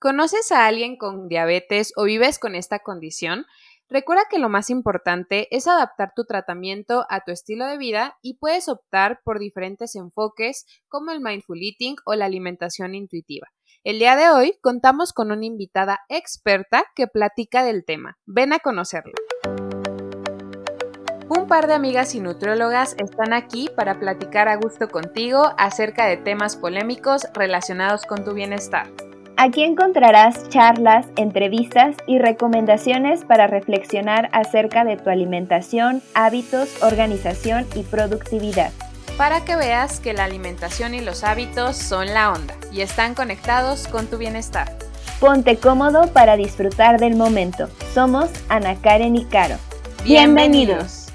¿Conoces 0.00 0.52
a 0.52 0.68
alguien 0.68 0.96
con 0.96 1.26
diabetes 1.26 1.92
o 1.96 2.04
vives 2.04 2.38
con 2.38 2.54
esta 2.54 2.78
condición? 2.78 3.46
Recuerda 3.88 4.22
que 4.30 4.38
lo 4.38 4.48
más 4.48 4.70
importante 4.70 5.48
es 5.50 5.66
adaptar 5.66 6.12
tu 6.14 6.24
tratamiento 6.24 7.04
a 7.10 7.24
tu 7.24 7.32
estilo 7.32 7.66
de 7.66 7.78
vida 7.78 8.16
y 8.22 8.34
puedes 8.34 8.68
optar 8.68 9.20
por 9.24 9.40
diferentes 9.40 9.96
enfoques 9.96 10.66
como 10.86 11.10
el 11.10 11.20
mindful 11.20 11.60
eating 11.60 11.96
o 12.04 12.14
la 12.14 12.26
alimentación 12.26 12.94
intuitiva. 12.94 13.48
El 13.82 13.98
día 13.98 14.14
de 14.14 14.30
hoy 14.30 14.56
contamos 14.62 15.12
con 15.12 15.32
una 15.32 15.46
invitada 15.46 15.98
experta 16.08 16.84
que 16.94 17.08
platica 17.08 17.64
del 17.64 17.84
tema. 17.84 18.18
Ven 18.24 18.52
a 18.52 18.60
conocerla. 18.60 19.14
Un 21.28 21.48
par 21.48 21.66
de 21.66 21.74
amigas 21.74 22.14
y 22.14 22.20
nutriólogas 22.20 22.94
están 22.98 23.32
aquí 23.32 23.68
para 23.74 23.98
platicar 23.98 24.46
a 24.46 24.54
gusto 24.54 24.88
contigo 24.90 25.54
acerca 25.58 26.06
de 26.06 26.18
temas 26.18 26.56
polémicos 26.56 27.26
relacionados 27.34 28.06
con 28.06 28.24
tu 28.24 28.32
bienestar. 28.32 28.86
Aquí 29.40 29.62
encontrarás 29.62 30.48
charlas, 30.48 31.06
entrevistas 31.14 31.94
y 32.08 32.18
recomendaciones 32.18 33.24
para 33.24 33.46
reflexionar 33.46 34.28
acerca 34.32 34.84
de 34.84 34.96
tu 34.96 35.10
alimentación, 35.10 36.02
hábitos, 36.12 36.82
organización 36.82 37.64
y 37.76 37.84
productividad. 37.84 38.72
Para 39.16 39.44
que 39.44 39.54
veas 39.54 40.00
que 40.00 40.12
la 40.12 40.24
alimentación 40.24 40.92
y 40.92 41.02
los 41.02 41.22
hábitos 41.22 41.76
son 41.76 42.12
la 42.12 42.32
onda 42.32 42.54
y 42.72 42.80
están 42.80 43.14
conectados 43.14 43.86
con 43.86 44.08
tu 44.08 44.18
bienestar. 44.18 44.76
Ponte 45.20 45.56
cómodo 45.56 46.12
para 46.12 46.36
disfrutar 46.36 46.98
del 46.98 47.14
momento. 47.14 47.68
Somos 47.94 48.30
Ana 48.48 48.74
Karen 48.74 49.14
y 49.14 49.24
Caro. 49.24 49.54
Bienvenidos. 50.02 51.07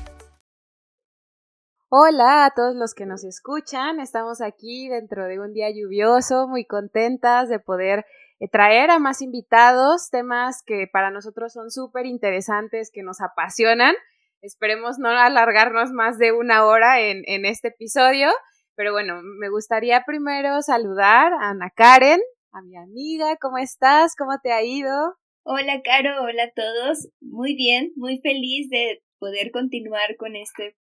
Hola 1.96 2.46
a 2.46 2.50
todos 2.56 2.74
los 2.74 2.96
que 2.96 3.06
nos 3.06 3.24
escuchan. 3.24 4.00
Estamos 4.00 4.42
aquí 4.42 4.90
dentro 4.90 5.28
de 5.28 5.40
un 5.40 5.54
día 5.54 5.70
lluvioso, 5.70 6.48
muy 6.48 6.66
contentas 6.66 7.50
de 7.50 7.60
poder 7.60 8.04
eh, 8.40 8.48
traer 8.48 8.90
a 8.90 8.98
más 8.98 9.22
invitados, 9.22 10.10
temas 10.10 10.64
que 10.66 10.88
para 10.92 11.12
nosotros 11.12 11.54
son 11.54 11.70
súper 11.70 12.08
interesantes, 12.08 12.90
que 12.92 13.04
nos 13.04 13.22
apasionan. 13.22 13.94
Esperemos 14.42 14.98
no 14.98 15.10
alargarnos 15.10 15.92
más 15.92 16.18
de 16.18 16.32
una 16.32 16.66
hora 16.66 17.00
en, 17.00 17.46
este 17.46 17.68
episodio, 17.68 18.30
pero 18.74 18.92
bueno, 18.92 19.22
me 19.22 19.50
gustaría 19.52 20.04
primero 20.04 20.64
saludar 20.64 21.32
a 21.34 21.52
Ana 21.52 21.70
Karen, 21.70 22.22
a 22.54 22.64
mi 22.64 22.76
amiga. 22.76 23.38
¿Cómo 23.40 23.60
estás? 23.60 24.16
¿Cómo 24.16 24.40
te 24.42 24.52
ha 24.52 24.64
ido? 24.64 25.14
Hola, 25.44 25.84
Caro. 25.84 26.24
Hola 26.24 26.46
a 26.46 26.52
todos. 26.56 27.10
Muy 27.22 27.54
bien, 27.54 27.92
muy 27.96 28.20
feliz 28.20 28.68
de 28.72 29.04
poder 29.20 29.52
continuar 29.52 30.16
con 30.18 30.36
este 30.36 30.76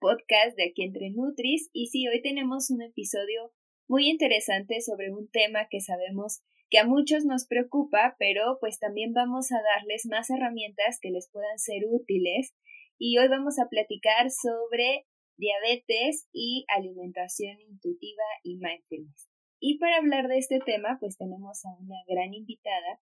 podcast 0.00 0.56
de 0.56 0.70
aquí 0.70 0.82
entre 0.82 1.10
Nutris. 1.10 1.68
Y 1.72 1.86
sí, 1.88 2.08
hoy 2.08 2.22
tenemos 2.22 2.70
un 2.70 2.82
episodio 2.82 3.52
muy 3.88 4.08
interesante 4.08 4.80
sobre 4.80 5.12
un 5.12 5.28
tema 5.30 5.68
que 5.68 5.80
sabemos 5.80 6.40
que 6.70 6.78
a 6.78 6.86
muchos 6.86 7.24
nos 7.24 7.46
preocupa, 7.46 8.16
pero 8.18 8.58
pues 8.60 8.78
también 8.78 9.12
vamos 9.12 9.50
a 9.52 9.60
darles 9.74 10.06
más 10.06 10.30
herramientas 10.30 10.98
que 11.00 11.10
les 11.10 11.28
puedan 11.30 11.58
ser 11.58 11.82
útiles. 11.90 12.54
Y 12.98 13.18
hoy 13.18 13.28
vamos 13.28 13.58
a 13.58 13.68
platicar 13.68 14.30
sobre 14.30 15.06
diabetes 15.36 16.28
y 16.32 16.64
alimentación 16.68 17.60
intuitiva 17.60 18.22
y 18.44 18.56
mindfulness. 18.56 19.28
Y 19.58 19.78
para 19.78 19.96
hablar 19.96 20.28
de 20.28 20.38
este 20.38 20.58
tema, 20.64 20.98
pues 21.00 21.16
tenemos 21.16 21.64
a 21.64 21.70
una 21.80 21.96
gran 22.08 22.32
invitada 22.32 23.00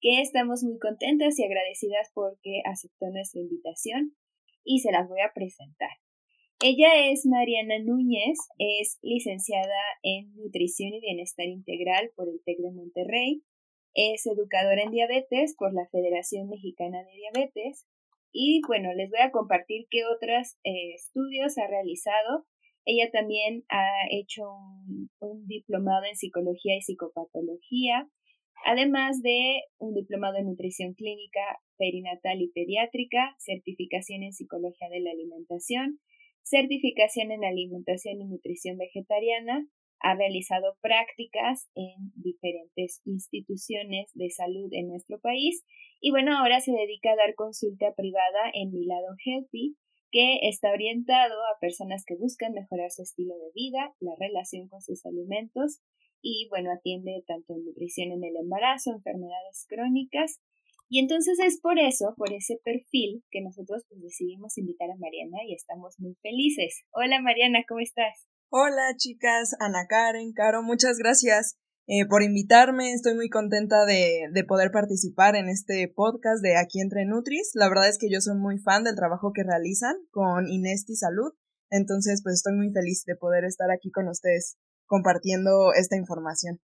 que 0.00 0.20
estamos 0.20 0.62
muy 0.62 0.78
contentas 0.78 1.38
y 1.38 1.44
agradecidas 1.44 2.10
porque 2.12 2.62
aceptó 2.64 3.06
nuestra 3.10 3.40
invitación 3.40 4.14
y 4.64 4.80
se 4.80 4.92
las 4.92 5.08
voy 5.08 5.20
a 5.20 5.32
presentar. 5.34 5.90
Ella 6.60 7.10
es 7.10 7.26
Mariana 7.26 7.78
Núñez, 7.84 8.38
es 8.58 8.98
licenciada 9.02 9.80
en 10.02 10.34
Nutrición 10.36 10.94
y 10.94 11.00
Bienestar 11.00 11.46
Integral 11.46 12.10
por 12.16 12.28
el 12.28 12.40
TEC 12.44 12.58
de 12.58 12.72
Monterrey, 12.72 13.42
es 13.94 14.26
educadora 14.26 14.82
en 14.82 14.90
diabetes 14.90 15.54
por 15.56 15.72
la 15.72 15.86
Federación 15.90 16.48
Mexicana 16.48 17.04
de 17.04 17.12
Diabetes 17.12 17.86
y 18.32 18.60
bueno, 18.66 18.92
les 18.94 19.10
voy 19.10 19.20
a 19.20 19.30
compartir 19.30 19.86
qué 19.90 20.04
otros 20.04 20.56
eh, 20.64 20.94
estudios 20.94 21.56
ha 21.56 21.68
realizado. 21.68 22.44
Ella 22.84 23.08
también 23.12 23.64
ha 23.68 23.86
hecho 24.10 24.42
un, 24.42 25.08
un 25.20 25.46
diplomado 25.46 26.04
en 26.04 26.16
psicología 26.16 26.76
y 26.76 26.82
psicopatología, 26.82 28.08
además 28.64 29.22
de 29.22 29.62
un 29.78 29.94
diplomado 29.94 30.36
en 30.38 30.46
nutrición 30.46 30.94
clínica 30.94 31.40
perinatal 31.76 32.40
y 32.40 32.48
pediátrica, 32.48 33.36
certificación 33.38 34.22
en 34.22 34.32
psicología 34.32 34.88
de 34.88 35.00
la 35.00 35.10
alimentación, 35.10 36.00
certificación 36.42 37.30
en 37.30 37.44
alimentación 37.44 38.20
y 38.20 38.24
nutrición 38.24 38.78
vegetariana, 38.78 39.66
ha 40.00 40.14
realizado 40.16 40.76
prácticas 40.82 41.68
en 41.74 42.12
diferentes 42.16 43.00
instituciones 43.06 44.10
de 44.14 44.28
salud 44.30 44.68
en 44.72 44.88
nuestro 44.88 45.18
país 45.18 45.64
y 46.00 46.10
bueno, 46.10 46.36
ahora 46.36 46.60
se 46.60 46.72
dedica 46.72 47.12
a 47.12 47.16
dar 47.16 47.34
consulta 47.34 47.94
privada 47.94 48.50
en 48.52 48.72
Mi 48.72 48.84
Lado 48.84 49.16
Healthy, 49.24 49.76
que 50.10 50.40
está 50.48 50.70
orientado 50.70 51.34
a 51.34 51.58
personas 51.60 52.04
que 52.06 52.16
buscan 52.16 52.52
mejorar 52.52 52.90
su 52.90 53.02
estilo 53.02 53.34
de 53.34 53.50
vida, 53.54 53.94
la 54.00 54.14
relación 54.18 54.68
con 54.68 54.82
sus 54.82 55.04
alimentos 55.06 55.80
y 56.24 56.48
bueno, 56.48 56.72
atiende 56.72 57.22
tanto 57.26 57.54
nutrición 57.54 58.10
en 58.10 58.24
el 58.24 58.34
embarazo, 58.36 58.92
enfermedades 58.92 59.66
crónicas 59.68 60.40
y 60.88 61.00
entonces 61.00 61.38
es 61.38 61.60
por 61.60 61.78
eso, 61.78 62.14
por 62.16 62.32
ese 62.32 62.58
perfil, 62.64 63.22
que 63.30 63.42
nosotros 63.42 63.84
pues 63.88 64.00
decidimos 64.00 64.56
invitar 64.58 64.90
a 64.90 64.96
Mariana 64.96 65.38
y 65.46 65.54
estamos 65.54 65.98
muy 65.98 66.14
felices. 66.22 66.84
Hola 66.92 67.20
Mariana, 67.20 67.60
¿cómo 67.68 67.80
estás? 67.80 68.26
Hola 68.48 68.94
chicas, 68.96 69.54
Ana 69.60 69.86
Karen, 69.86 70.32
Caro, 70.32 70.62
muchas 70.62 70.98
gracias 70.98 71.58
eh, 71.86 72.06
por 72.06 72.22
invitarme. 72.22 72.92
Estoy 72.92 73.14
muy 73.14 73.28
contenta 73.28 73.84
de, 73.84 74.28
de 74.32 74.44
poder 74.44 74.70
participar 74.70 75.36
en 75.36 75.48
este 75.48 75.92
podcast 75.94 76.42
de 76.42 76.56
Aquí 76.56 76.80
entre 76.80 77.04
Nutris. 77.04 77.50
La 77.54 77.68
verdad 77.68 77.88
es 77.88 77.98
que 77.98 78.10
yo 78.10 78.20
soy 78.20 78.36
muy 78.38 78.58
fan 78.58 78.84
del 78.84 78.96
trabajo 78.96 79.32
que 79.34 79.42
realizan 79.42 79.96
con 80.10 80.48
Inesti 80.48 80.96
Salud. 80.96 81.32
Entonces, 81.70 82.20
pues 82.22 82.36
estoy 82.36 82.54
muy 82.54 82.70
feliz 82.70 83.04
de 83.04 83.16
poder 83.16 83.44
estar 83.44 83.70
aquí 83.70 83.90
con 83.90 84.06
ustedes 84.08 84.56
compartiendo 84.86 85.72
esta 85.74 85.96
información. 85.96 86.60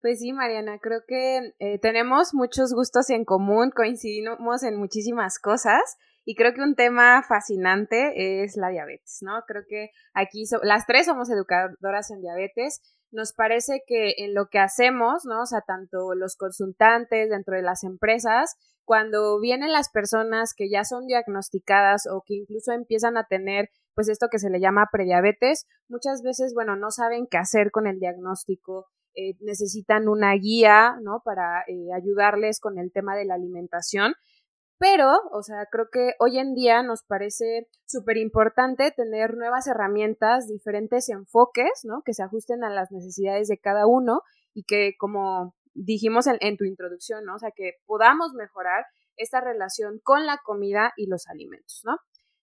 Pues 0.00 0.20
sí, 0.20 0.32
Mariana, 0.32 0.78
creo 0.80 1.00
que 1.06 1.54
eh, 1.58 1.78
tenemos 1.80 2.32
muchos 2.32 2.72
gustos 2.72 3.10
en 3.10 3.24
común, 3.24 3.72
coincidimos 3.74 4.62
en 4.62 4.76
muchísimas 4.76 5.40
cosas 5.40 5.80
y 6.24 6.36
creo 6.36 6.54
que 6.54 6.60
un 6.60 6.76
tema 6.76 7.22
fascinante 7.26 8.44
es 8.44 8.56
la 8.56 8.68
diabetes, 8.68 9.18
¿no? 9.22 9.42
Creo 9.46 9.62
que 9.66 9.90
aquí 10.12 10.44
las 10.62 10.86
tres 10.86 11.06
somos 11.06 11.30
educadoras 11.30 12.10
en 12.10 12.20
diabetes. 12.20 12.80
Nos 13.10 13.32
parece 13.32 13.82
que 13.86 14.12
en 14.18 14.34
lo 14.34 14.48
que 14.50 14.58
hacemos, 14.58 15.24
¿no? 15.24 15.40
O 15.40 15.46
sea, 15.46 15.62
tanto 15.66 16.14
los 16.14 16.36
consultantes 16.36 17.30
dentro 17.30 17.56
de 17.56 17.62
las 17.62 17.82
empresas, 17.82 18.56
cuando 18.84 19.40
vienen 19.40 19.72
las 19.72 19.90
personas 19.90 20.54
que 20.54 20.70
ya 20.70 20.84
son 20.84 21.06
diagnosticadas 21.06 22.06
o 22.06 22.22
que 22.24 22.34
incluso 22.34 22.72
empiezan 22.72 23.16
a 23.16 23.24
tener 23.24 23.70
pues 23.98 24.08
esto 24.08 24.28
que 24.30 24.38
se 24.38 24.48
le 24.48 24.60
llama 24.60 24.90
prediabetes, 24.92 25.66
muchas 25.88 26.22
veces, 26.22 26.54
bueno, 26.54 26.76
no 26.76 26.92
saben 26.92 27.26
qué 27.28 27.36
hacer 27.36 27.72
con 27.72 27.88
el 27.88 27.98
diagnóstico, 27.98 28.86
eh, 29.16 29.34
necesitan 29.40 30.06
una 30.06 30.34
guía, 30.34 30.94
¿no? 31.02 31.20
Para 31.24 31.64
eh, 31.66 31.92
ayudarles 31.92 32.60
con 32.60 32.78
el 32.78 32.92
tema 32.92 33.16
de 33.16 33.24
la 33.24 33.34
alimentación. 33.34 34.14
Pero, 34.78 35.10
o 35.32 35.42
sea, 35.42 35.66
creo 35.68 35.88
que 35.90 36.12
hoy 36.20 36.38
en 36.38 36.54
día 36.54 36.84
nos 36.84 37.02
parece 37.02 37.66
súper 37.88 38.18
importante 38.18 38.92
tener 38.92 39.36
nuevas 39.36 39.66
herramientas, 39.66 40.46
diferentes 40.46 41.08
enfoques, 41.08 41.80
¿no? 41.82 42.02
Que 42.04 42.14
se 42.14 42.22
ajusten 42.22 42.62
a 42.62 42.70
las 42.70 42.92
necesidades 42.92 43.48
de 43.48 43.58
cada 43.58 43.88
uno 43.88 44.22
y 44.54 44.62
que, 44.62 44.92
como 44.96 45.56
dijimos 45.74 46.28
en, 46.28 46.36
en 46.38 46.56
tu 46.56 46.62
introducción, 46.62 47.24
¿no? 47.24 47.34
O 47.34 47.38
sea, 47.40 47.50
que 47.50 47.72
podamos 47.84 48.32
mejorar 48.34 48.84
esta 49.16 49.40
relación 49.40 49.98
con 50.04 50.24
la 50.24 50.38
comida 50.44 50.92
y 50.96 51.08
los 51.08 51.26
alimentos, 51.26 51.82
¿no? 51.84 51.96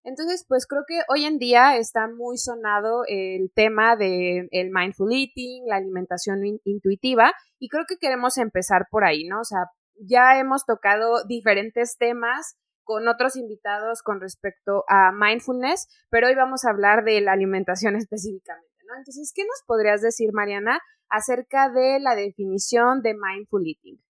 Entonces, 0.05 0.45
pues 0.47 0.67
creo 0.67 0.83
que 0.87 1.01
hoy 1.09 1.25
en 1.25 1.39
día 1.39 1.77
está 1.77 2.07
muy 2.07 2.37
sonado 2.37 3.01
el 3.07 3.51
tema 3.55 3.95
del 3.95 4.47
el 4.51 4.69
mindful 4.69 5.11
eating, 5.11 5.65
la 5.65 5.77
alimentación 5.77 6.41
intuitiva, 6.63 7.33
y 7.57 7.69
creo 7.69 7.85
que 7.87 7.97
queremos 7.97 8.37
empezar 8.37 8.85
por 8.91 9.03
ahí, 9.03 9.27
¿no? 9.27 9.41
O 9.41 9.43
sea, 9.43 9.65
ya 9.95 10.37
hemos 10.37 10.63
tocado 10.63 11.25
diferentes 11.25 11.97
temas 11.97 12.55
con 12.83 13.07
otros 13.07 13.35
invitados 13.35 14.03
con 14.03 14.21
respecto 14.21 14.83
a 14.87 15.11
mindfulness, 15.11 15.87
pero 16.11 16.27
hoy 16.27 16.35
vamos 16.35 16.65
a 16.65 16.69
hablar 16.69 17.03
de 17.03 17.19
la 17.21 17.31
alimentación 17.31 17.95
específicamente, 17.95 18.77
¿no? 18.87 18.95
Entonces, 18.97 19.33
¿qué 19.35 19.41
nos 19.41 19.63
podrías 19.65 20.01
decir, 20.01 20.33
Mariana, 20.33 20.79
acerca 21.09 21.69
de 21.69 21.99
la 21.99 22.15
definición 22.15 23.01
de 23.01 23.15
mindful 23.15 23.65
eating? 23.65 24.04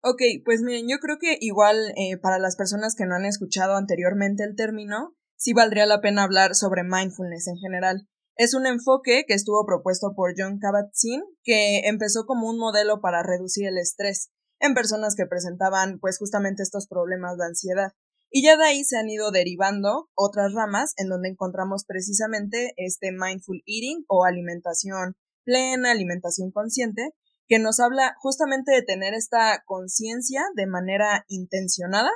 Ok, 0.00 0.22
pues 0.44 0.62
miren, 0.62 0.86
yo 0.88 0.98
creo 0.98 1.18
que 1.20 1.38
igual 1.40 1.76
eh, 1.96 2.16
para 2.18 2.38
las 2.38 2.54
personas 2.54 2.94
que 2.94 3.04
no 3.04 3.16
han 3.16 3.24
escuchado 3.24 3.74
anteriormente 3.74 4.44
el 4.44 4.54
término, 4.54 5.16
sí 5.36 5.52
valdría 5.52 5.86
la 5.86 6.00
pena 6.00 6.22
hablar 6.22 6.54
sobre 6.54 6.84
mindfulness 6.84 7.48
en 7.48 7.56
general. 7.56 8.08
Es 8.36 8.54
un 8.54 8.66
enfoque 8.66 9.24
que 9.26 9.34
estuvo 9.34 9.66
propuesto 9.66 10.14
por 10.14 10.34
John 10.36 10.60
Kabat-Zinn, 10.60 11.24
que 11.42 11.88
empezó 11.88 12.26
como 12.26 12.48
un 12.48 12.58
modelo 12.58 13.00
para 13.00 13.24
reducir 13.24 13.66
el 13.66 13.78
estrés 13.78 14.30
en 14.60 14.74
personas 14.74 15.16
que 15.16 15.26
presentaban 15.26 15.98
pues 15.98 16.18
justamente 16.18 16.62
estos 16.62 16.86
problemas 16.86 17.36
de 17.36 17.46
ansiedad. 17.46 17.92
Y 18.30 18.44
ya 18.44 18.56
de 18.56 18.64
ahí 18.64 18.84
se 18.84 18.98
han 18.98 19.08
ido 19.08 19.32
derivando 19.32 20.08
otras 20.14 20.52
ramas 20.52 20.92
en 20.96 21.08
donde 21.08 21.30
encontramos 21.30 21.84
precisamente 21.84 22.72
este 22.76 23.10
mindful 23.10 23.62
eating 23.66 24.04
o 24.06 24.24
alimentación 24.24 25.16
plena, 25.44 25.90
alimentación 25.90 26.52
consciente, 26.52 27.10
que 27.48 27.58
nos 27.58 27.80
habla 27.80 28.14
justamente 28.18 28.72
de 28.72 28.82
tener 28.82 29.14
esta 29.14 29.62
conciencia 29.66 30.42
de 30.54 30.66
manera 30.66 31.24
intencionada 31.28 32.10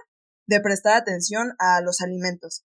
de 0.46 0.60
prestar 0.60 0.96
atención 0.96 1.54
a 1.58 1.80
los 1.80 2.00
alimentos. 2.00 2.64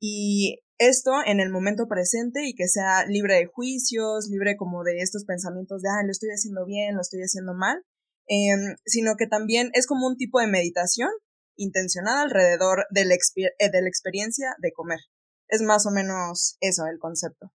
Y 0.00 0.60
esto 0.78 1.12
en 1.24 1.40
el 1.40 1.50
momento 1.50 1.86
presente 1.88 2.46
y 2.46 2.54
que 2.54 2.68
sea 2.68 3.04
libre 3.06 3.36
de 3.36 3.46
juicios, 3.46 4.28
libre 4.28 4.56
como 4.56 4.84
de 4.84 4.98
estos 4.98 5.24
pensamientos 5.24 5.82
de, 5.82 5.88
ah, 5.88 6.04
lo 6.04 6.10
estoy 6.10 6.30
haciendo 6.30 6.64
bien, 6.64 6.94
lo 6.94 7.00
estoy 7.00 7.20
haciendo 7.20 7.54
mal, 7.54 7.84
em, 8.26 8.76
sino 8.84 9.16
que 9.16 9.26
también 9.26 9.70
es 9.74 9.86
como 9.86 10.06
un 10.06 10.16
tipo 10.16 10.40
de 10.40 10.46
meditación 10.46 11.10
intencionada 11.56 12.22
alrededor 12.22 12.86
de 12.90 13.04
la, 13.04 13.14
eh, 13.14 13.70
de 13.70 13.82
la 13.82 13.88
experiencia 13.88 14.54
de 14.58 14.72
comer. 14.72 15.00
Es 15.48 15.62
más 15.62 15.86
o 15.86 15.90
menos 15.90 16.56
eso 16.60 16.86
el 16.86 16.98
concepto. 16.98 17.52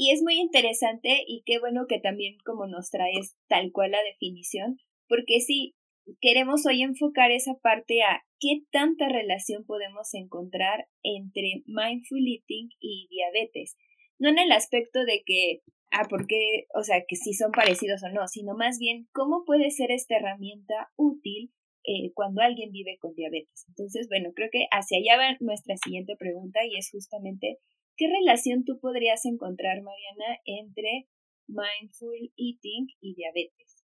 Y 0.00 0.12
es 0.12 0.22
muy 0.22 0.34
interesante 0.38 1.24
y 1.26 1.42
qué 1.44 1.58
bueno 1.58 1.86
que 1.88 1.98
también 1.98 2.36
como 2.44 2.68
nos 2.68 2.88
traes 2.88 3.36
tal 3.48 3.72
cual 3.72 3.90
la 3.90 4.02
definición, 4.04 4.78
porque 5.08 5.40
sí, 5.40 5.74
queremos 6.20 6.64
hoy 6.66 6.82
enfocar 6.82 7.32
esa 7.32 7.58
parte 7.58 8.02
a 8.02 8.22
qué 8.38 8.62
tanta 8.70 9.08
relación 9.08 9.64
podemos 9.66 10.14
encontrar 10.14 10.86
entre 11.02 11.64
mindful 11.66 12.24
eating 12.24 12.68
y 12.78 13.08
diabetes. 13.10 13.76
No 14.20 14.28
en 14.28 14.38
el 14.38 14.52
aspecto 14.52 15.04
de 15.04 15.24
que, 15.26 15.62
ah, 15.90 16.06
porque, 16.08 16.68
o 16.76 16.84
sea, 16.84 17.02
que 17.08 17.16
si 17.16 17.34
son 17.34 17.50
parecidos 17.50 18.00
o 18.04 18.08
no, 18.10 18.28
sino 18.28 18.54
más 18.54 18.78
bien 18.78 19.08
cómo 19.10 19.42
puede 19.44 19.72
ser 19.72 19.90
esta 19.90 20.14
herramienta 20.14 20.92
útil 20.94 21.52
eh, 21.82 22.12
cuando 22.14 22.40
alguien 22.40 22.70
vive 22.70 22.98
con 23.00 23.16
diabetes. 23.16 23.64
Entonces, 23.66 24.06
bueno, 24.08 24.30
creo 24.32 24.48
que 24.52 24.68
hacia 24.70 24.98
allá 24.98 25.16
va 25.16 25.36
nuestra 25.40 25.76
siguiente 25.76 26.14
pregunta 26.16 26.60
y 26.64 26.76
es 26.76 26.88
justamente 26.88 27.58
¿Qué 27.98 28.06
relación 28.06 28.64
tú 28.64 28.78
podrías 28.80 29.24
encontrar, 29.26 29.82
Mariana, 29.82 30.40
entre 30.46 31.08
mindful 31.48 32.32
eating 32.36 32.86
y 33.00 33.16
diabetes? 33.16 33.84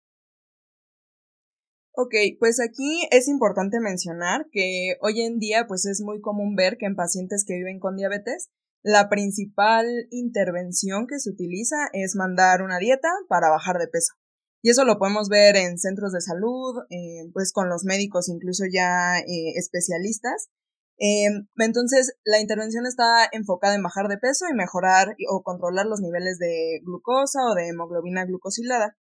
Ok, 1.91 2.13
pues 2.39 2.61
aquí 2.61 3.05
es 3.11 3.27
importante 3.27 3.81
mencionar 3.81 4.45
que 4.51 4.95
hoy 5.01 5.21
en 5.21 5.39
día 5.39 5.65
pues 5.67 5.85
es 5.85 5.99
muy 6.01 6.21
común 6.21 6.55
ver 6.55 6.77
que 6.77 6.85
en 6.85 6.95
pacientes 6.95 7.43
que 7.45 7.55
viven 7.55 7.79
con 7.79 7.97
diabetes 7.97 8.49
la 8.81 9.09
principal 9.09 9.85
intervención 10.11 11.07
que 11.07 11.19
se 11.19 11.29
utiliza 11.29 11.75
es 11.91 12.15
mandar 12.15 12.61
una 12.61 12.77
dieta 12.79 13.09
para 13.27 13.49
bajar 13.49 13.77
de 13.77 13.87
peso. 13.87 14.13
Y 14.61 14.69
eso 14.69 14.85
lo 14.85 14.99
podemos 14.99 15.27
ver 15.27 15.57
en 15.57 15.77
centros 15.77 16.13
de 16.13 16.21
salud, 16.21 16.75
eh, 16.89 17.29
pues 17.33 17.51
con 17.51 17.67
los 17.67 17.83
médicos 17.83 18.29
incluso 18.29 18.63
ya 18.71 19.19
eh, 19.19 19.53
especialistas, 19.57 20.49
Em, 20.99 21.47
entonces, 21.57 22.13
la 22.25 22.39
intervención 22.39 22.85
está 22.87 23.27
enfocada 23.31 23.75
en 23.75 23.83
bajar 23.83 24.07
de 24.07 24.17
peso 24.17 24.45
y 24.49 24.55
mejorar 24.55 25.15
o 25.29 25.43
controlar 25.43 25.85
los 25.85 26.01
niveles 26.01 26.39
de 26.39 26.79
glucosa 26.83 27.39
o 27.51 27.55
de 27.55 27.67
hemoglobina 27.69 28.25
glucosilada. 28.25 28.97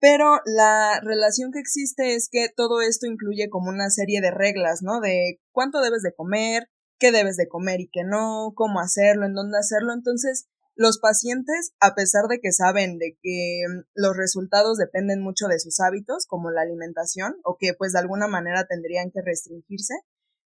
Pero 0.00 0.40
la 0.44 1.00
relación 1.02 1.50
que 1.50 1.60
existe 1.60 2.14
es 2.14 2.28
que 2.30 2.48
todo 2.54 2.82
esto 2.82 3.06
incluye 3.06 3.48
como 3.48 3.70
una 3.70 3.90
serie 3.90 4.20
de 4.20 4.30
reglas, 4.30 4.80
¿no? 4.82 5.00
De 5.00 5.40
cuánto 5.50 5.80
debes 5.80 6.02
de 6.02 6.14
comer, 6.14 6.68
qué 6.98 7.10
debes 7.10 7.36
de 7.36 7.48
comer 7.48 7.80
y 7.80 7.88
qué 7.90 8.04
no, 8.04 8.52
cómo 8.54 8.80
hacerlo, 8.80 9.26
en 9.26 9.34
dónde 9.34 9.58
hacerlo. 9.58 9.92
Entonces, 9.92 10.46
los 10.76 10.98
pacientes, 10.98 11.72
a 11.80 11.94
pesar 11.94 12.26
de 12.28 12.40
que 12.40 12.52
saben 12.52 12.98
de 12.98 13.16
que 13.22 13.62
mm, 13.68 13.82
los 13.94 14.16
resultados 14.16 14.76
dependen 14.76 15.22
mucho 15.22 15.46
de 15.46 15.58
sus 15.58 15.80
hábitos, 15.80 16.26
como 16.26 16.50
la 16.50 16.62
alimentación, 16.62 17.36
o 17.44 17.56
que 17.58 17.74
pues 17.74 17.92
de 17.92 18.00
alguna 18.00 18.26
manera 18.26 18.66
tendrían 18.68 19.10
que 19.10 19.22
restringirse, 19.22 19.94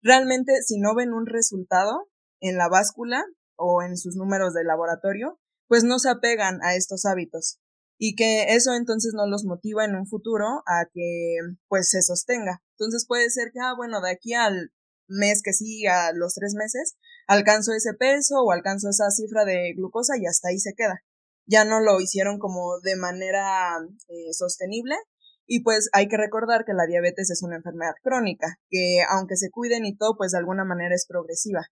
Realmente, 0.06 0.62
si 0.62 0.78
no 0.78 0.94
ven 0.94 1.14
un 1.14 1.26
resultado 1.26 2.08
en 2.40 2.58
la 2.58 2.70
báscula 2.70 3.26
o 3.58 3.82
en 3.82 3.98
sus 3.98 4.16
números 4.16 4.54
de 4.54 4.64
laboratorio, 4.64 5.40
pues 5.68 5.84
no 5.84 5.98
se 5.98 6.10
apegan 6.10 6.60
a 6.62 6.76
estos 6.76 7.06
hábitos 7.06 7.60
y 7.98 8.16
que 8.16 8.54
eso 8.54 8.76
entonces 8.76 9.14
no 9.16 9.26
los 9.26 9.46
motiva 9.46 9.84
en 9.84 9.96
un 9.96 10.06
futuro 10.06 10.46
a 10.68 10.86
que 10.94 11.38
pues 11.68 11.90
se 11.90 12.04
sostenga. 12.04 12.62
Entonces 12.78 13.08
puede 13.08 13.32
ser 13.32 13.50
que, 13.52 13.60
ah, 13.60 13.74
bueno, 13.76 14.00
de 14.00 14.12
aquí 14.12 14.36
al 14.36 14.72
mes 15.08 15.42
que 15.44 15.54
sigue, 15.54 15.90
a 15.90 16.12
los 16.14 16.36
tres 16.36 16.54
meses, 16.54 16.98
alcanzo 17.26 17.74
ese 17.74 17.96
peso 17.98 18.36
o 18.44 18.52
alcanzo 18.52 18.90
esa 18.90 19.10
cifra 19.10 19.44
de 19.44 19.74
glucosa 19.76 20.20
y 20.20 20.28
hasta 20.28 20.50
ahí 20.50 20.60
se 20.60 20.76
queda. 20.78 21.02
Ya 21.48 21.66
no 21.66 21.80
lo 21.80 22.00
hicieron 22.00 22.38
como 22.38 22.80
de 22.82 22.96
manera 22.96 23.80
eh, 24.08 24.34
sostenible 24.34 24.98
y 25.48 25.64
pues 25.64 25.90
hay 25.94 26.08
que 26.08 26.18
recordar 26.18 26.66
que 26.66 26.74
la 26.74 26.88
diabetes 26.88 27.30
es 27.30 27.44
una 27.44 27.58
enfermedad 27.58 27.94
crónica, 28.04 28.58
que 28.70 29.00
aunque 29.10 29.36
se 29.36 29.50
cuiden 29.52 29.86
y 29.86 29.96
todo, 29.96 30.18
pues 30.18 30.32
de 30.32 30.40
alguna 30.40 30.66
manera 30.66 30.96
es 30.96 31.06
progresiva. 31.08 31.68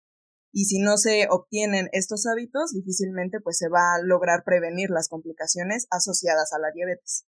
Y 0.51 0.65
si 0.65 0.79
no 0.79 0.97
se 0.97 1.27
obtienen 1.29 1.89
estos 1.93 2.25
hábitos, 2.27 2.73
difícilmente 2.73 3.39
pues 3.41 3.57
se 3.57 3.69
va 3.69 3.95
a 3.95 4.01
lograr 4.03 4.43
prevenir 4.45 4.91
las 4.91 5.09
complicaciones 5.09 5.87
asociadas 5.89 6.53
a 6.53 6.59
la 6.59 6.71
diabetes. 6.73 7.25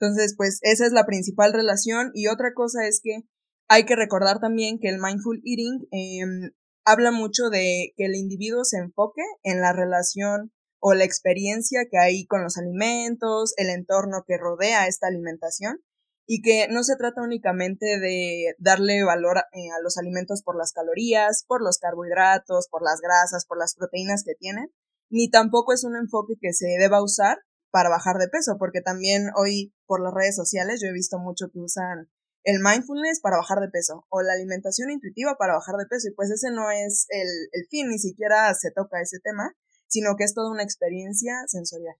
Entonces, 0.00 0.34
pues 0.36 0.58
esa 0.62 0.84
es 0.84 0.92
la 0.92 1.06
principal 1.06 1.52
relación. 1.52 2.10
Y 2.14 2.26
otra 2.26 2.52
cosa 2.52 2.86
es 2.86 3.00
que 3.02 3.28
hay 3.68 3.84
que 3.84 3.96
recordar 3.96 4.40
también 4.40 4.78
que 4.80 4.88
el 4.88 4.98
mindful 5.00 5.40
eating 5.44 5.86
eh, 5.92 6.50
habla 6.84 7.12
mucho 7.12 7.48
de 7.48 7.92
que 7.96 8.06
el 8.06 8.16
individuo 8.16 8.64
se 8.64 8.78
enfoque 8.78 9.22
en 9.42 9.60
la 9.60 9.72
relación 9.72 10.52
o 10.86 10.92
la 10.92 11.04
experiencia 11.04 11.86
que 11.90 11.96
hay 11.96 12.26
con 12.26 12.42
los 12.42 12.58
alimentos, 12.58 13.54
el 13.56 13.70
entorno 13.70 14.22
que 14.26 14.36
rodea 14.36 14.86
esta 14.86 15.06
alimentación 15.06 15.78
y 16.26 16.42
que 16.42 16.68
no 16.68 16.82
se 16.84 16.96
trata 16.96 17.22
únicamente 17.22 17.86
de 17.98 18.54
darle 18.58 19.02
valor 19.02 19.38
eh, 19.38 19.70
a, 19.74 19.80
los 19.82 19.96
alimentos 19.96 20.42
por 20.42 20.58
las 20.58 20.74
calorías, 20.74 21.46
por 21.48 21.62
los 21.62 21.78
carbohidratos, 21.78 22.68
por 22.68 22.82
las 22.82 23.00
grasas, 23.00 23.46
por 23.46 23.56
las 23.58 23.74
proteínas 23.74 24.24
que 24.26 24.34
tienen, 24.34 24.74
ni 25.08 25.30
tampoco 25.30 25.72
es 25.72 25.84
un 25.84 25.96
enfoque 25.96 26.34
que 26.38 26.52
se 26.52 26.66
deba 26.78 27.02
usar 27.02 27.38
para 27.70 27.88
bajar 27.88 28.18
de 28.18 28.28
peso, 28.28 28.56
porque 28.58 28.82
también 28.82 29.30
hoy 29.36 29.72
por 29.86 30.02
las 30.02 30.12
redes 30.12 30.36
sociales 30.36 30.82
yo 30.82 30.88
he 30.88 30.92
visto 30.92 31.18
mucho 31.18 31.46
que 31.50 31.60
usan 31.60 32.10
el 32.42 32.60
mindfulness 32.60 33.20
para 33.22 33.38
bajar 33.38 33.60
de 33.60 33.70
peso 33.70 34.04
o 34.10 34.20
la 34.20 34.34
alimentación 34.34 34.90
intuitiva 34.90 35.36
para 35.38 35.54
bajar 35.54 35.76
de 35.76 35.86
peso 35.86 36.08
y 36.08 36.14
pues 36.14 36.30
ese 36.30 36.50
no 36.50 36.70
es 36.70 37.06
el, 37.08 37.28
el 37.52 37.66
fin, 37.70 37.88
ni 37.88 37.98
siquiera 37.98 38.52
se 38.52 38.70
toca 38.70 39.00
ese 39.00 39.18
tema 39.24 39.54
sino 39.94 40.16
que 40.16 40.24
es 40.24 40.34
toda 40.34 40.50
una 40.50 40.64
experiencia 40.64 41.34
sensorial. 41.46 41.94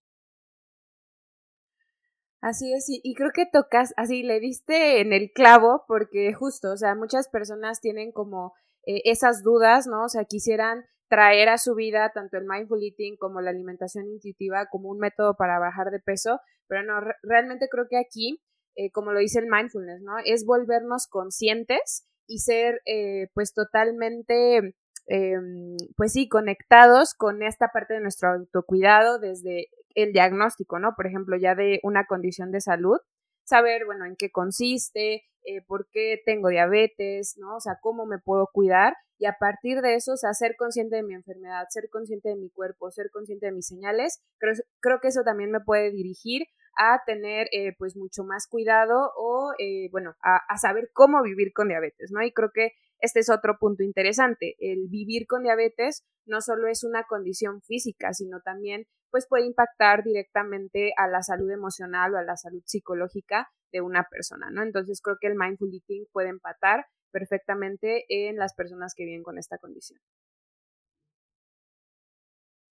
Así 2.41 2.75
es, 2.75 2.87
y, 2.89 3.15
creo 3.15 3.31
que 3.33 3.47
tocas, 3.47 3.95
así 3.97 4.23
le 4.25 4.41
diste 4.41 5.01
en 5.01 5.13
el 5.13 5.31
clavo, 5.33 5.85
porque 5.87 6.35
justo, 6.35 6.73
o 6.73 6.77
sea, 6.77 6.95
muchas 6.97 7.29
personas 7.29 7.81
tienen 7.81 8.11
como 8.11 8.53
eh, 8.85 9.01
esas 9.05 9.43
dudas, 9.43 9.87
¿no? 9.87 10.05
O 10.05 10.09
sea, 10.09 10.25
quisieran 10.25 10.85
traer 11.09 11.49
a 11.49 11.57
su 11.57 11.75
vida 11.77 12.11
tanto 12.13 12.37
el 12.37 12.47
mindful 12.47 12.83
eating 12.83 13.17
como 13.17 13.41
la 13.41 13.51
alimentación 13.51 14.09
intuitiva 14.09 14.67
como 14.71 14.91
un 14.91 14.99
método 14.99 15.37
para 15.37 15.61
bajar 15.61 15.91
de 15.91 16.01
peso, 16.01 16.41
pero 16.67 16.83
no, 16.83 17.01
realmente 17.23 17.69
creo 17.71 17.87
que 17.89 17.97
aquí, 17.97 18.43
eh, 18.75 18.91
como 18.91 19.13
lo 19.13 19.21
dice 19.21 19.39
el 19.39 19.47
mindfulness, 19.47 20.03
¿no? 20.03 20.15
Es 20.25 20.45
volvernos 20.45 21.07
conscientes 21.07 22.09
y 22.27 22.39
ser 22.39 22.81
eh, 22.87 23.29
pues 23.35 23.55
totalmente 23.55 24.75
Em, 25.07 25.77
pues 25.97 26.13
sí, 26.13 26.29
conectados 26.29 27.15
con 27.15 27.43
esta 27.43 27.69
parte 27.69 27.95
de 27.95 28.01
nuestro 28.01 28.31
autocuidado 28.31 29.19
desde 29.19 29.69
el 29.95 30.13
diagnóstico, 30.13 30.79
¿no? 30.79 30.95
Por 30.97 31.07
ejemplo, 31.07 31.37
ya 31.37 31.55
de 31.55 31.81
una 31.83 32.07
condición 32.07 32.51
de 32.51 32.61
salud, 32.61 32.99
saber, 33.45 33.85
bueno, 33.85 34.07
en 34.07 34.17
qué 34.17 34.31
consiste, 34.31 35.25
eh, 35.45 35.63
por 35.67 35.89
qué 35.91 36.23
tengo 36.25 36.49
diabetes, 36.49 37.37
¿no? 37.39 37.57
O 37.57 37.61
sea, 37.61 37.79
cómo 37.83 38.07
me 38.07 38.19
puedo 38.19 38.49
cuidar 38.53 38.95
y 39.19 39.27
a 39.27 39.37
partir 39.39 39.83
de 39.83 39.95
eso, 39.95 40.13
o 40.15 40.17
sea, 40.17 40.33
ser 40.33 40.57
consciente 40.57 40.97
de 40.97 41.03
mi 41.03 41.15
enfermedad, 41.15 41.67
ser 41.69 41.89
consciente 41.91 42.31
de 42.31 42.37
mi 42.37 42.51
cuerpo, 42.51 42.91
ser 42.91 43.11
consciente 43.13 43.47
de 43.47 43.53
mis 43.53 43.67
señales, 43.67 44.23
creo, 44.39 44.55
creo 44.81 45.01
que 45.01 45.09
eso 45.09 45.23
también 45.23 45.51
me 45.51 45.61
puede 45.61 45.91
dirigir 45.93 46.47
a 46.77 47.01
tener 47.07 47.47
eh, 47.53 47.75
pues 47.79 47.95
mucho 47.97 48.25
más 48.25 48.49
cuidado 48.49 49.13
o 49.17 49.53
eh, 49.59 49.89
bueno, 49.93 50.15
a, 50.23 50.41
a, 50.49 50.57
saber 50.57 50.91
cómo 50.93 51.23
vivir 51.23 51.53
con 51.53 51.69
diabetes, 51.69 52.11
¿no? 52.11 52.23
Y 52.23 52.33
creo 52.33 52.51
que 52.53 52.73
este 53.05 53.21
es 53.21 53.31
otro 53.31 53.59
punto 53.61 53.83
interesante. 53.83 54.57
El 54.59 54.89
vivir 54.89 55.27
con 55.27 55.43
diabetes 55.43 56.03
no 56.27 56.41
solo 56.41 56.69
es 56.69 56.85
una 56.85 57.05
condición 57.05 57.61
física, 57.61 58.15
sino 58.15 58.41
también 58.41 58.87
pues 59.11 59.27
puede 59.29 59.47
impactar 59.47 60.03
directamente 60.03 60.93
a 60.97 61.07
la 61.07 61.23
salud 61.23 61.51
emocional 61.51 62.15
o 62.15 62.19
a 62.19 62.25
la 62.25 62.37
salud 62.37 62.63
psicológica 62.65 63.49
de 63.73 63.83
una 63.83 64.09
persona, 64.11 64.51
¿no? 64.51 64.63
Entonces 64.63 65.01
creo 65.03 65.17
que 65.21 65.29
el 65.29 65.37
mindful 65.37 65.73
eating 65.73 66.07
puede 66.13 66.31
empatar 66.31 66.87
perfectamente 67.13 68.05
en 68.09 68.37
las 68.37 68.55
personas 68.55 68.95
que 68.97 69.05
viven 69.05 69.23
con 69.23 69.39
esta 69.39 69.59
condición. 69.59 70.01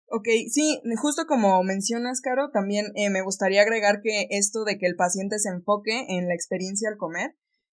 Ok, 0.07 0.27
sí, 0.49 0.81
justo 0.97 1.25
como 1.27 1.63
mencionas, 1.63 2.21
Caro, 2.21 2.49
también 2.51 2.87
eh, 2.95 3.09
me 3.09 3.21
gustaría 3.21 3.61
agregar 3.61 4.01
que 4.01 4.27
esto 4.29 4.63
de 4.63 4.77
que 4.77 4.87
el 4.87 4.95
paciente 4.95 5.39
se 5.39 5.49
enfoque 5.49 6.05
en 6.09 6.27
la 6.27 6.33
experiencia 6.35 6.89
al 6.89 6.97
comer 6.97 7.35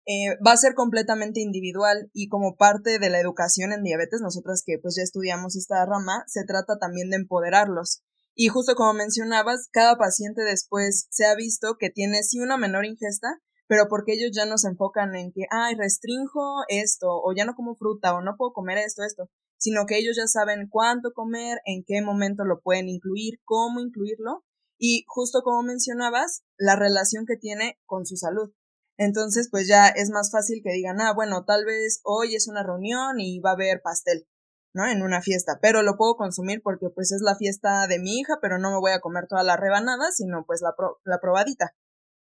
eh, 0.07 0.38
va 0.45 0.51
a 0.51 0.57
ser 0.57 0.75
completamente 0.75 1.39
individual 1.41 2.09
y 2.13 2.27
como 2.27 2.55
parte 2.57 3.00
de 3.00 3.09
la 3.09 3.19
educación 3.19 3.74
en 3.74 3.83
diabetes, 3.83 4.21
nosotras 4.21 4.62
que 4.65 4.77
pues 4.79 4.95
ya 4.95 5.03
estudiamos 5.03 5.55
esta 5.55 5.83
rama, 5.85 6.24
se 6.27 6.43
trata 6.45 6.77
también 6.77 7.09
de 7.09 7.17
empoderarlos. 7.17 8.03
Y 8.35 8.50
justo 8.50 8.75
como 8.75 8.93
mencionabas, 8.93 9.69
cada 9.71 9.97
paciente 9.97 10.43
después 10.43 11.07
se 11.09 11.25
ha 11.25 11.35
visto 11.35 11.77
que 11.79 11.89
tiene 11.89 12.21
sí 12.21 12.39
una 12.39 12.57
menor 12.57 12.85
ingesta, 12.85 13.41
pero 13.67 13.88
porque 13.89 14.13
ellos 14.13 14.31
ya 14.35 14.45
no 14.45 14.57
se 14.57 14.67
enfocan 14.67 15.15
en 15.15 15.31
que, 15.31 15.45
ay, 15.50 15.75
restringo 15.75 16.63
esto, 16.67 17.07
o 17.09 17.33
ya 17.35 17.45
no 17.45 17.55
como 17.55 17.75
fruta, 17.75 18.13
o 18.13 18.21
no 18.21 18.35
puedo 18.38 18.53
comer 18.53 18.77
esto, 18.77 19.03
esto, 19.03 19.29
sino 19.57 19.85
que 19.85 19.97
ellos 19.97 20.17
ya 20.17 20.27
saben 20.27 20.67
cuánto 20.69 21.13
comer, 21.13 21.59
en 21.65 21.83
qué 21.88 22.01
momento 22.01 22.43
lo 22.43 22.62
pueden 22.62 22.89
incluir, 22.89 23.39
cómo 23.43 23.79
incluirlo, 23.79 24.43
y 24.77 25.05
justo 25.07 25.41
como 25.41 25.63
mencionabas, 25.63 26.43
la 26.57 26.75
relación 26.75 27.25
que 27.25 27.38
tiene 27.38 27.79
con 27.85 28.05
su 28.05 28.17
salud. 28.17 28.51
Entonces, 28.97 29.49
pues 29.51 29.67
ya 29.67 29.87
es 29.87 30.09
más 30.09 30.31
fácil 30.31 30.61
que 30.63 30.71
digan, 30.71 31.01
ah, 31.01 31.13
bueno, 31.13 31.43
tal 31.45 31.65
vez 31.65 31.99
hoy 32.03 32.35
es 32.35 32.47
una 32.47 32.63
reunión 32.63 33.19
y 33.19 33.39
va 33.39 33.51
a 33.51 33.53
haber 33.53 33.81
pastel, 33.81 34.27
¿no? 34.73 34.87
En 34.87 35.01
una 35.01 35.21
fiesta, 35.21 35.59
pero 35.61 35.81
lo 35.81 35.97
puedo 35.97 36.15
consumir 36.15 36.61
porque 36.63 36.89
pues 36.93 37.11
es 37.11 37.21
la 37.21 37.35
fiesta 37.35 37.87
de 37.87 37.99
mi 37.99 38.19
hija, 38.19 38.37
pero 38.41 38.57
no 38.57 38.71
me 38.71 38.79
voy 38.79 38.91
a 38.91 39.01
comer 39.01 39.27
toda 39.27 39.43
la 39.43 39.57
rebanada, 39.57 40.11
sino 40.11 40.45
pues 40.45 40.61
la, 40.61 40.73
la 41.03 41.19
probadita. 41.19 41.75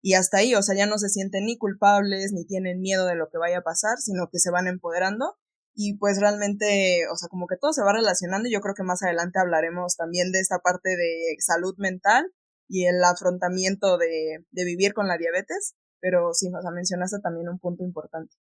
Y 0.03 0.15
hasta 0.15 0.37
ahí, 0.37 0.55
o 0.55 0.63
sea, 0.63 0.75
ya 0.75 0.87
no 0.87 0.97
se 0.97 1.09
sienten 1.09 1.45
ni 1.45 1.57
culpables, 1.57 2.31
ni 2.33 2.45
tienen 2.45 2.81
miedo 2.81 3.05
de 3.07 3.15
lo 3.15 3.29
que 3.29 3.37
vaya 3.37 3.59
a 3.59 3.63
pasar, 3.63 3.97
sino 3.99 4.29
que 4.31 4.39
se 4.39 4.51
van 4.51 4.67
empoderando 4.67 5.37
y 5.73 5.97
pues 5.97 6.19
realmente, 6.19 7.07
o 7.11 7.15
sea, 7.15 7.29
como 7.29 7.47
que 7.47 7.57
todo 7.57 7.73
se 7.73 7.83
va 7.83 7.93
relacionando 7.93 8.49
y 8.49 8.53
yo 8.53 8.61
creo 8.61 8.75
que 8.75 8.83
más 8.83 9.03
adelante 9.03 9.39
hablaremos 9.39 9.95
también 9.95 10.31
de 10.31 10.39
esta 10.39 10.59
parte 10.59 10.89
de 10.89 11.35
salud 11.39 11.75
mental 11.77 12.31
y 12.67 12.85
el 12.85 13.03
afrontamiento 13.03 13.97
de, 13.97 14.45
de 14.51 14.65
vivir 14.65 14.93
con 14.93 15.07
la 15.07 15.17
diabetes, 15.17 15.75
pero 16.01 16.34
sí, 16.34 16.48
o 16.48 16.62
sea, 16.62 16.72
mencionaste 16.72 17.20
también 17.22 17.48
un 17.48 17.60
punto 17.60 17.84
importante. 17.84 18.36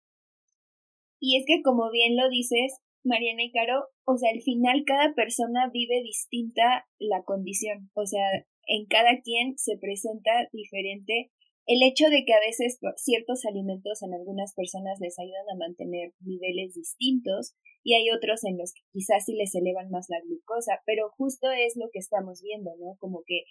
Y 1.18 1.38
es 1.38 1.44
que 1.46 1.62
como 1.62 1.90
bien 1.90 2.16
lo 2.16 2.28
dices, 2.28 2.78
Mariana 3.02 3.44
y 3.44 3.50
Caro, 3.50 3.88
o 4.04 4.18
sea, 4.18 4.30
al 4.30 4.42
final 4.42 4.84
cada 4.86 5.14
persona 5.14 5.70
vive 5.72 6.02
distinta 6.02 6.86
la 6.98 7.22
condición, 7.24 7.90
o 7.94 8.06
sea, 8.06 8.22
en 8.66 8.86
cada 8.86 9.20
quien 9.22 9.56
se 9.56 9.78
presenta 9.78 10.48
diferente 10.52 11.30
el 11.66 11.82
hecho 11.82 12.08
de 12.08 12.24
que 12.24 12.32
a 12.32 12.40
veces 12.40 12.78
ciertos 12.96 13.44
alimentos 13.44 14.02
en 14.02 14.14
algunas 14.14 14.54
personas 14.54 15.00
les 15.00 15.18
ayudan 15.18 15.50
a 15.52 15.58
mantener 15.58 16.12
niveles 16.20 16.74
distintos 16.74 17.54
y 17.82 17.94
hay 17.94 18.10
otros 18.10 18.44
en 18.44 18.56
los 18.56 18.72
que 18.72 18.82
quizás 18.92 19.24
sí 19.24 19.34
les 19.34 19.54
elevan 19.54 19.90
más 19.90 20.06
la 20.08 20.20
glucosa, 20.20 20.80
pero 20.86 21.10
justo 21.16 21.50
es 21.50 21.76
lo 21.76 21.90
que 21.92 21.98
estamos 21.98 22.40
viendo, 22.40 22.70
¿no? 22.78 22.96
Como 22.98 23.22
que 23.26 23.42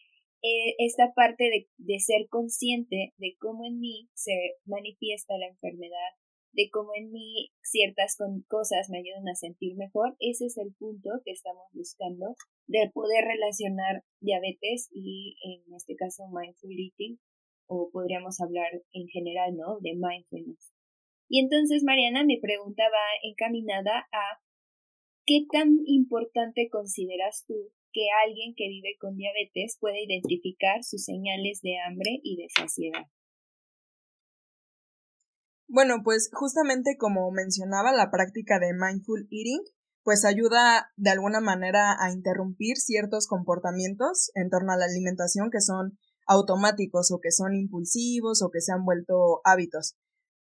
eh, 0.41 0.75
esta 0.79 1.13
parte 1.13 1.45
de, 1.45 1.67
de 1.77 1.99
ser 1.99 2.27
consciente 2.29 3.13
de 3.17 3.35
cómo 3.39 3.65
en 3.65 3.79
mí 3.79 4.09
se 4.13 4.33
manifiesta 4.65 5.37
la 5.37 5.47
enfermedad, 5.47 6.11
de 6.53 6.69
cómo 6.71 6.91
en 6.95 7.11
mí 7.11 7.51
ciertas 7.61 8.17
cosas 8.47 8.89
me 8.89 8.99
ayudan 8.99 9.27
a 9.27 9.35
sentir 9.35 9.75
mejor, 9.75 10.15
ese 10.19 10.45
es 10.45 10.57
el 10.57 10.73
punto 10.73 11.09
que 11.23 11.31
estamos 11.31 11.65
buscando 11.73 12.35
de 12.67 12.89
poder 12.93 13.25
relacionar 13.25 14.03
diabetes 14.21 14.89
y 14.91 15.37
en 15.43 15.73
este 15.75 15.95
caso 15.95 16.23
mindful 16.27 16.71
eating 16.71 17.19
o 17.67 17.89
podríamos 17.91 18.39
hablar 18.39 18.71
en 18.93 19.07
general, 19.07 19.55
¿no? 19.55 19.79
De 19.79 19.93
mindfulness. 19.95 20.71
Y 21.27 21.39
entonces, 21.39 21.83
Mariana, 21.83 22.23
mi 22.23 22.39
pregunta 22.39 22.83
va 22.83 23.29
encaminada 23.29 24.07
a 24.11 24.39
¿qué 25.25 25.45
tan 25.51 25.79
importante 25.85 26.69
consideras 26.69 27.43
tú 27.47 27.55
que 27.95 28.07
alguien 28.27 28.53
que 28.57 28.67
vive 28.67 28.97
con 28.99 29.15
diabetes 29.15 29.77
puede 29.79 30.03
identificar 30.03 30.83
sus 30.83 31.05
señales 31.05 31.61
de 31.63 31.79
hambre 31.79 32.19
y 32.21 32.35
de 32.35 32.47
saciedad? 32.51 33.07
Bueno, 35.69 36.01
pues 36.03 36.29
justamente 36.33 36.97
como 36.99 37.31
mencionaba, 37.31 37.93
la 37.93 38.11
práctica 38.11 38.59
de 38.59 38.73
mindful 38.73 39.27
eating 39.31 39.63
pues 40.03 40.23
ayuda 40.23 40.91
de 40.97 41.09
alguna 41.09 41.39
manera 41.39 41.95
a 41.99 42.11
interrumpir 42.11 42.77
ciertos 42.77 43.27
comportamientos 43.27 44.29
en 44.35 44.51
torno 44.51 44.71
a 44.71 44.77
la 44.77 44.85
alimentación 44.85 45.49
que 45.49 45.61
son 45.61 45.97
automáticos 46.27 47.11
o 47.11 47.19
que 47.19 47.31
son 47.31 47.55
impulsivos 47.55 48.43
o 48.43 48.51
que 48.51 48.61
se 48.61 48.71
han 48.71 48.85
vuelto 48.85 49.41
hábitos. 49.43 49.95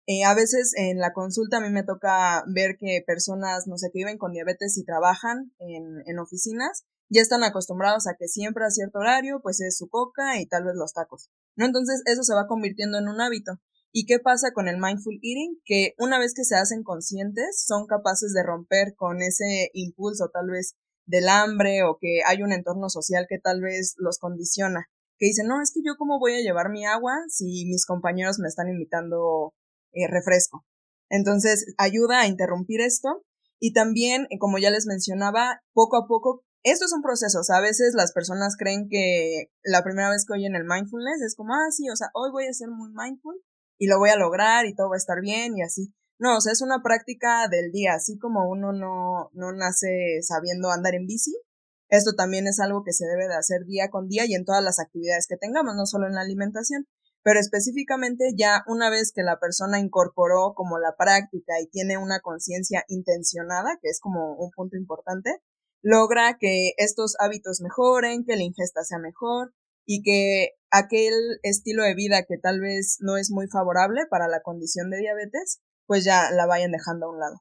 Eh, 0.07 0.25
a 0.25 0.35
veces 0.35 0.75
en 0.77 0.99
la 0.99 1.13
consulta 1.13 1.57
a 1.57 1.61
mí 1.61 1.71
me 1.71 1.83
toca 1.83 2.45
ver 2.47 2.77
que 2.79 3.03
personas, 3.05 3.67
no 3.67 3.77
sé, 3.79 3.89
que 3.93 3.99
viven 3.99 4.17
con 4.17 4.33
diabetes 4.33 4.79
y 4.79 4.85
trabajan 4.85 5.53
en, 5.59 6.03
en 6.07 6.19
oficinas, 6.21 6.87
ya 7.09 7.23
están 7.23 7.43
acostumbrados 7.45 8.07
a 8.07 8.15
que 8.19 8.29
siempre 8.29 8.65
a 8.65 8.71
cierto 8.71 8.99
horario, 8.99 9.41
pues 9.43 9.61
es 9.61 9.77
su 9.77 9.89
coca 9.89 10.41
y 10.41 10.47
tal 10.47 10.65
vez 10.65 10.75
los 10.77 10.93
tacos, 10.93 11.31
¿no? 11.57 11.67
Entonces 11.67 12.03
eso 12.07 12.23
se 12.23 12.35
va 12.35 12.47
convirtiendo 12.47 12.99
en 12.99 13.09
un 13.09 13.21
hábito. 13.21 13.53
¿Y 13.91 14.05
qué 14.05 14.19
pasa 14.19 14.53
con 14.53 14.69
el 14.69 14.79
mindful 14.79 15.19
eating? 15.23 15.61
Que 15.65 15.95
una 15.99 16.19
vez 16.19 16.35
que 16.35 16.45
se 16.45 16.57
hacen 16.57 16.83
conscientes, 16.83 17.65
son 17.67 17.87
capaces 17.87 18.33
de 18.35 18.43
romper 18.43 18.95
con 18.97 19.23
ese 19.23 19.71
impulso 19.73 20.29
tal 20.33 20.51
vez 20.51 20.75
del 21.07 21.29
hambre 21.29 21.85
o 21.85 21.97
que 21.99 22.21
hay 22.27 22.43
un 22.43 22.53
entorno 22.53 22.91
social 22.91 23.27
que 23.29 23.39
tal 23.39 23.63
vez 23.63 23.95
los 23.97 24.19
condiciona 24.19 24.89
que 25.19 25.27
dicen, 25.27 25.49
no, 25.49 25.61
es 25.61 25.73
que 25.73 25.81
yo 25.85 25.97
cómo 25.99 26.19
voy 26.19 26.35
a 26.35 26.41
llevar 26.41 26.71
mi 26.71 26.87
agua 26.87 27.13
si 27.29 27.67
mis 27.67 27.85
compañeros 27.85 28.39
me 28.39 28.49
están 28.49 28.69
invitando 28.69 29.53
eh, 29.93 30.07
refresco. 30.09 30.65
Entonces, 31.11 31.75
ayuda 31.77 32.21
a 32.21 32.27
interrumpir 32.27 32.81
esto 32.81 33.25
y 33.59 33.73
también, 33.73 34.27
eh, 34.31 34.39
como 34.39 34.59
ya 34.59 34.71
les 34.71 34.87
mencionaba, 34.87 35.61
poco 35.73 35.97
a 35.97 36.07
poco, 36.07 36.45
esto 36.63 36.85
es 36.85 36.93
un 36.93 37.03
proceso, 37.03 37.41
a 37.53 37.61
veces 37.61 37.95
las 37.95 38.13
personas 38.13 38.57
creen 38.57 38.89
que 38.89 39.51
la 39.63 39.83
primera 39.83 40.11
vez 40.11 40.25
que 40.27 40.35
oyen 40.35 40.57
el 40.57 40.65
mindfulness 40.65 41.23
es 41.23 41.35
como, 41.37 41.55
ah, 41.55 41.71
sí, 41.71 41.89
o 41.91 41.97
sea, 41.97 42.09
hoy 42.15 42.31
voy 42.31 42.47
a 42.47 42.53
ser 42.53 42.69
muy 42.69 42.91
mindful 42.93 43.41
y 43.79 43.87
lo 43.87 43.99
voy 43.99 44.11
a 44.11 44.17
lograr 44.17 44.67
y 44.67 44.75
todo 44.75 44.91
va 44.91 44.97
a 44.97 44.99
estar 44.99 45.21
bien 45.21 45.57
y 45.57 45.63
así. 45.63 45.95
No, 46.19 46.37
o 46.37 46.41
sea, 46.41 46.53
es 46.53 46.63
una 46.63 46.83
práctica 46.83 47.47
del 47.49 47.71
día, 47.71 47.95
así 47.95 48.19
como 48.19 48.49
uno 48.49 48.73
no, 48.73 49.31
no 49.33 49.53
nace 49.53 50.21
sabiendo 50.23 50.71
andar 50.71 50.95
en 50.95 51.07
bici, 51.07 51.33
esto 51.89 52.13
también 52.15 52.47
es 52.47 52.61
algo 52.61 52.83
que 52.85 52.93
se 52.93 53.07
debe 53.07 53.29
de 53.29 53.35
hacer 53.35 53.65
día 53.65 53.89
con 53.89 54.09
día 54.09 54.25
y 54.27 54.35
en 54.35 54.45
todas 54.45 54.63
las 54.63 54.79
actividades 54.79 55.27
que 55.27 55.37
tengamos, 55.37 55.75
no 55.75 55.87
solo 55.87 56.07
en 56.07 56.15
la 56.15 56.21
alimentación, 56.21 56.87
pero 57.23 57.41
específicamente 57.41 58.33
ya 58.37 58.63
una 58.67 58.91
vez 58.91 59.13
que 59.15 59.23
la 59.23 59.39
persona 59.39 59.81
incorporó 59.81 60.53
como 60.55 60.79
la 60.79 60.97
práctica 60.97 61.61
y 61.61 61.69
tiene 61.69 61.97
una 61.97 62.21
conciencia 62.21 62.85
intencionada, 62.89 63.79
que 63.81 63.89
es 63.89 64.01
como 64.01 64.35
un 64.37 64.51
punto 64.51 64.77
importante, 64.77 65.41
logra 65.89 66.37
que 66.39 66.73
estos 66.77 67.15
hábitos 67.19 67.63
mejoren, 67.63 68.27
que 68.27 68.37
la 68.37 68.43
ingesta 68.43 68.85
sea 68.85 68.99
mejor 68.99 69.55
y 69.87 70.03
que 70.03 70.51
aquel 70.71 71.15
estilo 71.43 71.83
de 71.83 71.95
vida 71.95 72.25
que 72.29 72.37
tal 72.37 72.61
vez 72.61 72.99
no 73.01 73.17
es 73.17 73.31
muy 73.31 73.49
favorable 73.49 74.03
para 74.11 74.29
la 74.29 74.43
condición 74.43 74.91
de 74.91 74.99
diabetes, 74.99 75.63
pues 75.87 76.05
ya 76.05 76.31
la 76.31 76.45
vayan 76.45 76.73
dejando 76.73 77.07
a 77.07 77.11
un 77.11 77.21
lado. 77.21 77.37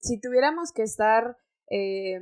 Si 0.00 0.18
tuviéramos 0.20 0.72
que 0.72 0.82
estar 0.82 1.36
eh, 1.70 2.18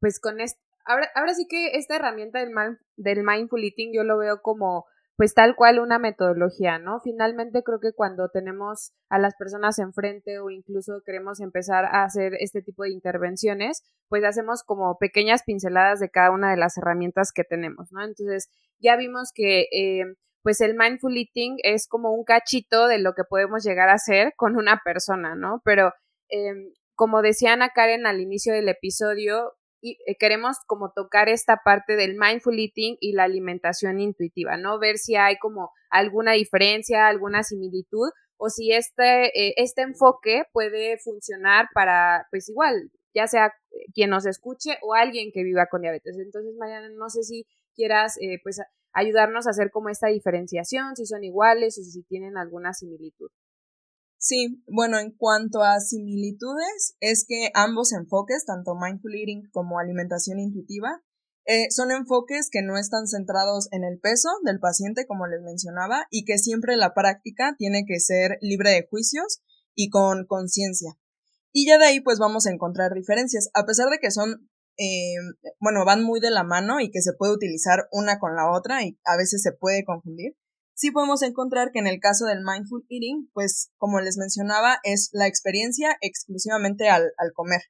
pues 0.00 0.18
con 0.18 0.40
esto, 0.40 0.58
ahora, 0.84 1.34
sí 1.34 1.46
que 1.48 1.76
esta 1.78 1.94
herramienta 1.94 2.40
del, 2.40 2.50
del 2.96 3.22
mindful 3.22 3.62
eating 3.62 3.92
yo 3.94 4.02
lo 4.02 4.18
veo 4.18 4.42
como 4.42 4.86
pues 5.16 5.32
tal 5.32 5.56
cual 5.56 5.78
una 5.78 5.98
metodología, 5.98 6.78
¿no? 6.78 7.00
Finalmente 7.00 7.62
creo 7.62 7.80
que 7.80 7.92
cuando 7.94 8.28
tenemos 8.28 8.92
a 9.08 9.18
las 9.18 9.34
personas 9.36 9.78
enfrente 9.78 10.38
o 10.38 10.50
incluso 10.50 11.00
queremos 11.04 11.40
empezar 11.40 11.86
a 11.86 12.04
hacer 12.04 12.34
este 12.38 12.60
tipo 12.60 12.82
de 12.82 12.90
intervenciones, 12.90 13.82
pues 14.08 14.24
hacemos 14.24 14.62
como 14.62 14.98
pequeñas 14.98 15.42
pinceladas 15.44 16.00
de 16.00 16.10
cada 16.10 16.30
una 16.30 16.50
de 16.50 16.58
las 16.58 16.76
herramientas 16.76 17.32
que 17.32 17.44
tenemos, 17.44 17.90
¿no? 17.92 18.04
Entonces 18.04 18.50
ya 18.78 18.96
vimos 18.96 19.32
que 19.34 19.68
eh, 19.72 20.04
pues 20.42 20.60
el 20.60 20.76
mindful 20.76 21.16
eating 21.16 21.56
es 21.62 21.88
como 21.88 22.12
un 22.12 22.24
cachito 22.24 22.86
de 22.86 22.98
lo 22.98 23.14
que 23.14 23.24
podemos 23.24 23.64
llegar 23.64 23.88
a 23.88 23.94
hacer 23.94 24.34
con 24.36 24.56
una 24.56 24.82
persona, 24.84 25.34
¿no? 25.34 25.62
Pero 25.64 25.92
eh, 26.28 26.52
como 26.94 27.22
decía 27.22 27.54
Ana 27.54 27.70
Karen 27.70 28.06
al 28.06 28.20
inicio 28.20 28.52
del 28.52 28.68
episodio, 28.68 29.54
queremos 30.18 30.56
como 30.66 30.92
tocar 30.92 31.28
esta 31.28 31.60
parte 31.64 31.96
del 31.96 32.16
mindful 32.16 32.58
eating 32.58 32.96
y 33.00 33.12
la 33.12 33.24
alimentación 33.24 34.00
intuitiva, 34.00 34.56
¿no? 34.56 34.78
Ver 34.78 34.98
si 34.98 35.16
hay 35.16 35.36
como 35.38 35.70
alguna 35.90 36.32
diferencia, 36.32 37.06
alguna 37.06 37.42
similitud 37.42 38.10
o 38.38 38.48
si 38.48 38.72
este, 38.72 39.26
eh, 39.28 39.54
este 39.56 39.82
enfoque 39.82 40.44
puede 40.52 40.98
funcionar 40.98 41.68
para, 41.74 42.26
pues 42.30 42.48
igual, 42.48 42.90
ya 43.14 43.26
sea 43.26 43.52
quien 43.94 44.10
nos 44.10 44.26
escuche 44.26 44.78
o 44.82 44.94
alguien 44.94 45.30
que 45.32 45.42
viva 45.42 45.66
con 45.70 45.82
diabetes. 45.82 46.16
Entonces, 46.18 46.54
Mariana, 46.58 46.88
no 46.90 47.08
sé 47.08 47.22
si 47.22 47.46
quieras, 47.74 48.16
eh, 48.20 48.38
pues, 48.42 48.60
ayudarnos 48.92 49.46
a 49.46 49.50
hacer 49.50 49.70
como 49.70 49.88
esta 49.88 50.08
diferenciación, 50.08 50.96
si 50.96 51.06
son 51.06 51.24
iguales 51.24 51.78
o 51.78 51.82
si 51.82 52.02
tienen 52.04 52.36
alguna 52.36 52.72
similitud. 52.72 53.30
Sí, 54.18 54.62
bueno, 54.66 54.98
en 54.98 55.12
cuanto 55.12 55.62
a 55.62 55.80
similitudes, 55.80 56.96
es 57.00 57.24
que 57.28 57.50
ambos 57.54 57.92
enfoques, 57.92 58.44
tanto 58.46 58.74
mindful 58.74 59.14
eating 59.14 59.48
como 59.52 59.78
alimentación 59.78 60.38
intuitiva, 60.38 61.02
eh, 61.44 61.70
son 61.70 61.92
enfoques 61.92 62.48
que 62.50 62.62
no 62.62 62.76
están 62.76 63.06
centrados 63.06 63.68
en 63.70 63.84
el 63.84 64.00
peso 64.00 64.28
del 64.44 64.58
paciente, 64.58 65.06
como 65.06 65.26
les 65.28 65.42
mencionaba, 65.42 66.06
y 66.10 66.24
que 66.24 66.38
siempre 66.38 66.76
la 66.76 66.92
práctica 66.92 67.54
tiene 67.56 67.84
que 67.86 68.00
ser 68.00 68.38
libre 68.40 68.70
de 68.70 68.88
juicios 68.90 69.42
y 69.74 69.90
con 69.90 70.26
conciencia. 70.26 70.98
Y 71.52 71.68
ya 71.68 71.78
de 71.78 71.84
ahí 71.84 72.00
pues 72.00 72.18
vamos 72.18 72.46
a 72.46 72.52
encontrar 72.52 72.94
diferencias, 72.94 73.48
a 73.54 73.64
pesar 73.64 73.90
de 73.90 73.98
que 73.98 74.10
son, 74.10 74.50
eh, 74.76 75.14
bueno, 75.60 75.84
van 75.84 76.02
muy 76.02 76.18
de 76.18 76.30
la 76.30 76.42
mano 76.42 76.80
y 76.80 76.90
que 76.90 77.00
se 77.00 77.12
puede 77.12 77.34
utilizar 77.34 77.86
una 77.92 78.18
con 78.18 78.34
la 78.34 78.50
otra 78.50 78.84
y 78.84 78.98
a 79.04 79.16
veces 79.16 79.40
se 79.42 79.52
puede 79.52 79.84
confundir 79.84 80.36
sí 80.76 80.90
podemos 80.90 81.22
encontrar 81.22 81.70
que 81.72 81.78
en 81.78 81.86
el 81.86 81.98
caso 82.00 82.26
del 82.26 82.44
mindful 82.44 82.84
eating, 82.90 83.30
pues 83.32 83.70
como 83.78 84.00
les 84.00 84.18
mencionaba, 84.18 84.78
es 84.84 85.08
la 85.12 85.26
experiencia 85.26 85.96
exclusivamente 86.00 86.88
al, 86.88 87.10
comer. 87.34 87.62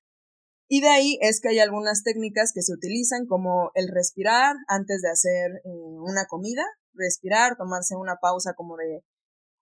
Y 0.69 0.81
de 0.81 0.89
ahí 0.89 1.19
es 1.23 1.41
que 1.41 1.51
hay 1.51 1.61
algunas 1.61 2.03
técnicas 2.03 2.51
que 2.53 2.63
se 2.63 2.73
utilizan 2.73 3.27
como 3.27 3.71
el 3.75 3.89
respirar 3.89 4.57
antes 4.67 5.01
de 5.01 5.09
hacer 5.09 5.63
eh, 5.65 5.69
una 6.01 6.27
comida, 6.27 6.65
respirar, 6.93 7.57
tomarse 7.57 7.95
una 7.95 8.17
pausa 8.21 8.55
como 8.55 8.77
de 8.77 9.05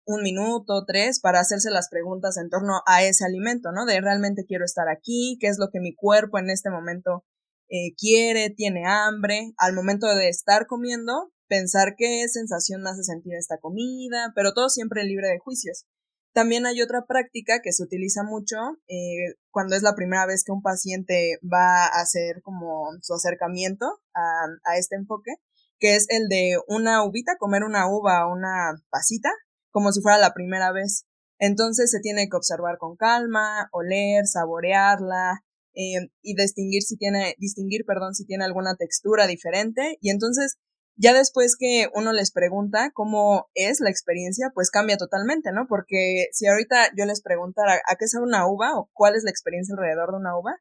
un 0.06 0.22
minuto, 0.22 0.84
tres, 0.86 1.20
para 1.20 1.40
hacerse 1.40 1.70
las 1.70 1.88
preguntas 1.90 2.38
en 2.38 2.48
torno 2.48 2.80
a 2.86 3.02
ese 3.04 3.24
alimento, 3.24 3.72
¿no? 3.72 3.84
De 3.84 4.00
realmente 4.00 4.44
quiero 4.46 4.64
estar 4.64 4.88
aquí, 4.88 5.36
qué 5.40 5.48
es 5.48 5.58
lo 5.58 5.68
que 5.70 5.80
mi 5.80 5.94
cuerpo 5.94 6.38
en 6.38 6.48
este 6.48 6.70
momento 6.70 7.24
eh, 7.68 7.94
quiere, 7.98 8.50
tiene 8.50 8.86
hambre. 8.86 9.52
Al 9.58 9.74
momento 9.74 10.06
de 10.06 10.28
estar 10.28 10.66
comiendo, 10.66 11.33
pensar 11.48 11.94
qué 11.96 12.26
sensación 12.28 12.82
me 12.82 12.90
hace 12.90 13.04
sentir 13.04 13.34
esta 13.34 13.58
comida, 13.58 14.32
pero 14.34 14.52
todo 14.52 14.68
siempre 14.68 15.04
libre 15.04 15.28
de 15.28 15.38
juicios. 15.38 15.86
También 16.32 16.66
hay 16.66 16.82
otra 16.82 17.04
práctica 17.06 17.60
que 17.62 17.72
se 17.72 17.84
utiliza 17.84 18.24
mucho 18.24 18.56
eh, 18.88 19.36
cuando 19.50 19.76
es 19.76 19.82
la 19.82 19.94
primera 19.94 20.26
vez 20.26 20.42
que 20.44 20.50
un 20.50 20.62
paciente 20.62 21.38
va 21.42 21.84
a 21.84 22.00
hacer 22.02 22.42
como 22.42 22.90
su 23.02 23.14
acercamiento 23.14 23.86
a, 24.14 24.46
a 24.64 24.76
este 24.76 24.96
enfoque, 24.96 25.34
que 25.78 25.94
es 25.94 26.06
el 26.08 26.28
de 26.28 26.56
una 26.66 27.04
uvita, 27.04 27.36
comer 27.38 27.62
una 27.62 27.88
uva 27.88 28.26
o 28.26 28.32
una 28.32 28.72
pasita, 28.90 29.30
como 29.70 29.92
si 29.92 30.00
fuera 30.00 30.18
la 30.18 30.34
primera 30.34 30.72
vez. 30.72 31.06
Entonces 31.38 31.90
se 31.90 32.00
tiene 32.00 32.28
que 32.28 32.36
observar 32.36 32.78
con 32.78 32.96
calma, 32.96 33.68
oler, 33.72 34.26
saborearla 34.26 35.44
eh, 35.74 36.08
y 36.22 36.34
distinguir 36.34 36.82
si 36.82 36.96
tiene, 36.96 37.34
distinguir, 37.38 37.84
perdón, 37.86 38.14
si 38.14 38.24
tiene 38.24 38.44
alguna 38.44 38.76
textura 38.76 39.26
diferente. 39.26 39.98
Y 40.00 40.10
entonces 40.10 40.56
ya 40.96 41.12
después 41.12 41.56
que 41.58 41.88
uno 41.94 42.12
les 42.12 42.30
pregunta 42.32 42.90
cómo 42.92 43.48
es 43.54 43.80
la 43.80 43.90
experiencia, 43.90 44.50
pues 44.54 44.70
cambia 44.70 44.96
totalmente, 44.96 45.50
¿no? 45.52 45.66
Porque 45.68 46.28
si 46.32 46.46
ahorita 46.46 46.90
yo 46.96 47.04
les 47.04 47.22
preguntara 47.22 47.80
a 47.86 47.96
qué 47.96 48.06
sabe 48.06 48.24
una 48.24 48.46
uva 48.46 48.78
o 48.78 48.90
cuál 48.92 49.16
es 49.16 49.24
la 49.24 49.30
experiencia 49.30 49.74
alrededor 49.74 50.12
de 50.12 50.18
una 50.18 50.38
uva, 50.38 50.56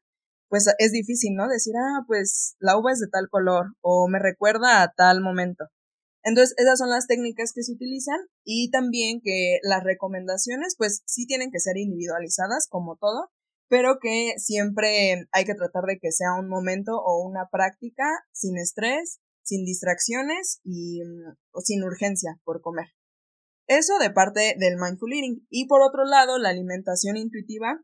pues 0.48 0.66
es 0.78 0.92
difícil, 0.92 1.34
¿no? 1.34 1.48
Decir, 1.48 1.74
ah, 1.76 2.02
pues 2.06 2.56
la 2.58 2.76
uva 2.78 2.92
es 2.92 3.00
de 3.00 3.08
tal 3.08 3.28
color 3.28 3.74
o 3.80 4.08
me 4.08 4.18
recuerda 4.18 4.82
a 4.82 4.92
tal 4.92 5.20
momento. 5.20 5.66
Entonces, 6.24 6.54
esas 6.58 6.78
son 6.78 6.90
las 6.90 7.06
técnicas 7.06 7.52
que 7.54 7.62
se 7.62 7.72
utilizan 7.72 8.18
y 8.44 8.70
también 8.70 9.20
que 9.22 9.58
las 9.62 9.84
recomendaciones, 9.84 10.74
pues 10.78 11.02
sí 11.06 11.26
tienen 11.26 11.50
que 11.50 11.60
ser 11.60 11.76
individualizadas 11.76 12.66
como 12.68 12.96
todo, 12.96 13.30
pero 13.68 13.98
que 14.00 14.34
siempre 14.38 15.26
hay 15.32 15.44
que 15.44 15.54
tratar 15.54 15.84
de 15.84 15.98
que 16.00 16.12
sea 16.12 16.34
un 16.38 16.48
momento 16.48 16.92
o 16.96 17.22
una 17.26 17.48
práctica 17.50 18.04
sin 18.32 18.56
estrés, 18.56 19.20
sin 19.44 19.64
distracciones 19.64 20.60
y 20.64 21.02
mm, 21.02 21.60
sin 21.62 21.84
urgencia 21.84 22.40
por 22.44 22.60
comer. 22.60 22.88
Eso 23.66 23.98
de 23.98 24.10
parte 24.10 24.56
del 24.58 24.76
mindful 24.76 25.12
eating. 25.12 25.46
Y 25.48 25.66
por 25.66 25.82
otro 25.82 26.04
lado, 26.04 26.38
la 26.38 26.50
alimentación 26.50 27.16
intuitiva 27.16 27.80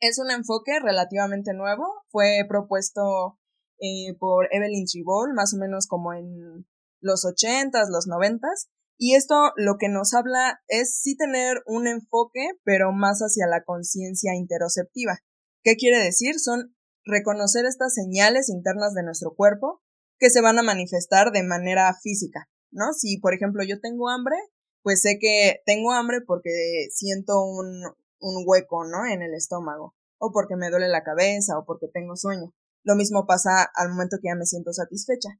es 0.00 0.18
un 0.18 0.30
enfoque 0.30 0.78
relativamente 0.80 1.52
nuevo. 1.52 1.84
Fue 2.10 2.44
propuesto 2.48 3.38
eh, 3.78 4.16
por 4.18 4.48
Evelyn 4.52 4.86
Tribol, 4.86 5.34
más 5.34 5.54
o 5.54 5.58
menos 5.58 5.86
como 5.86 6.14
en 6.14 6.66
los 7.00 7.24
ochentas, 7.24 7.88
los 7.90 8.06
noventas. 8.06 8.68
Y 8.98 9.14
esto 9.14 9.52
lo 9.56 9.76
que 9.78 9.88
nos 9.88 10.14
habla 10.14 10.60
es 10.68 11.00
sí 11.02 11.16
tener 11.16 11.62
un 11.66 11.88
enfoque, 11.88 12.50
pero 12.64 12.92
más 12.92 13.20
hacia 13.20 13.46
la 13.46 13.64
conciencia 13.64 14.34
interoceptiva. 14.34 15.18
¿Qué 15.62 15.76
quiere 15.76 15.98
decir? 15.98 16.38
Son 16.38 16.74
reconocer 17.04 17.64
estas 17.66 17.94
señales 17.94 18.48
internas 18.48 18.94
de 18.94 19.02
nuestro 19.02 19.34
cuerpo 19.34 19.82
que 20.22 20.30
se 20.30 20.40
van 20.40 20.56
a 20.56 20.62
manifestar 20.62 21.32
de 21.32 21.42
manera 21.42 21.92
física, 22.00 22.48
¿no? 22.70 22.92
Si, 22.92 23.18
por 23.18 23.34
ejemplo, 23.34 23.64
yo 23.64 23.80
tengo 23.80 24.08
hambre, 24.08 24.36
pues 24.80 25.02
sé 25.02 25.18
que 25.20 25.62
tengo 25.66 25.90
hambre 25.90 26.20
porque 26.24 26.86
siento 26.92 27.42
un, 27.42 27.82
un 28.20 28.44
hueco, 28.46 28.84
¿no? 28.84 29.04
En 29.04 29.22
el 29.22 29.34
estómago, 29.34 29.96
o 30.18 30.30
porque 30.32 30.54
me 30.54 30.70
duele 30.70 30.86
la 30.86 31.02
cabeza, 31.02 31.58
o 31.58 31.64
porque 31.64 31.88
tengo 31.92 32.14
sueño. 32.14 32.54
Lo 32.84 32.94
mismo 32.94 33.26
pasa 33.26 33.68
al 33.74 33.88
momento 33.88 34.18
que 34.22 34.28
ya 34.28 34.36
me 34.36 34.46
siento 34.46 34.72
satisfecha 34.72 35.30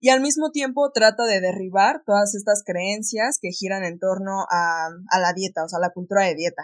y 0.00 0.08
al 0.08 0.22
mismo 0.22 0.52
tiempo 0.52 0.90
trata 0.90 1.26
de 1.26 1.42
derribar 1.42 2.02
todas 2.06 2.34
estas 2.34 2.62
creencias 2.64 3.38
que 3.42 3.50
giran 3.50 3.84
en 3.84 3.98
torno 3.98 4.46
a, 4.50 4.86
a 5.10 5.20
la 5.20 5.34
dieta, 5.34 5.64
o 5.64 5.68
sea, 5.68 5.80
la 5.80 5.92
cultura 5.92 6.24
de 6.24 6.34
dieta. 6.34 6.62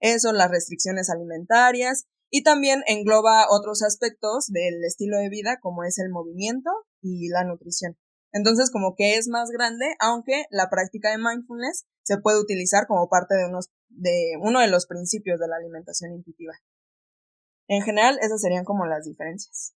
Eso, 0.00 0.32
las 0.32 0.50
restricciones 0.50 1.10
alimentarias 1.10 2.06
y 2.30 2.42
también 2.42 2.82
engloba 2.86 3.50
otros 3.50 3.82
aspectos 3.82 4.46
del 4.46 4.82
estilo 4.82 5.18
de 5.18 5.28
vida 5.28 5.58
como 5.60 5.84
es 5.84 5.98
el 5.98 6.08
movimiento 6.08 6.70
y 7.00 7.28
la 7.28 7.44
nutrición. 7.44 7.96
Entonces, 8.32 8.70
como 8.70 8.94
que 8.94 9.16
es 9.16 9.28
más 9.28 9.50
grande, 9.50 9.86
aunque 10.00 10.44
la 10.50 10.68
práctica 10.68 11.10
de 11.10 11.18
mindfulness 11.18 11.86
se 12.02 12.18
puede 12.18 12.40
utilizar 12.40 12.86
como 12.86 13.08
parte 13.08 13.34
de, 13.34 13.46
unos, 13.46 13.70
de 13.88 14.34
uno 14.40 14.60
de 14.60 14.68
los 14.68 14.86
principios 14.86 15.40
de 15.40 15.48
la 15.48 15.56
alimentación 15.56 16.12
intuitiva. 16.12 16.52
En 17.68 17.82
general, 17.82 18.18
esas 18.20 18.40
serían 18.40 18.64
como 18.64 18.86
las 18.86 19.04
diferencias. 19.04 19.74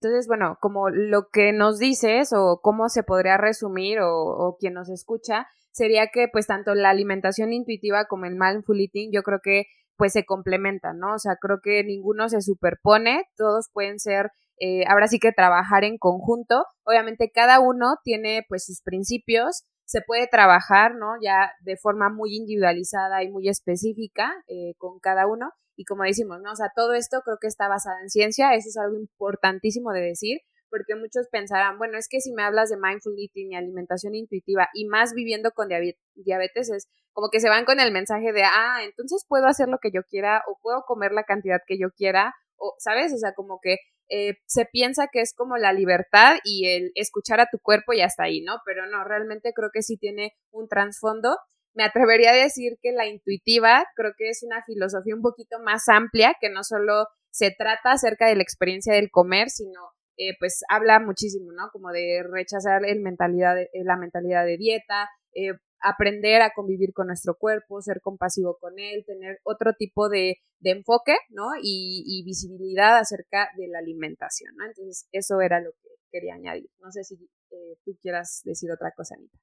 Entonces, 0.00 0.28
bueno, 0.28 0.58
como 0.60 0.90
lo 0.90 1.28
que 1.32 1.52
nos 1.52 1.78
dices 1.78 2.32
o 2.32 2.60
cómo 2.62 2.88
se 2.88 3.02
podría 3.02 3.36
resumir 3.36 3.98
o, 4.00 4.12
o, 4.12 4.56
quien 4.56 4.74
nos 4.74 4.88
escucha, 4.90 5.46
sería 5.72 6.08
que 6.12 6.28
pues 6.32 6.46
tanto 6.46 6.74
la 6.74 6.90
alimentación 6.90 7.52
intuitiva 7.52 8.06
como 8.06 8.26
el 8.26 8.36
mindful 8.36 8.80
eating 8.80 9.10
yo 9.12 9.22
creo 9.22 9.40
que 9.42 9.66
pues 9.96 10.12
se 10.12 10.24
complementan, 10.24 10.98
¿no? 10.98 11.14
O 11.14 11.18
sea, 11.18 11.36
creo 11.40 11.58
que 11.60 11.82
ninguno 11.82 12.28
se 12.28 12.40
superpone, 12.40 13.24
todos 13.36 13.68
pueden 13.72 13.98
ser, 13.98 14.30
eh, 14.60 14.84
ahora 14.88 15.08
sí 15.08 15.18
que 15.18 15.32
trabajar 15.32 15.84
en 15.84 15.98
conjunto. 15.98 16.64
Obviamente 16.84 17.30
cada 17.32 17.60
uno 17.60 17.96
tiene 18.02 18.44
pues 18.48 18.64
sus 18.66 18.82
principios, 18.82 19.64
se 19.84 20.02
puede 20.02 20.26
trabajar, 20.26 20.94
¿no? 20.94 21.14
Ya 21.22 21.52
de 21.60 21.76
forma 21.76 22.10
muy 22.10 22.36
individualizada 22.36 23.22
y 23.22 23.30
muy 23.30 23.48
específica 23.48 24.34
eh, 24.46 24.74
con 24.76 25.00
cada 25.00 25.26
uno. 25.26 25.50
Y 25.76 25.84
como 25.84 26.02
decimos, 26.02 26.40
¿no? 26.42 26.52
O 26.52 26.56
sea, 26.56 26.72
todo 26.74 26.92
esto 26.94 27.20
creo 27.24 27.38
que 27.40 27.46
está 27.46 27.68
basado 27.68 27.96
en 28.02 28.10
ciencia, 28.10 28.54
eso 28.54 28.68
es 28.68 28.76
algo 28.76 28.98
importantísimo 28.98 29.92
de 29.92 30.00
decir, 30.00 30.40
porque 30.70 30.94
muchos 30.96 31.28
pensarán, 31.30 31.78
bueno, 31.78 31.96
es 31.96 32.08
que 32.08 32.20
si 32.20 32.32
me 32.32 32.42
hablas 32.42 32.68
de 32.68 32.76
mindful 32.76 33.14
eating 33.18 33.52
y 33.52 33.56
alimentación 33.56 34.14
intuitiva 34.14 34.68
y 34.74 34.86
más 34.86 35.14
viviendo 35.14 35.52
con 35.52 35.68
diabetes, 36.14 36.70
es 36.70 36.88
como 37.12 37.30
que 37.30 37.40
se 37.40 37.48
van 37.48 37.64
con 37.64 37.80
el 37.80 37.92
mensaje 37.92 38.32
de, 38.32 38.42
ah, 38.44 38.80
entonces 38.82 39.24
puedo 39.26 39.46
hacer 39.46 39.68
lo 39.68 39.78
que 39.78 39.90
yo 39.92 40.02
quiera 40.02 40.42
o 40.48 40.58
puedo 40.60 40.82
comer 40.86 41.12
la 41.12 41.24
cantidad 41.24 41.60
que 41.66 41.78
yo 41.78 41.90
quiera, 41.96 42.34
o, 42.56 42.74
¿sabes? 42.78 43.14
O 43.14 43.18
sea, 43.18 43.32
como 43.34 43.60
que 43.62 43.78
eh, 44.08 44.38
se 44.46 44.64
piensa 44.64 45.08
que 45.12 45.20
es 45.20 45.34
como 45.34 45.56
la 45.56 45.72
libertad 45.72 46.36
y 46.44 46.68
el 46.68 46.92
escuchar 46.94 47.40
a 47.40 47.48
tu 47.50 47.58
cuerpo 47.58 47.92
y 47.92 48.00
hasta 48.00 48.24
ahí, 48.24 48.42
¿no? 48.42 48.58
Pero 48.64 48.86
no, 48.86 49.04
realmente 49.04 49.52
creo 49.54 49.70
que 49.72 49.82
sí 49.82 49.96
tiene 49.96 50.32
un 50.50 50.68
trasfondo 50.68 51.36
me 51.78 51.84
atrevería 51.84 52.32
a 52.32 52.36
decir 52.36 52.76
que 52.82 52.90
la 52.90 53.06
intuitiva 53.06 53.84
creo 53.94 54.12
que 54.18 54.30
es 54.30 54.42
una 54.42 54.64
filosofía 54.66 55.14
un 55.14 55.22
poquito 55.22 55.60
más 55.60 55.88
amplia, 55.88 56.34
que 56.40 56.50
no 56.50 56.64
solo 56.64 57.06
se 57.30 57.54
trata 57.56 57.92
acerca 57.92 58.26
de 58.26 58.34
la 58.34 58.42
experiencia 58.42 58.94
del 58.94 59.10
comer, 59.10 59.48
sino 59.48 59.80
eh, 60.16 60.34
pues 60.40 60.62
habla 60.68 60.98
muchísimo, 60.98 61.52
¿no? 61.52 61.68
Como 61.70 61.90
de 61.92 62.24
rechazar 62.28 62.84
el 62.84 63.00
mentalidad 63.00 63.54
la 63.84 63.96
mentalidad 63.96 64.44
de 64.44 64.56
dieta, 64.56 65.08
eh, 65.32 65.52
aprender 65.80 66.42
a 66.42 66.52
convivir 66.54 66.92
con 66.92 67.06
nuestro 67.06 67.36
cuerpo, 67.36 67.80
ser 67.80 68.00
compasivo 68.00 68.58
con 68.60 68.78
él, 68.78 69.04
tener 69.06 69.38
otro 69.44 69.72
tipo 69.78 70.08
de, 70.08 70.38
de 70.60 70.70
enfoque, 70.70 71.14
¿no? 71.30 71.46
Y, 71.62 72.22
visibilidad 72.24 72.98
acerca 72.98 73.48
de 73.56 73.68
la 73.68 73.78
alimentación, 73.78 74.54
¿no? 74.56 74.66
Entonces, 74.66 75.08
eso 75.12 75.40
era 75.40 75.60
lo 75.60 75.70
que 75.72 75.88
quería 76.10 76.34
añadir. 76.34 76.68
No 76.80 76.90
sé 76.90 77.04
si 77.04 77.14
eh, 77.14 77.76
tú 77.84 77.96
quieras 78.02 78.42
decir 78.44 78.70
otra 78.70 78.92
cosa, 78.94 79.14
Anita. 79.14 79.38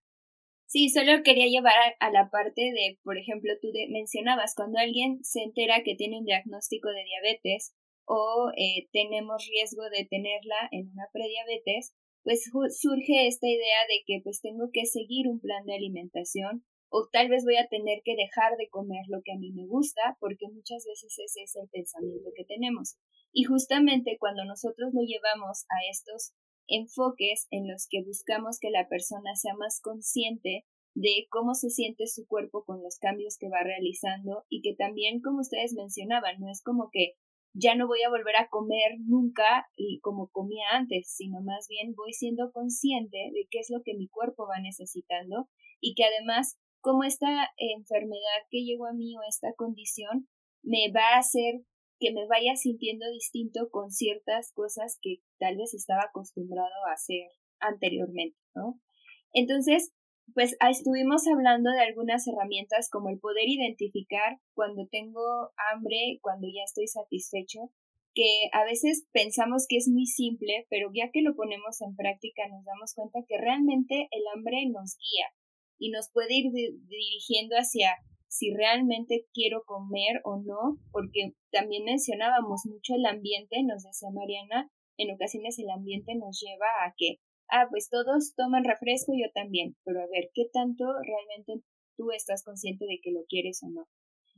Sí, 0.68 0.90
solo 0.90 1.24
quería 1.24 1.48
llevar 1.48 1.74
a, 2.00 2.12
la 2.12 2.30
parte 2.30 2.62
de, 2.62 3.00
por 3.04 3.18
ejemplo, 3.18 3.54
tú 3.62 3.70
mencionabas, 3.90 4.56
cuando 4.56 4.80
alguien 4.80 5.24
se 5.24 5.42
entera 5.42 5.84
que 5.84 5.96
tiene 5.96 6.18
un 6.20 6.26
diagnóstico 6.26 6.90
de 6.90 7.04
diabetes 7.04 7.74
o 8.06 8.52
eh, 8.58 8.88
tenemos 8.92 9.48
riesgo 9.48 9.84
de 9.90 10.06
tenerla 10.10 10.68
en 10.72 10.92
una 10.92 11.08
prediabetes, 11.14 11.94
pues 12.26 12.44
surge 12.44 13.28
esta 13.28 13.48
idea 13.48 13.82
de 13.88 14.02
que 14.06 14.20
pues 14.24 14.42
tengo 14.42 14.70
que 14.74 14.86
seguir 14.88 15.28
un 15.28 15.40
plan 15.40 15.64
de 15.66 15.76
alimentación 15.76 16.66
o 16.90 17.08
tal 17.12 17.30
vez 17.30 17.46
voy 17.46 17.58
a 17.58 17.68
tener 17.68 18.02
que 18.04 18.16
dejar 18.16 18.58
de 18.58 18.68
comer 18.68 19.06
lo 19.10 19.22
que 19.24 19.34
a 19.34 19.38
mí 19.38 19.52
me 19.52 19.68
gusta 19.68 20.18
porque 20.20 20.48
muchas 20.50 20.84
veces 20.86 21.16
ese 21.20 21.44
es 21.44 21.56
el 21.56 21.70
pensamiento 21.70 22.32
que 22.36 22.44
tenemos. 22.44 22.98
Y 23.32 23.44
justamente 23.44 24.18
cuando 24.20 24.44
nosotros 24.44 24.92
lo 24.94 25.02
llevamos 25.02 25.66
a 25.70 25.78
estos 25.92 26.34
enfoques 26.68 27.46
en 27.52 27.68
los 27.68 27.86
que 27.88 28.02
buscamos 28.04 28.58
que 28.60 28.72
la 28.72 28.88
persona 28.90 29.36
sea 29.36 29.54
más 29.54 29.80
consciente 29.80 30.66
de 30.96 31.28
cómo 31.30 31.54
se 31.54 31.70
siente 31.70 32.08
su 32.08 32.26
cuerpo 32.26 32.64
con 32.66 32.82
los 32.82 32.98
cambios 32.98 33.38
que 33.38 33.50
va 33.50 33.62
realizando 33.62 34.46
y 34.50 34.62
que 34.62 34.74
también, 34.74 35.22
como 35.22 35.42
ustedes 35.42 35.74
mencionaban, 35.74 36.40
no 36.40 36.50
es 36.50 36.64
como 36.64 36.90
que 36.92 37.14
ya 37.58 37.74
no 37.76 37.88
voy 37.88 38.04
a 38.04 38.10
volver 38.10 38.36
a 38.36 38.50
comer 38.50 39.00
nunca 39.00 39.68
como 40.02 40.30
comía 40.30 40.66
antes, 40.74 41.10
sino 41.10 41.42
más 41.42 41.68
bien 41.70 41.96
voy 41.96 42.12
siendo 42.12 42.52
consciente 42.52 43.18
de 43.34 43.48
qué 43.50 43.60
es 43.60 43.70
lo 43.70 43.82
que 43.84 43.96
mi 43.96 44.10
cuerpo 44.10 44.46
va 44.46 44.60
necesitando 44.60 45.48
y 45.80 45.96
que 45.96 46.04
además 46.04 46.58
como 46.82 47.04
esta 47.04 47.50
enfermedad 47.58 48.46
que 48.50 48.64
llegó 48.64 48.86
a 48.86 48.94
mí 48.94 49.16
o 49.18 49.22
esta 49.28 49.54
condición 49.54 50.28
me 50.64 50.92
va 50.94 51.16
a 51.16 51.20
hacer 51.20 51.62
que 52.00 52.12
me 52.12 52.28
vaya 52.28 52.56
sintiendo 52.58 53.10
distinto 53.10 53.70
con 53.72 53.90
ciertas 53.90 54.52
cosas 54.52 55.00
que 55.02 55.22
tal 55.40 55.56
vez 55.56 55.74
estaba 55.74 56.04
acostumbrado 56.10 56.86
a 56.90 56.94
hacer 56.94 57.30
anteriormente, 57.60 58.38
¿no? 58.54 58.80
Entonces, 59.32 59.94
pues 60.34 60.56
ah, 60.60 60.70
estuvimos 60.70 61.28
hablando 61.28 61.72
de 61.72 61.82
algunas 61.82 62.28
herramientas 62.28 62.90
como 62.90 63.10
el 63.10 63.20
poder 63.20 63.48
identificar 63.48 64.40
cuando 64.54 64.88
tengo 64.88 65.52
hambre, 65.72 66.20
cuando 66.22 66.48
ya 66.48 66.64
estoy 66.64 66.88
satisfecho, 66.88 67.72
que 68.14 68.50
a 68.54 68.64
veces 68.64 69.06
pensamos 69.12 69.66
que 69.68 69.78
es 69.78 69.90
muy 69.90 70.06
simple, 70.06 70.66
pero 70.70 70.90
ya 70.94 71.12
que 71.12 71.22
lo 71.22 71.36
ponemos 71.36 71.82
en 71.82 71.96
práctica 71.96 72.48
nos 72.48 72.64
damos 72.64 72.94
cuenta 72.94 73.20
que 73.28 73.38
realmente 73.38 74.08
el 74.12 74.24
hambre 74.34 74.66
nos 74.68 74.98
guía 74.98 75.28
y 75.78 75.92
nos 75.92 76.10
puede 76.12 76.34
ir 76.34 76.52
dirigiendo 76.52 77.56
hacia 77.56 77.98
si 78.28 78.54
realmente 78.54 79.28
quiero 79.34 79.64
comer 79.66 80.22
o 80.24 80.38
no, 80.38 80.78
porque 80.92 81.34
también 81.52 81.86
mencionábamos 81.86 82.62
mucho 82.66 82.96
el 82.96 83.06
ambiente, 83.06 83.64
nos 83.64 83.84
decía 83.84 84.10
Mariana, 84.12 84.72
en 84.98 85.14
ocasiones 85.14 85.60
el 85.60 85.70
ambiente 85.70 86.16
nos 86.16 86.42
lleva 86.42 86.68
a 86.86 86.94
que 86.98 87.20
ah, 87.50 87.68
pues 87.70 87.90
todos 87.90 88.34
toman 88.36 88.64
refresco, 88.64 89.14
yo 89.14 89.32
también, 89.34 89.76
pero 89.84 90.02
a 90.02 90.08
ver, 90.08 90.30
¿qué 90.34 90.50
tanto 90.52 90.86
realmente 90.86 91.66
tú 91.98 92.12
estás 92.12 92.44
consciente 92.44 92.86
de 92.86 93.00
que 93.02 93.12
lo 93.12 93.26
quieres 93.28 93.62
o 93.64 93.70
no? 93.70 93.88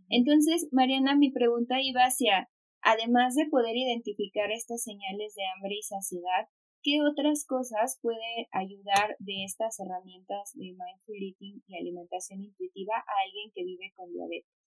Entonces, 0.09 0.67
Mariana, 0.71 1.15
mi 1.15 1.31
pregunta 1.31 1.81
iba 1.81 2.01
hacia, 2.01 2.49
además 2.81 3.35
de 3.35 3.47
poder 3.49 3.75
identificar 3.75 4.51
estas 4.51 4.83
señales 4.83 5.35
de 5.35 5.43
hambre 5.53 5.75
y 5.75 5.83
saciedad, 5.83 6.47
¿qué 6.81 7.01
otras 7.01 7.45
cosas 7.45 7.99
puede 8.01 8.47
ayudar 8.51 9.17
de 9.19 9.43
estas 9.43 9.79
herramientas 9.79 10.53
de 10.53 10.71
mindful 10.71 11.17
eating 11.19 11.63
y 11.67 11.77
alimentación 11.77 12.43
intuitiva 12.43 12.95
a 12.95 13.13
alguien 13.25 13.51
que 13.53 13.63
vive 13.63 13.91
con 13.95 14.11
diabetes? 14.11 14.57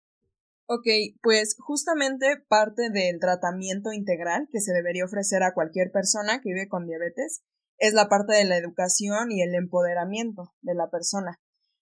Ok, 0.73 0.87
pues 1.21 1.57
justamente 1.59 2.27
parte 2.49 2.91
del 2.91 3.19
tratamiento 3.19 3.93
integral 3.93 4.47
que 4.53 4.61
se 4.61 4.73
debería 4.73 5.05
ofrecer 5.05 5.43
a 5.43 5.53
cualquier 5.53 5.91
persona 5.91 6.41
que 6.41 6.51
vive 6.51 6.69
con 6.69 6.87
diabetes 6.87 7.43
es 7.81 7.95
la 7.95 8.09
parte 8.09 8.35
de 8.35 8.45
la 8.45 8.57
educación 8.57 9.33
y 9.33 9.43
el 9.43 9.55
empoderamiento 9.55 10.55
de 10.61 10.75
la 10.75 10.91
persona. 10.91 11.41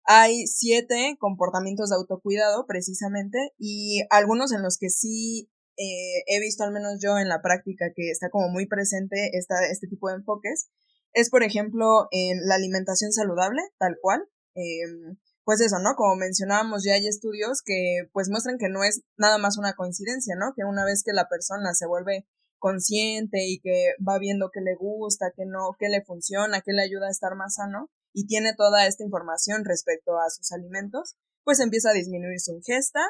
Hay 0.03 0.47
siete 0.47 1.15
comportamientos 1.19 1.89
de 1.89 1.97
autocuidado 1.97 2.65
precisamente 2.65 3.37
y 3.59 4.01
algunos 4.09 4.51
en 4.51 4.63
los 4.63 4.77
que 4.79 4.89
sí 4.89 5.51
eh, 5.77 6.23
he 6.25 6.39
visto 6.39 6.63
al 6.63 6.71
menos 6.71 6.99
yo 7.01 7.19
en 7.19 7.29
la 7.29 7.41
práctica 7.41 7.91
que 7.95 8.09
está 8.09 8.29
como 8.29 8.49
muy 8.49 8.67
presente 8.67 9.37
esta, 9.37 9.67
este 9.69 9.87
tipo 9.87 10.09
de 10.09 10.15
enfoques 10.15 10.69
es 11.13 11.29
por 11.29 11.43
ejemplo 11.43 12.07
en 12.11 12.45
la 12.47 12.55
alimentación 12.55 13.11
saludable 13.11 13.61
tal 13.77 13.97
cual 14.01 14.27
em, 14.55 15.17
pues 15.43 15.59
eso, 15.61 15.79
¿no? 15.79 15.95
Como 15.95 16.15
mencionábamos, 16.15 16.83
ya 16.85 16.93
hay 16.93 17.07
estudios 17.07 17.61
que 17.63 18.09
pues 18.13 18.29
muestran 18.29 18.57
que 18.57 18.69
no 18.69 18.83
es 18.83 19.01
nada 19.17 19.37
más 19.37 19.57
una 19.57 19.73
coincidencia, 19.73 20.35
¿no? 20.37 20.53
Que 20.55 20.63
una 20.63 20.85
vez 20.85 21.03
que 21.03 21.13
la 21.13 21.27
persona 21.27 21.73
se 21.73 21.87
vuelve 21.87 22.27
consciente 22.61 23.45
y 23.47 23.59
que 23.59 23.95
va 24.07 24.19
viendo 24.19 24.51
qué 24.53 24.61
le 24.61 24.75
gusta, 24.75 25.33
qué 25.35 25.45
no, 25.45 25.75
qué 25.77 25.89
le 25.89 26.03
funciona, 26.05 26.61
qué 26.61 26.71
le 26.71 26.83
ayuda 26.83 27.07
a 27.07 27.11
estar 27.11 27.35
más 27.35 27.55
sano 27.55 27.89
y 28.13 28.27
tiene 28.27 28.53
toda 28.55 28.87
esta 28.87 29.03
información 29.03 29.65
respecto 29.65 30.19
a 30.19 30.29
sus 30.29 30.51
alimentos, 30.51 31.15
pues 31.43 31.59
empieza 31.59 31.89
a 31.89 31.93
disminuir 31.93 32.39
su 32.39 32.53
ingesta, 32.53 33.01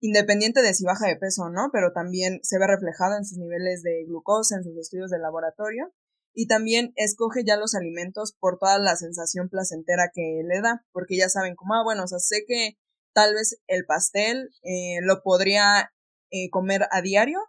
independiente 0.00 0.62
de 0.62 0.74
si 0.74 0.84
baja 0.84 1.08
de 1.08 1.16
peso 1.16 1.44
o 1.44 1.50
no, 1.50 1.70
pero 1.72 1.92
también 1.92 2.40
se 2.42 2.58
ve 2.58 2.66
reflejado 2.66 3.16
en 3.16 3.24
sus 3.24 3.38
niveles 3.38 3.82
de 3.82 4.04
glucosa, 4.06 4.56
en 4.56 4.64
sus 4.64 4.76
estudios 4.76 5.10
de 5.10 5.18
laboratorio 5.18 5.92
y 6.34 6.46
también 6.46 6.92
escoge 6.96 7.42
ya 7.44 7.56
los 7.56 7.74
alimentos 7.74 8.36
por 8.38 8.58
toda 8.58 8.78
la 8.78 8.94
sensación 8.96 9.48
placentera 9.48 10.12
que 10.14 10.42
le 10.44 10.60
da, 10.60 10.84
porque 10.92 11.16
ya 11.16 11.28
saben 11.28 11.56
como, 11.56 11.74
ah, 11.74 11.82
bueno, 11.82 12.04
o 12.04 12.06
sea, 12.06 12.20
sé 12.20 12.44
que 12.46 12.78
tal 13.12 13.34
vez 13.34 13.60
el 13.66 13.84
pastel 13.86 14.50
eh, 14.62 15.00
lo 15.02 15.22
podría 15.22 15.92
eh, 16.30 16.48
comer 16.50 16.86
a 16.92 17.02
diario, 17.02 17.40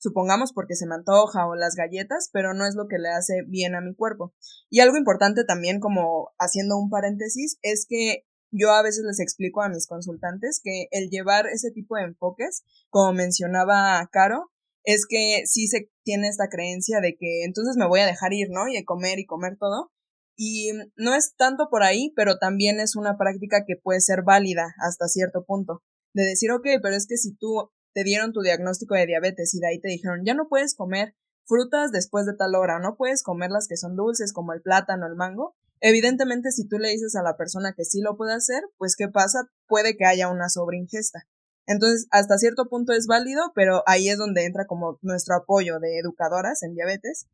supongamos 0.00 0.52
porque 0.52 0.74
se 0.74 0.86
me 0.86 0.94
antoja 0.94 1.46
o 1.46 1.54
las 1.54 1.76
galletas, 1.76 2.30
pero 2.32 2.54
no 2.54 2.66
es 2.66 2.74
lo 2.74 2.88
que 2.88 2.98
le 2.98 3.10
hace 3.10 3.42
bien 3.46 3.74
a 3.74 3.80
mi 3.80 3.94
cuerpo. 3.94 4.34
Y 4.68 4.80
algo 4.80 4.96
importante 4.96 5.44
también, 5.44 5.78
como 5.78 6.32
haciendo 6.38 6.76
un 6.76 6.90
paréntesis, 6.90 7.58
es 7.62 7.86
que 7.88 8.24
yo 8.50 8.72
a 8.72 8.82
veces 8.82 9.04
les 9.04 9.20
explico 9.20 9.62
a 9.62 9.68
mis 9.68 9.86
consultantes 9.86 10.60
que 10.62 10.88
el 10.90 11.08
llevar 11.08 11.46
ese 11.46 11.70
tipo 11.70 11.96
de 11.96 12.04
enfoques, 12.04 12.64
como 12.88 13.12
mencionaba 13.12 14.08
Caro, 14.10 14.50
es 14.82 15.06
que 15.06 15.42
sí 15.44 15.68
se 15.68 15.90
tiene 16.02 16.28
esta 16.28 16.48
creencia 16.48 17.00
de 17.00 17.16
que 17.16 17.44
entonces 17.44 17.76
me 17.76 17.86
voy 17.86 18.00
a 18.00 18.06
dejar 18.06 18.32
ir, 18.32 18.48
¿no? 18.50 18.66
Y 18.68 18.82
comer 18.84 19.18
y 19.18 19.26
comer 19.26 19.56
todo. 19.58 19.92
Y 20.36 20.70
no 20.96 21.14
es 21.14 21.34
tanto 21.36 21.68
por 21.70 21.82
ahí, 21.82 22.12
pero 22.16 22.38
también 22.38 22.80
es 22.80 22.96
una 22.96 23.18
práctica 23.18 23.64
que 23.66 23.76
puede 23.76 24.00
ser 24.00 24.22
válida 24.22 24.74
hasta 24.78 25.06
cierto 25.06 25.44
punto. 25.44 25.82
De 26.14 26.24
decir, 26.24 26.50
ok, 26.50 26.66
pero 26.82 26.96
es 26.96 27.06
que 27.06 27.18
si 27.18 27.36
tú 27.36 27.70
te 27.92 28.04
dieron 28.04 28.32
tu 28.32 28.40
diagnóstico 28.40 28.94
de 28.94 29.06
diabetes 29.06 29.54
y 29.54 29.60
de 29.60 29.68
ahí 29.68 29.80
te 29.80 29.88
dijeron, 29.88 30.22
ya 30.24 30.34
no 30.34 30.48
puedes 30.48 30.74
comer 30.74 31.14
frutas 31.46 31.90
después 31.90 32.26
de 32.26 32.34
tal 32.34 32.54
hora, 32.54 32.78
no 32.78 32.96
puedes 32.96 33.22
comer 33.22 33.50
las 33.50 33.66
que 33.66 33.76
son 33.76 33.96
dulces 33.96 34.32
como 34.32 34.52
el 34.52 34.62
plátano, 34.62 35.06
el 35.06 35.16
mango, 35.16 35.56
evidentemente 35.80 36.50
si 36.52 36.68
tú 36.68 36.78
le 36.78 36.90
dices 36.90 37.16
a 37.16 37.22
la 37.22 37.36
persona 37.36 37.74
que 37.76 37.84
sí 37.84 38.00
lo 38.00 38.16
puede 38.16 38.34
hacer, 38.34 38.62
pues 38.78 38.94
¿qué 38.96 39.08
pasa? 39.08 39.40
Puede 39.66 39.96
que 39.96 40.04
haya 40.04 40.28
una 40.28 40.48
sobreingesta. 40.48 41.26
Entonces, 41.66 42.08
hasta 42.10 42.38
cierto 42.38 42.68
punto 42.68 42.92
es 42.92 43.06
válido, 43.06 43.52
pero 43.54 43.82
ahí 43.86 44.08
es 44.08 44.18
donde 44.18 44.44
entra 44.44 44.66
como 44.66 44.98
nuestro 45.02 45.36
apoyo 45.36 45.78
de 45.78 45.98
educadoras 45.98 46.62
en 46.62 46.74
diabetes. 46.74 47.26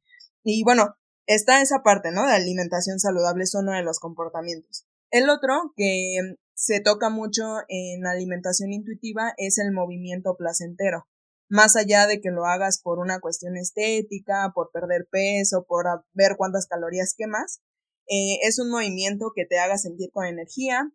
Y 0.45 0.62
bueno, 0.62 0.95
está 1.27 1.62
esa 1.62 1.83
parte, 1.83 2.12
¿no? 2.12 2.27
De 2.27 2.35
alimentación 2.35 2.99
saludable 2.99 3.45
es 3.45 3.55
uno 3.55 3.73
de 3.73 3.83
los 3.83 3.99
comportamientos. 3.99 4.87
El 5.11 5.31
otro 5.31 5.73
que 5.75 6.37
se 6.57 6.81
toca 6.81 7.11
mucho 7.11 7.42
en 7.69 8.07
alimentación 8.07 8.73
intuitiva 8.73 9.35
es 9.37 9.59
el 9.59 9.73
movimiento 9.73 10.37
placentero. 10.38 11.07
Más 11.49 11.77
allá 11.77 12.07
de 12.07 12.21
que 12.23 12.31
lo 12.31 12.47
hagas 12.47 12.81
por 12.83 12.99
una 12.99 13.21
cuestión 13.21 13.57
estética, 13.59 14.53
por 14.55 14.71
perder 14.73 15.07
peso, 15.11 15.66
por 15.69 15.85
ver 16.14 16.37
cuántas 16.38 16.66
calorías 16.66 17.14
quemas, 17.16 17.61
eh, 18.09 18.38
es 18.42 18.59
un 18.59 18.71
movimiento 18.71 19.33
que 19.35 19.45
te 19.45 19.59
haga 19.59 19.77
sentir 19.77 20.11
con 20.11 20.25
energía, 20.25 20.90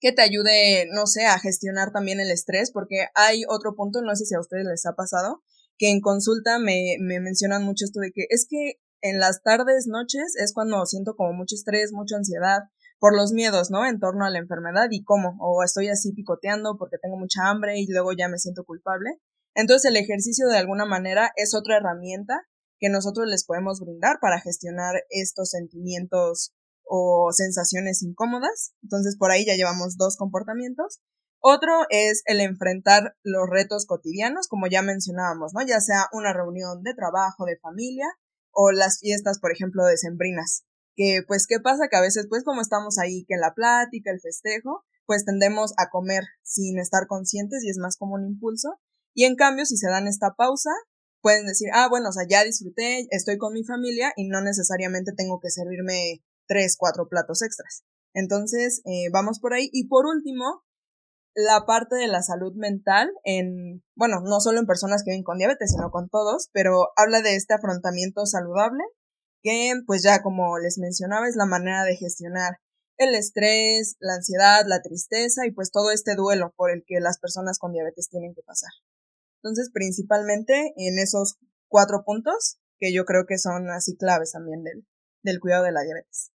que 0.00 0.12
te 0.12 0.22
ayude, 0.22 0.86
no 0.90 1.06
sé, 1.06 1.26
a 1.26 1.38
gestionar 1.38 1.92
también 1.92 2.18
el 2.18 2.30
estrés, 2.30 2.70
porque 2.72 3.08
hay 3.14 3.42
otro 3.48 3.76
punto, 3.76 4.00
no 4.00 4.16
sé 4.16 4.24
si 4.24 4.34
a 4.34 4.40
ustedes 4.40 4.64
les 4.64 4.86
ha 4.86 4.94
pasado, 4.94 5.42
que 5.76 5.90
en 5.90 6.00
consulta 6.00 6.58
me, 6.58 6.96
me 7.00 7.20
mencionan 7.20 7.64
mucho 7.64 7.84
esto 7.84 8.00
de 8.00 8.12
que 8.12 8.26
es 8.30 8.46
que 8.48 8.80
en 9.02 9.20
las 9.20 9.42
tardes, 9.42 9.86
noches, 9.88 10.34
es 10.42 10.54
cuando 10.54 10.86
siento 10.86 11.16
como 11.16 11.34
mucho 11.34 11.54
estrés, 11.54 11.92
mucha 11.92 12.16
ansiedad 12.16 12.60
por 12.98 13.16
los 13.16 13.32
miedos, 13.32 13.70
¿no? 13.70 13.86
En 13.86 13.98
torno 13.98 14.24
a 14.24 14.30
la 14.30 14.38
enfermedad 14.38 14.88
y 14.90 15.04
cómo, 15.04 15.36
o 15.40 15.62
estoy 15.62 15.88
así 15.88 16.12
picoteando 16.12 16.76
porque 16.78 16.98
tengo 17.00 17.16
mucha 17.16 17.48
hambre 17.48 17.78
y 17.78 17.86
luego 17.86 18.12
ya 18.12 18.28
me 18.28 18.38
siento 18.38 18.64
culpable. 18.64 19.10
Entonces 19.54 19.90
el 19.90 19.96
ejercicio 19.96 20.48
de 20.48 20.58
alguna 20.58 20.84
manera 20.84 21.30
es 21.36 21.54
otra 21.54 21.78
herramienta 21.78 22.42
que 22.78 22.88
nosotros 22.88 23.26
les 23.26 23.44
podemos 23.44 23.80
brindar 23.80 24.18
para 24.20 24.40
gestionar 24.40 24.94
estos 25.08 25.50
sentimientos 25.50 26.52
o 26.84 27.30
sensaciones 27.32 28.02
incómodas. 28.02 28.74
Entonces 28.82 29.16
por 29.18 29.30
ahí 29.30 29.46
ya 29.46 29.54
llevamos 29.54 29.96
dos 29.96 30.16
comportamientos. 30.16 31.00
Otro 31.40 31.72
es 31.90 32.22
el 32.26 32.40
enfrentar 32.40 33.14
los 33.22 33.48
retos 33.48 33.86
cotidianos, 33.86 34.48
como 34.48 34.66
ya 34.66 34.82
mencionábamos, 34.82 35.52
¿no? 35.54 35.64
Ya 35.66 35.80
sea 35.80 36.06
una 36.12 36.32
reunión 36.32 36.82
de 36.82 36.94
trabajo, 36.94 37.44
de 37.44 37.58
familia 37.58 38.06
o 38.50 38.72
las 38.72 38.98
fiestas, 39.00 39.38
por 39.38 39.52
ejemplo, 39.52 39.84
de 39.84 39.96
sembrinas. 39.96 40.64
Que 40.96 41.20
pues, 41.26 41.46
¿qué 41.46 41.60
pasa? 41.60 41.88
Que 41.90 41.96
a 41.96 42.00
veces, 42.00 42.26
pues, 42.28 42.42
como 42.42 42.62
estamos 42.62 42.98
ahí, 42.98 43.24
que 43.26 43.36
la 43.36 43.54
plática, 43.54 44.10
el 44.10 44.20
festejo, 44.20 44.84
pues 45.04 45.24
tendemos 45.24 45.72
a 45.76 45.90
comer 45.90 46.24
sin 46.42 46.78
estar 46.78 47.06
conscientes 47.06 47.62
y 47.62 47.70
es 47.70 47.78
más 47.78 47.96
como 47.96 48.14
un 48.14 48.26
impulso. 48.26 48.80
Y 49.14 49.24
en 49.24 49.36
cambio, 49.36 49.64
si 49.64 49.76
se 49.76 49.88
dan 49.88 50.08
esta 50.08 50.34
pausa, 50.36 50.70
pueden 51.22 51.46
decir, 51.46 51.68
ah, 51.72 51.88
bueno, 51.88 52.08
o 52.08 52.12
sea, 52.12 52.24
ya 52.28 52.44
disfruté, 52.44 53.06
estoy 53.10 53.38
con 53.38 53.52
mi 53.52 53.64
familia 53.64 54.12
y 54.16 54.28
no 54.28 54.40
necesariamente 54.40 55.12
tengo 55.16 55.40
que 55.40 55.50
servirme 55.50 56.22
tres, 56.46 56.76
cuatro 56.78 57.08
platos 57.08 57.42
extras. 57.42 57.84
Entonces, 58.14 58.82
eh, 58.84 59.10
vamos 59.12 59.40
por 59.40 59.54
ahí. 59.54 59.68
Y 59.72 59.88
por 59.88 60.06
último, 60.06 60.64
la 61.34 61.66
parte 61.66 61.96
de 61.96 62.08
la 62.08 62.22
salud 62.22 62.54
mental 62.56 63.10
en, 63.24 63.82
bueno, 63.94 64.20
no 64.22 64.40
solo 64.40 64.58
en 64.58 64.66
personas 64.66 65.02
que 65.04 65.10
viven 65.10 65.22
con 65.22 65.38
diabetes, 65.38 65.72
sino 65.72 65.90
con 65.90 66.08
todos, 66.08 66.48
pero 66.52 66.88
habla 66.96 67.20
de 67.20 67.36
este 67.36 67.54
afrontamiento 67.54 68.24
saludable, 68.24 68.82
que 69.46 69.74
pues 69.86 70.02
ya 70.02 70.22
como 70.22 70.58
les 70.58 70.76
mencionaba 70.76 71.28
es 71.28 71.36
la 71.36 71.46
manera 71.46 71.84
de 71.84 71.94
gestionar 71.94 72.58
el 72.96 73.14
estrés, 73.14 73.96
la 74.00 74.14
ansiedad, 74.14 74.64
la 74.66 74.82
tristeza 74.82 75.46
y 75.46 75.52
pues 75.52 75.70
todo 75.70 75.92
este 75.92 76.16
duelo 76.16 76.52
por 76.56 76.72
el 76.72 76.82
que 76.84 76.98
las 76.98 77.20
personas 77.20 77.60
con 77.60 77.72
diabetes 77.72 78.08
tienen 78.08 78.34
que 78.34 78.42
pasar. 78.42 78.70
Entonces, 79.42 79.70
principalmente 79.72 80.72
en 80.76 80.98
esos 80.98 81.36
cuatro 81.68 82.02
puntos 82.04 82.58
que 82.80 82.92
yo 82.92 83.04
creo 83.04 83.26
que 83.26 83.38
son 83.38 83.70
así 83.70 83.96
claves 83.96 84.32
también 84.32 84.64
del, 84.64 84.84
del 85.22 85.38
cuidado 85.38 85.62
de 85.62 85.72
la 85.72 85.82
diabetes. 85.82 86.32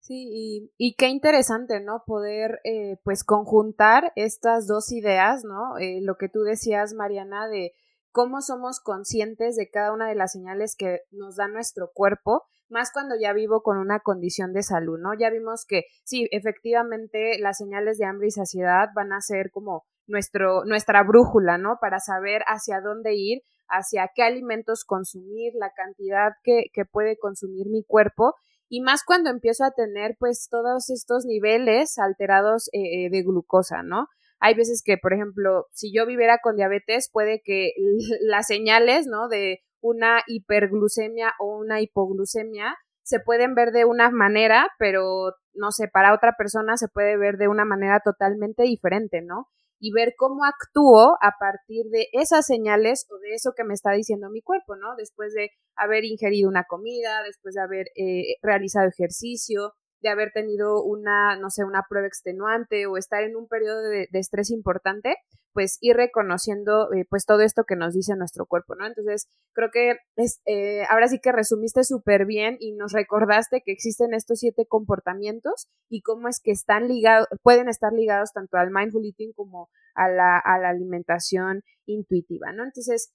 Sí, 0.00 0.70
y, 0.78 0.94
qué 0.96 1.08
interesante, 1.08 1.80
¿no? 1.80 2.04
Poder, 2.06 2.60
eh, 2.64 2.98
pues, 3.04 3.24
conjuntar 3.24 4.12
estas 4.16 4.66
dos 4.66 4.92
ideas, 4.92 5.44
¿no? 5.44 5.78
Eh, 5.78 6.00
lo 6.02 6.16
que 6.16 6.28
tú 6.28 6.40
decías, 6.42 6.92
Mariana, 6.92 7.48
de 7.48 7.72
cómo 8.14 8.42
somos 8.42 8.78
conscientes 8.78 9.56
de 9.56 9.68
cada 9.68 9.92
una 9.92 10.06
de 10.08 10.14
las 10.14 10.30
señales 10.30 10.76
que 10.78 11.00
nos 11.10 11.34
da 11.34 11.48
nuestro 11.48 11.90
cuerpo, 11.92 12.44
más 12.68 12.92
cuando 12.92 13.16
ya 13.20 13.32
vivo 13.32 13.62
con 13.62 13.76
una 13.76 13.98
condición 13.98 14.52
de 14.52 14.62
salud, 14.62 15.00
¿no? 15.00 15.14
Ya 15.18 15.30
vimos 15.30 15.66
que 15.66 15.82
sí, 16.04 16.28
efectivamente, 16.30 17.40
las 17.40 17.58
señales 17.58 17.98
de 17.98 18.04
hambre 18.04 18.28
y 18.28 18.30
saciedad 18.30 18.86
van 18.94 19.12
a 19.12 19.20
ser 19.20 19.50
como 19.50 19.84
nuestro, 20.06 20.64
nuestra 20.64 21.02
brújula, 21.02 21.58
¿no? 21.58 21.78
Para 21.80 21.98
saber 21.98 22.42
hacia 22.46 22.80
dónde 22.80 23.14
ir, 23.16 23.42
hacia 23.66 24.08
qué 24.14 24.22
alimentos 24.22 24.84
consumir, 24.84 25.52
la 25.56 25.72
cantidad 25.74 26.34
que, 26.44 26.66
que 26.72 26.84
puede 26.84 27.18
consumir 27.18 27.66
mi 27.68 27.82
cuerpo 27.82 28.36
y 28.68 28.80
más 28.80 29.02
cuando 29.04 29.28
empiezo 29.28 29.64
a 29.64 29.72
tener 29.72 30.16
pues 30.20 30.46
todos 30.48 30.88
estos 30.88 31.24
niveles 31.24 31.98
alterados 31.98 32.68
eh, 32.72 33.06
eh, 33.06 33.10
de 33.10 33.22
glucosa, 33.22 33.82
¿no? 33.82 34.06
Hay 34.44 34.54
veces 34.54 34.82
que, 34.84 34.98
por 34.98 35.14
ejemplo, 35.14 35.68
si 35.72 35.90
yo 35.90 36.04
viviera 36.04 36.38
con 36.42 36.56
diabetes, 36.56 37.08
puede 37.10 37.40
que 37.42 37.72
las 38.20 38.46
señales, 38.46 39.06
¿no? 39.06 39.28
De 39.28 39.60
una 39.80 40.20
hiperglucemia 40.26 41.32
o 41.40 41.56
una 41.56 41.80
hipoglucemia 41.80 42.76
se 43.02 43.20
pueden 43.20 43.54
ver 43.54 43.70
de 43.70 43.86
una 43.86 44.10
manera, 44.10 44.68
pero 44.78 45.32
no 45.54 45.70
sé, 45.70 45.88
para 45.88 46.14
otra 46.14 46.34
persona 46.36 46.76
se 46.76 46.88
puede 46.88 47.16
ver 47.16 47.36
de 47.36 47.48
una 47.48 47.64
manera 47.64 48.00
totalmente 48.04 48.64
diferente, 48.64 49.22
¿no? 49.22 49.48
y 49.80 49.92
ver 49.92 50.14
cómo 50.16 50.44
actúo 50.44 51.16
a 51.20 51.32
partir 51.38 51.90
de 51.90 52.06
esas 52.12 52.46
señales 52.46 53.06
o 53.10 53.18
de 53.18 53.34
eso 53.34 53.52
que 53.54 53.64
me 53.64 53.74
está 53.74 53.92
diciendo 53.92 54.30
mi 54.30 54.40
cuerpo, 54.40 54.76
¿no? 54.76 54.94
Después 54.96 55.34
de 55.34 55.50
haber 55.76 56.04
ingerido 56.04 56.48
una 56.48 56.64
comida, 56.64 57.22
después 57.22 57.54
de 57.54 57.60
haber 57.60 57.86
eh, 57.94 58.36
realizado 58.40 58.88
ejercicio, 58.88 59.74
de 60.04 60.10
haber 60.10 60.32
tenido 60.32 60.84
una, 60.84 61.34
no 61.36 61.48
sé, 61.48 61.64
una 61.64 61.82
prueba 61.88 62.06
extenuante 62.06 62.86
o 62.86 62.98
estar 62.98 63.24
en 63.24 63.36
un 63.36 63.48
periodo 63.48 63.82
de, 63.82 64.06
estrés 64.12 64.50
importante, 64.50 65.16
pues 65.54 65.78
ir 65.80 65.96
reconociendo 65.96 66.92
eh, 66.92 67.06
pues 67.08 67.24
todo 67.24 67.40
esto 67.40 67.64
que 67.64 67.74
nos 67.74 67.94
dice 67.94 68.14
nuestro 68.14 68.44
cuerpo, 68.44 68.74
¿no? 68.74 68.86
Entonces, 68.86 69.28
creo 69.54 69.70
que 69.72 69.96
es, 70.16 70.42
eh, 70.44 70.82
ahora 70.90 71.08
sí 71.08 71.20
que 71.20 71.32
resumiste 71.32 71.84
súper 71.84 72.26
bien 72.26 72.58
y 72.60 72.72
nos 72.72 72.92
recordaste 72.92 73.62
que 73.64 73.72
existen 73.72 74.12
estos 74.12 74.40
siete 74.40 74.66
comportamientos 74.68 75.68
y 75.88 76.02
cómo 76.02 76.28
es 76.28 76.38
que 76.40 76.50
están 76.50 76.86
ligados, 76.86 77.26
pueden 77.42 77.70
estar 77.70 77.92
ligados 77.94 78.32
tanto 78.34 78.58
al 78.58 78.70
mindful 78.70 79.06
eating 79.06 79.32
como 79.32 79.70
a 79.94 80.08
la, 80.08 80.38
a 80.38 80.58
la 80.58 80.68
alimentación 80.68 81.62
intuitiva, 81.86 82.52
¿no? 82.52 82.62
Entonces, 82.64 83.14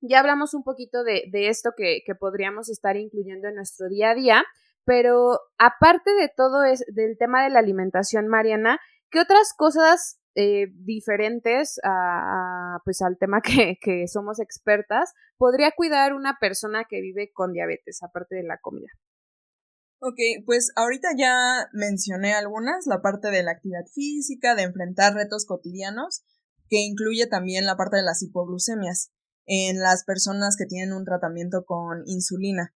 ya 0.00 0.20
hablamos 0.20 0.54
un 0.54 0.62
poquito 0.62 1.04
de, 1.04 1.24
de 1.30 1.48
esto 1.48 1.72
que, 1.76 2.00
que 2.06 2.14
podríamos 2.14 2.70
estar 2.70 2.96
incluyendo 2.96 3.48
en 3.48 3.56
nuestro 3.56 3.88
día 3.88 4.12
a 4.12 4.14
día, 4.14 4.44
pero 4.90 5.38
aparte 5.56 6.10
de 6.20 6.28
todo 6.36 6.64
es, 6.64 6.84
del 6.92 7.16
tema 7.16 7.44
de 7.44 7.50
la 7.50 7.60
alimentación, 7.60 8.26
Mariana, 8.26 8.80
¿qué 9.08 9.20
otras 9.20 9.54
cosas 9.56 10.18
eh, 10.34 10.66
diferentes 10.84 11.78
a, 11.84 12.80
pues 12.84 13.00
al 13.00 13.16
tema 13.16 13.40
que, 13.40 13.78
que 13.80 14.08
somos 14.08 14.40
expertas 14.40 15.12
podría 15.38 15.70
cuidar 15.76 16.12
una 16.12 16.38
persona 16.40 16.86
que 16.90 17.00
vive 17.00 17.30
con 17.32 17.52
diabetes, 17.52 18.02
aparte 18.02 18.34
de 18.34 18.42
la 18.42 18.58
comida? 18.58 18.88
Ok, 20.00 20.18
pues 20.44 20.72
ahorita 20.74 21.10
ya 21.16 21.68
mencioné 21.72 22.34
algunas, 22.34 22.88
la 22.88 23.00
parte 23.00 23.30
de 23.30 23.44
la 23.44 23.52
actividad 23.52 23.86
física, 23.94 24.56
de 24.56 24.62
enfrentar 24.62 25.14
retos 25.14 25.46
cotidianos, 25.46 26.24
que 26.68 26.78
incluye 26.78 27.28
también 27.28 27.64
la 27.64 27.76
parte 27.76 27.98
de 27.98 28.02
las 28.02 28.24
hipoglucemias 28.24 29.12
en 29.46 29.78
las 29.78 30.02
personas 30.02 30.56
que 30.58 30.66
tienen 30.66 30.92
un 30.92 31.04
tratamiento 31.04 31.64
con 31.64 32.02
insulina. 32.06 32.74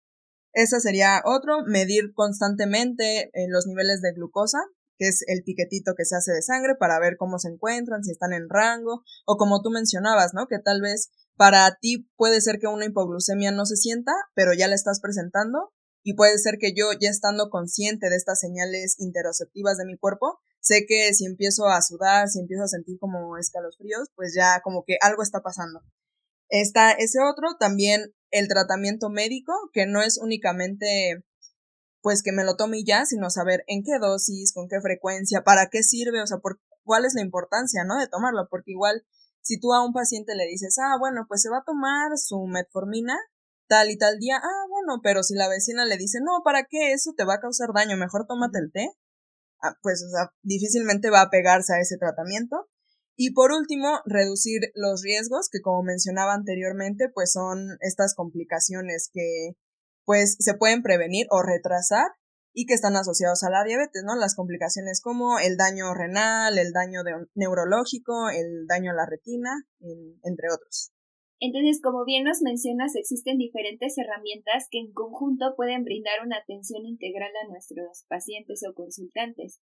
Esa 0.55 0.79
sería 0.79 1.21
otro, 1.25 1.63
medir 1.65 2.13
constantemente 2.13 3.29
eh, 3.33 3.47
los 3.49 3.67
niveles 3.67 4.01
de 4.01 4.13
glucosa, 4.13 4.59
que 4.97 5.09
es 5.09 5.21
el 5.27 5.43
piquetito 5.43 5.95
que 5.97 6.05
se 6.05 6.15
hace 6.15 6.31
de 6.31 6.41
sangre 6.41 6.75
para 6.79 6.97
ver 6.97 7.17
cómo 7.17 7.39
se 7.39 7.49
encuentran, 7.49 8.05
si 8.05 8.11
están 8.11 8.31
en 8.31 8.47
rango, 8.47 9.03
o 9.25 9.35
como 9.35 9.61
tú 9.61 9.69
mencionabas, 9.69 10.33
¿no? 10.33 10.47
Que 10.47 10.59
tal 10.59 10.79
vez 10.79 11.11
para 11.35 11.77
ti 11.81 12.09
puede 12.15 12.39
ser 12.39 12.59
que 12.59 12.67
una 12.67 12.85
hipoglucemia 12.85 13.51
no 13.51 13.65
se 13.65 13.75
sienta, 13.75 14.13
pero 14.33 14.53
ya 14.53 14.69
la 14.69 14.75
estás 14.75 15.01
presentando, 15.01 15.73
y 16.03 16.13
puede 16.13 16.37
ser 16.37 16.55
que 16.57 16.71
yo, 16.73 16.85
ya 17.01 17.09
estando 17.09 17.49
consciente 17.49 18.09
de 18.09 18.15
estas 18.15 18.39
señales 18.39 18.95
interoceptivas 18.99 19.75
de 19.77 19.83
mi 19.83 19.97
cuerpo, 19.97 20.39
sé 20.61 20.85
que 20.87 21.13
si 21.13 21.25
empiezo 21.25 21.67
a 21.67 21.81
sudar, 21.81 22.29
si 22.29 22.39
empiezo 22.39 22.63
a 22.63 22.69
sentir 22.69 22.97
como 22.97 23.37
escalofríos, 23.37 24.07
pues 24.15 24.33
ya 24.33 24.61
como 24.63 24.85
que 24.85 24.95
algo 25.01 25.21
está 25.21 25.41
pasando. 25.41 25.81
Está 26.49 26.91
ese 26.91 27.19
otro, 27.19 27.57
también 27.59 28.13
el 28.31 28.47
tratamiento 28.47 29.09
médico, 29.09 29.53
que 29.73 29.85
no 29.85 30.01
es 30.01 30.19
únicamente 30.21 31.23
pues 32.01 32.21
que 32.21 32.31
me 32.31 32.43
lo 32.43 32.55
tome 32.55 32.77
y 32.77 32.85
ya, 32.85 33.03
sino 33.05 33.31
saber 33.31 33.63
en 33.65 33.81
qué 33.81 33.97
dosis, 33.99 34.53
con 34.53 34.67
qué 34.67 34.79
frecuencia, 34.79 35.41
para 35.43 35.69
qué 35.71 35.81
sirve, 35.81 36.21
o 36.21 36.27
sea, 36.27 36.37
por 36.37 36.59
cuál 36.83 37.03
es 37.03 37.15
la 37.15 37.21
importancia, 37.21 37.83
¿no? 37.83 37.99
De 37.99 38.07
tomarlo, 38.07 38.47
porque 38.47 38.73
igual 38.73 39.03
si 39.41 39.59
tú 39.59 39.73
a 39.73 39.83
un 39.83 39.91
paciente 39.91 40.35
le 40.35 40.45
dices, 40.45 40.77
ah, 40.79 40.97
bueno, 40.99 41.25
pues 41.27 41.41
se 41.41 41.49
va 41.49 41.59
a 41.59 41.63
tomar 41.65 42.11
su 42.17 42.45
metformina 42.45 43.15
tal 43.67 43.89
y 43.89 43.97
tal 43.97 44.19
día, 44.19 44.37
ah, 44.37 44.65
bueno, 44.69 45.01
pero 45.01 45.23
si 45.23 45.33
la 45.33 45.49
vecina 45.49 45.85
le 45.85 45.97
dice, 45.97 46.19
no, 46.21 46.43
¿para 46.43 46.65
qué? 46.69 46.93
Eso 46.93 47.13
te 47.17 47.25
va 47.25 47.35
a 47.35 47.39
causar 47.39 47.69
daño, 47.73 47.97
mejor 47.97 48.27
tómate 48.27 48.59
el 48.59 48.71
té, 48.71 48.91
ah, 49.63 49.75
pues, 49.81 50.03
o 50.03 50.09
sea, 50.15 50.31
difícilmente 50.43 51.09
va 51.09 51.21
a 51.21 51.29
pegarse 51.29 51.73
a 51.73 51.79
ese 51.79 51.97
tratamiento. 51.97 52.69
Y 53.15 53.31
por 53.31 53.51
último, 53.53 53.99
reducir 54.05 54.59
los 54.73 55.01
riesgos, 55.01 55.49
que 55.49 55.61
como 55.61 55.83
mencionaba 55.83 56.33
anteriormente, 56.33 57.09
pues 57.13 57.31
son 57.31 57.77
estas 57.79 58.13
complicaciones 58.13 59.09
que 59.11 59.55
pues 60.03 60.35
se 60.39 60.53
pueden 60.53 60.83
prevenir 60.83 61.25
o 61.31 61.41
retrasar 61.41 62.07
y 62.53 62.65
que 62.65 62.73
están 62.73 62.95
asociados 62.95 63.43
a 63.43 63.49
la 63.49 63.63
diabetes, 63.63 64.03
¿no? 64.05 64.15
Las 64.15 64.35
complicaciones 64.35 65.01
como 65.01 65.39
el 65.39 65.57
daño 65.57 65.93
renal, 65.93 66.57
el 66.57 66.71
daño 66.71 67.01
neurológico, 67.33 68.29
el 68.29 68.67
daño 68.67 68.91
a 68.91 68.95
la 68.95 69.05
retina, 69.05 69.49
entre 70.23 70.47
otros. 70.53 70.91
Entonces, 71.39 71.81
como 71.81 72.05
bien 72.05 72.23
nos 72.23 72.41
mencionas, 72.41 72.95
existen 72.95 73.37
diferentes 73.37 73.97
herramientas 73.97 74.67
que 74.71 74.79
en 74.79 74.93
conjunto 74.93 75.53
pueden 75.57 75.83
brindar 75.83 76.25
una 76.25 76.37
atención 76.37 76.85
integral 76.85 77.31
a 77.43 77.49
nuestros 77.49 78.05
pacientes 78.07 78.61
o 78.67 78.73
consultantes 78.73 79.59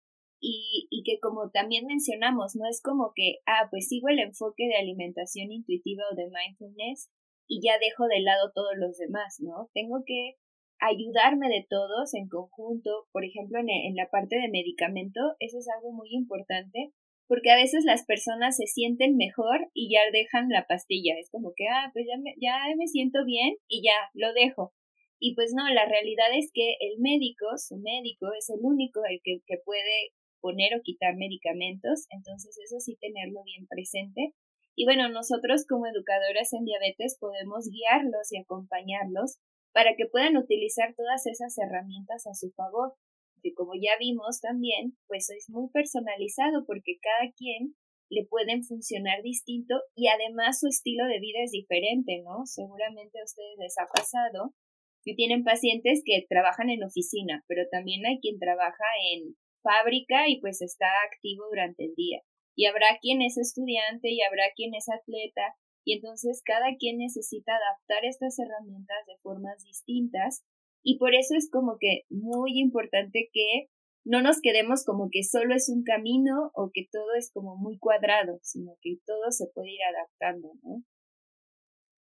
y, 0.49 0.87
y 0.91 1.03
que 1.03 1.19
como 1.19 1.51
también 1.51 1.87
mencionamos, 1.87 2.55
no 2.55 2.69
es 2.69 2.81
como 2.81 3.13
que, 3.17 3.39
ah, 3.47 3.67
pues 3.71 3.89
sigo 3.89 4.09
el 4.09 4.21
enfoque 4.21 4.69
de 4.69 4.77
alimentación 4.77 5.51
intuitiva 5.51 6.05
o 6.11 6.15
de 6.15 6.31
mindfulness 6.31 7.11
y 7.49 7.61
ya 7.61 7.79
dejo 7.81 8.07
de 8.07 8.21
lado 8.21 8.53
todos 8.55 8.77
los 8.77 8.97
demás, 8.97 9.39
¿no? 9.41 9.71
Tengo 9.75 10.05
que 10.07 10.37
ayudarme 10.79 11.49
de 11.49 11.67
todos 11.69 12.15
en 12.15 12.29
conjunto, 12.29 13.09
por 13.11 13.25
ejemplo, 13.25 13.59
en, 13.59 13.71
en 13.71 13.97
la 13.97 14.09
parte 14.09 14.37
de 14.37 14.49
medicamento, 14.49 15.21
eso 15.41 15.59
es 15.59 15.67
algo 15.69 15.93
muy 15.93 16.11
importante, 16.13 16.93
porque 17.27 17.51
a 17.51 17.57
veces 17.57 17.85
las 17.85 18.05
personas 18.05 18.57
se 18.57 18.67
sienten 18.67 19.17
mejor 19.17 19.69
y 19.75 19.91
ya 19.93 20.01
dejan 20.13 20.49
la 20.49 20.67
pastilla, 20.69 21.15
es 21.19 21.29
como 21.31 21.55
que, 21.57 21.67
ah, 21.67 21.91
pues 21.93 22.07
ya 22.07 22.19
me, 22.19 22.35
ya 22.41 22.55
me 22.77 22.87
siento 22.87 23.25
bien 23.25 23.57
y 23.67 23.83
ya 23.83 23.97
lo 24.15 24.33
dejo. 24.33 24.75
Y 25.19 25.35
pues 25.35 25.53
no, 25.57 25.67
la 25.71 25.87
realidad 25.87 26.29
es 26.37 26.53
que 26.53 26.77
el 26.79 27.01
médico, 27.01 27.47
su 27.57 27.79
médico, 27.79 28.29
es 28.39 28.51
el 28.51 28.61
único 28.63 29.01
el 29.09 29.21
que, 29.25 29.41
que 29.47 29.57
puede 29.65 30.13
poner 30.47 30.79
o 30.79 30.83
quitar 30.87 31.17
medicamentos, 31.17 32.07
entonces 32.15 32.57
eso 32.63 32.79
sí 32.79 32.95
tenerlo 33.01 33.43
bien 33.43 33.67
presente. 33.67 34.31
Y 34.77 34.85
bueno, 34.85 35.09
nosotros 35.09 35.67
como 35.67 35.91
educadoras 35.91 36.53
en 36.53 36.63
diabetes 36.65 37.19
podemos 37.19 37.67
guiarlos 37.67 38.31
y 38.31 38.39
acompañarlos 38.39 39.43
para 39.75 39.97
que 39.97 40.07
puedan 40.07 40.37
utilizar 40.37 40.95
todas 40.95 41.27
esas 41.27 41.59
herramientas 41.59 42.29
a 42.29 42.35
su 42.35 42.53
favor. 42.53 42.95
Que 43.43 43.55
como 43.55 43.75
ya 43.75 43.99
vimos 43.99 44.41
también, 44.41 44.97
pues 45.09 45.31
es 45.31 45.51
muy 45.51 45.69
personalizado 45.71 46.65
porque 46.65 46.95
cada 47.03 47.33
quien 47.35 47.75
le 48.09 48.25
pueden 48.25 48.63
funcionar 48.63 49.23
distinto 49.23 49.75
y 49.97 50.07
además 50.07 50.61
su 50.61 50.69
estilo 50.69 51.07
de 51.07 51.19
vida 51.19 51.43
es 51.43 51.51
diferente, 51.51 52.23
¿no? 52.23 52.47
Seguramente 52.47 53.19
a 53.19 53.25
ustedes 53.25 53.59
les 53.59 53.75
ha 53.79 53.87
pasado 53.93 54.55
que 55.03 55.15
tienen 55.15 55.43
pacientes 55.43 56.03
que 56.05 56.25
trabajan 56.29 56.71
en 56.71 56.85
oficina, 56.85 57.43
pero 57.49 57.67
también 57.69 58.07
hay 58.07 58.21
quien 58.21 58.39
trabaja 58.39 58.87
en 59.11 59.35
fábrica 59.67 60.29
y 60.29 60.41
pues 60.41 60.63
está 60.63 60.87
activo 61.11 61.45
durante 61.51 61.85
el 61.87 61.95
día. 61.97 62.23
Y 62.55 62.67
habrá 62.67 62.99
quien 63.01 63.21
es 63.21 63.37
estudiante 63.37 64.11
y 64.11 64.23
habrá 64.23 64.45
quien 64.55 64.75
es 64.75 64.89
atleta 64.89 65.57
y 65.85 65.95
entonces 65.95 66.43
cada 66.45 66.77
quien 66.79 66.99
necesita 66.99 67.53
adaptar 67.57 68.05
estas 68.05 68.39
herramientas 68.39 69.07
de 69.07 69.19
formas 69.23 69.63
distintas 69.65 70.45
y 70.83 70.99
por 70.99 71.15
eso 71.15 71.35
es 71.37 71.51
como 71.51 71.79
que 71.81 72.03
muy 72.11 72.61
importante 72.61 73.29
que 73.33 73.69
no 74.05 74.23
nos 74.23 74.41
quedemos 74.41 74.85
como 74.85 75.09
que 75.11 75.25
solo 75.25 75.55
es 75.55 75.69
un 75.69 75.83
camino 75.83 76.53
o 76.55 76.71
que 76.73 76.87
todo 76.91 77.15
es 77.19 77.33
como 77.33 77.57
muy 77.57 77.77
cuadrado, 77.79 78.39
sino 78.43 78.77
que 78.81 78.99
todo 79.05 79.33
se 79.33 79.49
puede 79.53 79.73
ir 79.73 79.81
adaptando, 79.83 80.53
¿no? 80.63 80.85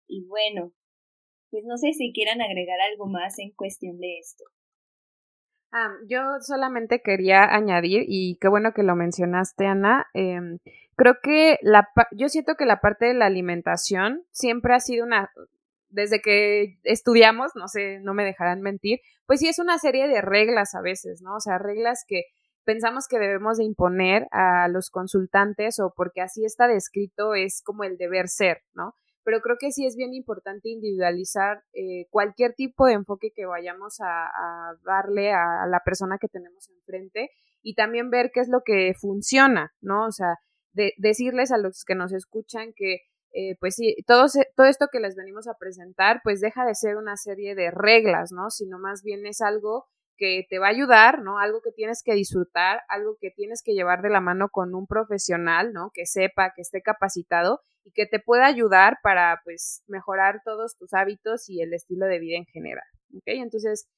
Y 0.06 0.26
bueno, 0.26 0.72
pues 1.50 1.64
no 1.64 1.78
sé 1.78 1.94
si 1.94 2.12
quieran 2.12 2.42
agregar 2.42 2.80
algo 2.80 3.06
más 3.06 3.38
en 3.38 3.52
cuestión 3.52 3.98
de 3.98 4.18
esto. 4.18 4.44
Ah, 5.72 5.92
yo 6.08 6.20
solamente 6.40 7.02
quería 7.02 7.44
añadir, 7.44 8.04
y 8.06 8.38
qué 8.40 8.48
bueno 8.48 8.72
que 8.72 8.82
lo 8.82 8.96
mencionaste, 8.96 9.66
Ana, 9.66 10.06
em, 10.14 10.58
creo 10.96 11.16
que 11.22 11.58
la, 11.62 11.88
yo 12.12 12.28
siento 12.28 12.54
que 12.54 12.66
la 12.66 12.80
parte 12.80 13.06
de 13.06 13.14
la 13.14 13.26
alimentación 13.26 14.24
siempre 14.30 14.74
ha 14.74 14.80
sido 14.80 15.04
una, 15.04 15.30
desde 15.90 16.20
que 16.22 16.78
estudiamos, 16.84 17.52
no 17.56 17.68
sé, 17.68 18.00
no 18.00 18.14
me 18.14 18.24
dejarán 18.24 18.62
mentir, 18.62 19.00
pues 19.26 19.40
sí 19.40 19.48
es 19.48 19.58
una 19.58 19.78
serie 19.78 20.08
de 20.08 20.22
reglas 20.22 20.74
a 20.74 20.80
veces, 20.80 21.20
¿no? 21.20 21.36
O 21.36 21.40
sea, 21.40 21.58
reglas 21.58 22.04
que 22.06 22.24
pensamos 22.64 23.06
que 23.08 23.18
debemos 23.18 23.58
de 23.58 23.64
imponer 23.64 24.28
a 24.32 24.68
los 24.68 24.90
consultantes 24.90 25.78
o 25.80 25.92
porque 25.96 26.20
así 26.20 26.44
está 26.44 26.68
descrito 26.68 27.34
es 27.34 27.62
como 27.62 27.84
el 27.84 27.96
deber 27.96 28.28
ser, 28.28 28.62
¿no? 28.74 28.94
Pero 29.26 29.40
creo 29.40 29.56
que 29.58 29.72
sí 29.72 29.84
es 29.84 29.96
bien 29.96 30.14
importante 30.14 30.68
individualizar 30.68 31.64
eh, 31.72 32.06
cualquier 32.10 32.54
tipo 32.54 32.86
de 32.86 32.92
enfoque 32.92 33.32
que 33.34 33.44
vayamos 33.44 33.96
a, 34.00 34.30
darle 34.84 35.32
a, 35.32 35.66
la 35.68 35.80
persona 35.84 36.16
que 36.20 36.28
tenemos 36.28 36.68
enfrente 36.70 37.30
y 37.60 37.74
también 37.74 38.08
ver 38.08 38.30
qué 38.32 38.38
es 38.38 38.48
lo 38.48 38.60
que 38.64 38.94
funciona, 38.94 39.74
¿no? 39.80 40.06
O 40.06 40.12
sea, 40.12 40.36
de, 40.74 40.92
decirles 40.98 41.50
a 41.50 41.58
los 41.58 41.84
que 41.84 41.96
nos 41.96 42.12
escuchan 42.12 42.72
que, 42.76 43.00
eh, 43.32 43.56
pues 43.58 43.74
sí, 43.74 43.96
todo, 44.06 44.26
todo 44.54 44.66
esto 44.68 44.86
que 44.92 45.00
les 45.00 45.16
venimos 45.16 45.48
a 45.48 45.58
presentar, 45.58 46.20
pues 46.22 46.40
deja 46.40 46.64
de 46.64 46.76
ser 46.76 46.96
una 46.96 47.16
serie 47.16 47.56
de 47.56 47.72
reglas, 47.72 48.30
¿no? 48.30 48.50
Sino 48.50 48.78
más 48.78 49.02
bien 49.02 49.26
es 49.26 49.40
algo 49.40 49.88
que 50.16 50.46
te 50.48 50.58
va 50.58 50.66
a 50.66 50.70
ayudar, 50.70 51.22
¿no? 51.22 51.38
Algo 51.38 51.60
que 51.62 51.72
tienes 51.72 52.02
que 52.02 52.14
disfrutar, 52.14 52.80
algo 52.88 53.16
que 53.20 53.30
tienes 53.30 53.62
que 53.62 53.74
llevar 53.74 54.02
de 54.02 54.10
la 54.10 54.20
mano 54.20 54.48
con 54.50 54.74
un 54.74 54.86
profesional, 54.86 55.72
¿no? 55.72 55.90
Que 55.92 56.06
sepa, 56.06 56.52
que 56.54 56.62
esté 56.62 56.82
capacitado 56.82 57.60
y 57.84 57.92
que 57.92 58.06
te 58.06 58.18
pueda 58.18 58.46
ayudar 58.46 58.98
para, 59.02 59.40
pues, 59.44 59.82
mejorar 59.86 60.42
todos 60.44 60.76
tus 60.76 60.92
hábitos 60.94 61.48
y 61.48 61.62
el 61.62 61.72
estilo 61.72 62.06
de 62.06 62.18
vida 62.18 62.36
en 62.36 62.46
general, 62.46 62.86
¿ok? 63.14 63.24
Entonces, 63.26 63.88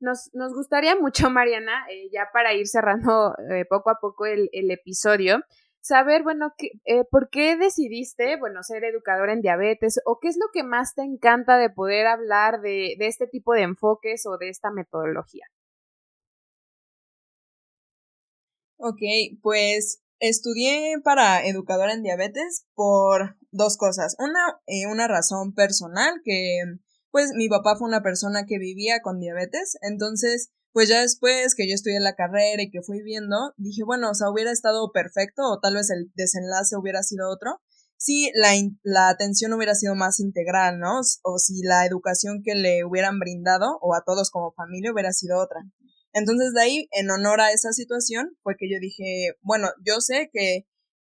nos, 0.00 0.30
nos 0.32 0.54
gustaría 0.54 0.96
mucho, 1.00 1.30
Mariana, 1.30 1.86
eh, 1.90 2.08
ya 2.12 2.28
para 2.32 2.54
ir 2.54 2.66
cerrando 2.66 3.34
eh, 3.50 3.64
poco 3.64 3.90
a 3.90 3.98
poco 4.00 4.26
el, 4.26 4.48
episodio, 4.52 5.40
saber, 5.80 6.22
bueno, 6.22 6.54
eh, 6.84 7.04
¿por 7.10 7.28
qué 7.28 7.56
decidiste, 7.56 8.36
bueno, 8.38 8.62
ser 8.62 8.84
educadora 8.84 9.32
en 9.32 9.42
diabetes 9.42 10.00
o 10.06 10.18
qué 10.20 10.28
es 10.28 10.36
lo 10.38 10.46
que 10.52 10.62
más 10.62 10.94
te 10.94 11.02
encanta 11.02 11.58
de 11.58 11.68
poder 11.68 12.06
hablar 12.06 12.60
de, 12.60 12.94
de 12.98 13.06
este 13.06 13.26
tipo 13.26 13.52
de 13.52 13.62
enfoques 13.62 14.24
o 14.26 14.38
de 14.38 14.48
esta 14.48 14.70
metodología? 14.70 15.46
Ok, 18.76 19.00
pues 19.42 20.00
estudié 20.18 20.96
para 21.02 21.46
educadora 21.46 21.92
en 21.92 22.02
diabetes 22.02 22.66
por 22.74 23.36
dos 23.50 23.76
cosas. 23.76 24.16
Una, 24.18 24.60
eh, 24.66 24.86
una 24.86 25.08
razón 25.08 25.54
personal 25.54 26.20
que 26.24 26.60
pues 27.10 27.30
mi 27.36 27.48
papá 27.48 27.76
fue 27.76 27.88
una 27.88 28.02
persona 28.02 28.44
que 28.44 28.58
vivía 28.58 29.00
con 29.00 29.20
diabetes, 29.20 29.78
entonces 29.82 30.50
pues 30.72 30.88
ya 30.88 31.00
después 31.02 31.54
que 31.54 31.68
yo 31.68 31.74
estudié 31.74 32.00
la 32.00 32.16
carrera 32.16 32.60
y 32.60 32.70
que 32.70 32.82
fui 32.82 33.00
viendo, 33.02 33.36
dije, 33.56 33.84
bueno, 33.84 34.10
o 34.10 34.14
sea, 34.14 34.28
hubiera 34.30 34.50
estado 34.50 34.90
perfecto 34.92 35.42
o 35.44 35.60
tal 35.60 35.74
vez 35.74 35.88
el 35.90 36.10
desenlace 36.16 36.76
hubiera 36.76 37.04
sido 37.04 37.30
otro 37.30 37.60
si 37.96 38.30
la, 38.34 38.50
la 38.82 39.08
atención 39.08 39.52
hubiera 39.52 39.74
sido 39.74 39.94
más 39.94 40.20
integral, 40.20 40.78
¿no? 40.78 41.00
O 41.22 41.38
si 41.38 41.62
la 41.62 41.86
educación 41.86 42.42
que 42.44 42.54
le 42.54 42.84
hubieran 42.84 43.18
brindado 43.18 43.78
o 43.80 43.94
a 43.94 44.02
todos 44.04 44.30
como 44.30 44.52
familia 44.52 44.92
hubiera 44.92 45.12
sido 45.12 45.38
otra. 45.38 45.60
Entonces 46.14 46.52
de 46.54 46.62
ahí, 46.62 46.88
en 46.92 47.10
honor 47.10 47.40
a 47.40 47.50
esa 47.50 47.72
situación, 47.72 48.36
fue 48.42 48.54
que 48.56 48.70
yo 48.70 48.78
dije, 48.80 49.36
bueno, 49.42 49.68
yo 49.84 50.00
sé 50.00 50.30
que 50.32 50.66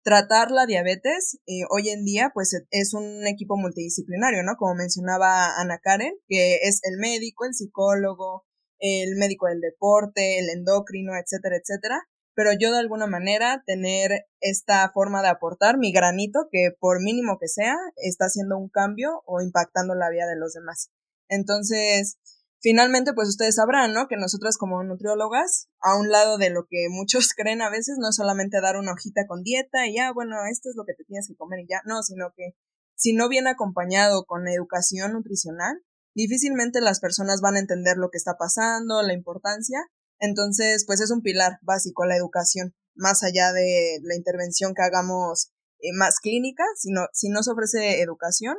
tratar 0.03 0.51
la 0.51 0.65
diabetes 0.65 1.39
eh, 1.47 1.65
hoy 1.69 1.89
en 1.89 2.05
día 2.05 2.31
pues 2.33 2.53
e, 2.53 2.65
es 2.71 2.93
un 2.93 3.27
equipo 3.27 3.57
multidisciplinario, 3.57 4.43
¿no? 4.43 4.55
Como 4.55 4.75
mencionaba 4.75 5.59
Ana 5.59 5.79
Karen, 5.79 6.13
que 6.27 6.59
es 6.63 6.79
el 6.83 6.97
médico, 6.97 7.45
el 7.45 7.53
psicólogo, 7.53 8.45
el 8.79 9.15
médico 9.17 9.47
del 9.47 9.61
deporte, 9.61 10.39
el 10.39 10.49
endocrino, 10.49 11.13
etcétera, 11.15 11.57
etcétera. 11.57 12.01
Pero 12.33 12.51
yo 12.57 12.71
de 12.71 12.79
alguna 12.79 13.07
manera 13.07 13.63
tener 13.65 14.25
esta 14.41 14.89
forma 14.93 15.21
de 15.21 15.29
aportar 15.29 15.77
mi 15.77 15.91
granito, 15.91 16.47
que 16.51 16.69
por 16.79 17.01
mínimo 17.01 17.37
que 17.39 17.47
sea, 17.47 17.75
está 17.97 18.25
haciendo 18.25 18.57
un 18.57 18.69
cambio 18.69 19.23
o 19.25 19.41
impactando 19.41 19.95
la 19.95 20.09
vida 20.09 20.27
de 20.27 20.37
los 20.37 20.53
demás. 20.53 20.91
Entonces, 21.29 22.17
finalmente, 22.65 23.13
pues 23.13 23.29
ustedes 23.29 23.57
sabrán, 23.57 23.93
¿no? 23.93 24.07
Que 24.07 24.17
nosotras 24.17 24.57
como 24.57 24.83
nutriólogas, 24.83 25.67
a 25.81 25.95
un 25.95 26.09
lado 26.09 26.39
de 26.39 26.49
lo 26.49 26.65
que 26.67 26.87
muchos 26.89 27.29
creen 27.37 27.61
a 27.61 27.69
veces, 27.69 27.97
no 27.99 28.09
es 28.09 28.15
solamente 28.15 28.59
dar 28.59 28.75
una 28.75 28.93
hojita 28.93 29.27
con 29.27 29.43
dieta 29.43 29.85
y 29.85 29.97
ya, 29.97 30.11
bueno, 30.11 30.37
esto 30.51 30.69
es 30.69 30.75
lo 30.75 30.83
que 30.83 30.95
te 30.95 31.03
tienes 31.03 31.27
que 31.27 31.35
comer 31.35 31.59
y 31.59 31.67
ya, 31.69 31.81
no, 31.85 32.01
sino 32.01 32.33
que 32.35 32.55
si 32.95 33.13
no 33.13 33.29
viene 33.29 33.51
acompañado 33.51 34.25
con 34.25 34.47
educación 34.47 35.13
nutricional, 35.13 35.83
difícilmente 36.15 36.81
las 36.81 36.99
personas 36.99 37.39
van 37.39 37.55
a 37.55 37.59
entender 37.59 37.97
lo 37.97 38.09
que 38.09 38.17
está 38.17 38.33
pasando, 38.35 39.03
la 39.03 39.13
importancia. 39.13 39.79
Entonces, 40.17 40.85
pues 40.87 41.01
es 41.01 41.11
un 41.11 41.21
pilar 41.21 41.59
básico 41.61 42.05
la 42.05 42.17
educación, 42.17 42.73
más 42.95 43.21
allá 43.21 43.53
de 43.53 43.99
la 44.01 44.15
intervención 44.15 44.73
que 44.73 44.81
hagamos 44.81 45.51
eh, 45.81 45.93
más 45.93 46.19
clínica, 46.19 46.63
sino 46.77 47.01
si 47.13 47.29
no 47.29 47.43
se 47.43 47.51
ofrece 47.51 48.01
educación, 48.01 48.55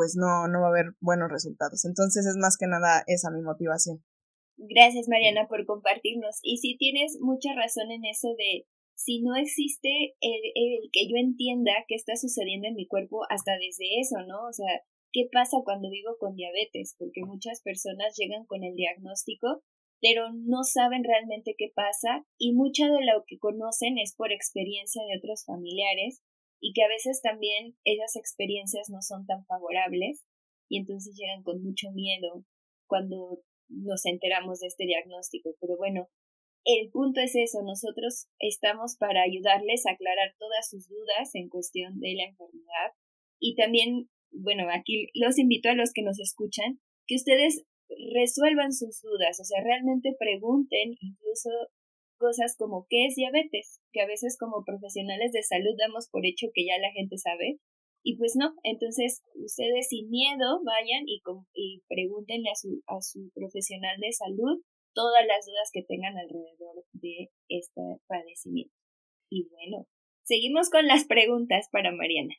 pues 0.00 0.16
no, 0.16 0.48
no 0.48 0.62
va 0.62 0.68
a 0.68 0.70
haber 0.70 0.96
buenos 1.00 1.28
resultados. 1.28 1.84
Entonces 1.84 2.24
es 2.24 2.38
más 2.40 2.56
que 2.56 2.66
nada 2.66 3.04
esa 3.06 3.30
mi 3.30 3.42
motivación. 3.42 4.02
Gracias 4.56 5.08
Mariana 5.08 5.46
por 5.46 5.66
compartirnos. 5.66 6.40
Y 6.42 6.56
sí 6.56 6.78
tienes 6.78 7.18
mucha 7.20 7.52
razón 7.52 7.90
en 7.90 8.06
eso 8.06 8.28
de 8.28 8.64
si 8.94 9.20
no 9.20 9.36
existe 9.36 10.16
el, 10.22 10.40
el 10.54 10.88
que 10.90 11.06
yo 11.06 11.16
entienda 11.18 11.84
qué 11.86 11.96
está 11.96 12.16
sucediendo 12.16 12.66
en 12.66 12.76
mi 12.76 12.86
cuerpo 12.86 13.26
hasta 13.28 13.52
desde 13.60 14.00
eso, 14.00 14.24
¿no? 14.26 14.48
O 14.48 14.52
sea, 14.54 14.72
¿qué 15.12 15.28
pasa 15.30 15.58
cuando 15.66 15.90
vivo 15.90 16.16
con 16.18 16.34
diabetes? 16.34 16.96
Porque 16.98 17.20
muchas 17.20 17.60
personas 17.60 18.16
llegan 18.16 18.46
con 18.46 18.64
el 18.64 18.74
diagnóstico, 18.74 19.60
pero 20.00 20.32
no 20.32 20.64
saben 20.64 21.04
realmente 21.04 21.56
qué 21.58 21.70
pasa 21.74 22.24
y 22.38 22.54
mucha 22.54 22.86
de 22.86 23.04
lo 23.04 23.24
que 23.26 23.38
conocen 23.38 23.98
es 23.98 24.14
por 24.16 24.32
experiencia 24.32 25.02
de 25.04 25.18
otros 25.18 25.44
familiares 25.44 26.22
y 26.60 26.72
que 26.72 26.82
a 26.82 26.88
veces 26.88 27.20
también 27.22 27.76
esas 27.84 28.16
experiencias 28.16 28.90
no 28.90 29.02
son 29.02 29.26
tan 29.26 29.44
favorables 29.46 30.24
y 30.68 30.78
entonces 30.78 31.16
llegan 31.16 31.42
con 31.42 31.62
mucho 31.62 31.90
miedo 31.92 32.44
cuando 32.86 33.42
nos 33.68 34.04
enteramos 34.04 34.60
de 34.60 34.66
este 34.66 34.84
diagnóstico. 34.84 35.50
Pero 35.60 35.76
bueno, 35.76 36.08
el 36.64 36.90
punto 36.90 37.20
es 37.20 37.34
eso, 37.34 37.62
nosotros 37.62 38.26
estamos 38.38 38.96
para 38.96 39.22
ayudarles 39.22 39.86
a 39.86 39.92
aclarar 39.92 40.34
todas 40.38 40.68
sus 40.68 40.88
dudas 40.88 41.34
en 41.34 41.48
cuestión 41.48 41.98
de 42.00 42.14
la 42.14 42.24
enfermedad 42.24 42.92
y 43.38 43.54
también 43.54 44.10
bueno, 44.32 44.68
aquí 44.72 45.08
los 45.14 45.38
invito 45.38 45.68
a 45.68 45.74
los 45.74 45.92
que 45.92 46.02
nos 46.02 46.20
escuchan, 46.20 46.80
que 47.06 47.16
ustedes 47.16 47.64
resuelvan 48.14 48.72
sus 48.72 49.00
dudas, 49.02 49.40
o 49.40 49.44
sea, 49.44 49.62
realmente 49.62 50.14
pregunten 50.18 50.96
incluso 51.00 51.50
cosas 52.20 52.54
como 52.56 52.86
qué 52.88 53.06
es 53.06 53.16
diabetes, 53.16 53.80
que 53.92 54.02
a 54.02 54.06
veces 54.06 54.36
como 54.38 54.62
profesionales 54.64 55.32
de 55.32 55.42
salud 55.42 55.74
damos 55.76 56.08
por 56.08 56.26
hecho 56.26 56.48
que 56.54 56.66
ya 56.66 56.78
la 56.78 56.92
gente 56.92 57.16
sabe, 57.16 57.58
y 58.02 58.16
pues 58.16 58.34
no, 58.36 58.54
entonces 58.62 59.22
ustedes 59.34 59.88
sin 59.88 60.08
miedo 60.10 60.62
vayan 60.64 61.04
y, 61.06 61.20
y 61.54 61.82
pregúntenle 61.88 62.50
a 62.50 62.54
su, 62.54 62.82
a 62.86 63.00
su 63.00 63.30
profesional 63.34 63.98
de 64.00 64.12
salud 64.12 64.62
todas 64.94 65.24
las 65.26 65.46
dudas 65.46 65.70
que 65.72 65.82
tengan 65.82 66.16
alrededor 66.16 66.84
de 66.92 67.30
este 67.48 67.80
padecimiento. 68.06 68.74
Y 69.30 69.48
bueno, 69.48 69.86
seguimos 70.24 70.70
con 70.70 70.86
las 70.86 71.04
preguntas 71.06 71.68
para 71.70 71.92
Mariana. 71.92 72.34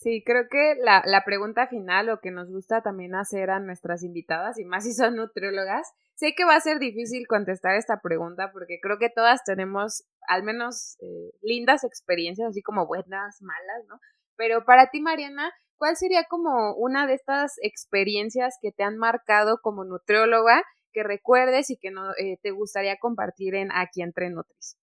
Sí, 0.00 0.22
creo 0.24 0.44
que 0.50 0.76
la, 0.80 1.02
la 1.04 1.24
pregunta 1.26 1.66
final, 1.66 2.08
o 2.08 2.20
que 2.20 2.30
nos 2.30 2.50
gusta 2.50 2.80
también 2.80 3.14
hacer 3.14 3.50
a 3.50 3.60
nuestras 3.60 4.02
invitadas, 4.02 4.58
y 4.58 4.64
más 4.64 4.84
si 4.84 4.94
son 4.94 5.16
nutriólogas, 5.16 5.92
sé 6.14 6.34
que 6.34 6.46
va 6.46 6.56
a 6.56 6.60
ser 6.60 6.78
difícil 6.78 7.26
contestar 7.26 7.76
esta 7.76 8.00
pregunta 8.00 8.50
porque 8.50 8.78
creo 8.80 8.98
que 8.98 9.10
todas 9.10 9.44
tenemos 9.44 10.04
al 10.26 10.42
menos 10.42 10.96
eh, 11.02 11.32
lindas 11.42 11.84
experiencias, 11.84 12.48
así 12.48 12.62
como 12.62 12.86
buenas, 12.86 13.42
malas, 13.42 13.84
¿no? 13.88 14.00
Pero 14.36 14.64
para 14.64 14.88
ti, 14.88 15.02
Mariana, 15.02 15.52
¿cuál 15.76 15.98
sería 15.98 16.24
como 16.24 16.74
una 16.76 17.06
de 17.06 17.12
estas 17.12 17.56
experiencias 17.62 18.56
que 18.62 18.72
te 18.72 18.84
han 18.84 18.96
marcado 18.96 19.58
como 19.62 19.84
nutrióloga 19.84 20.62
que 20.92 21.02
recuerdes 21.02 21.68
y 21.68 21.76
que 21.76 21.90
no, 21.90 22.12
eh, 22.12 22.38
te 22.42 22.52
gustaría 22.52 22.96
compartir 22.96 23.54
en 23.54 23.68
Aquí 23.70 24.00
entre 24.00 24.30
Nutris? 24.30 24.78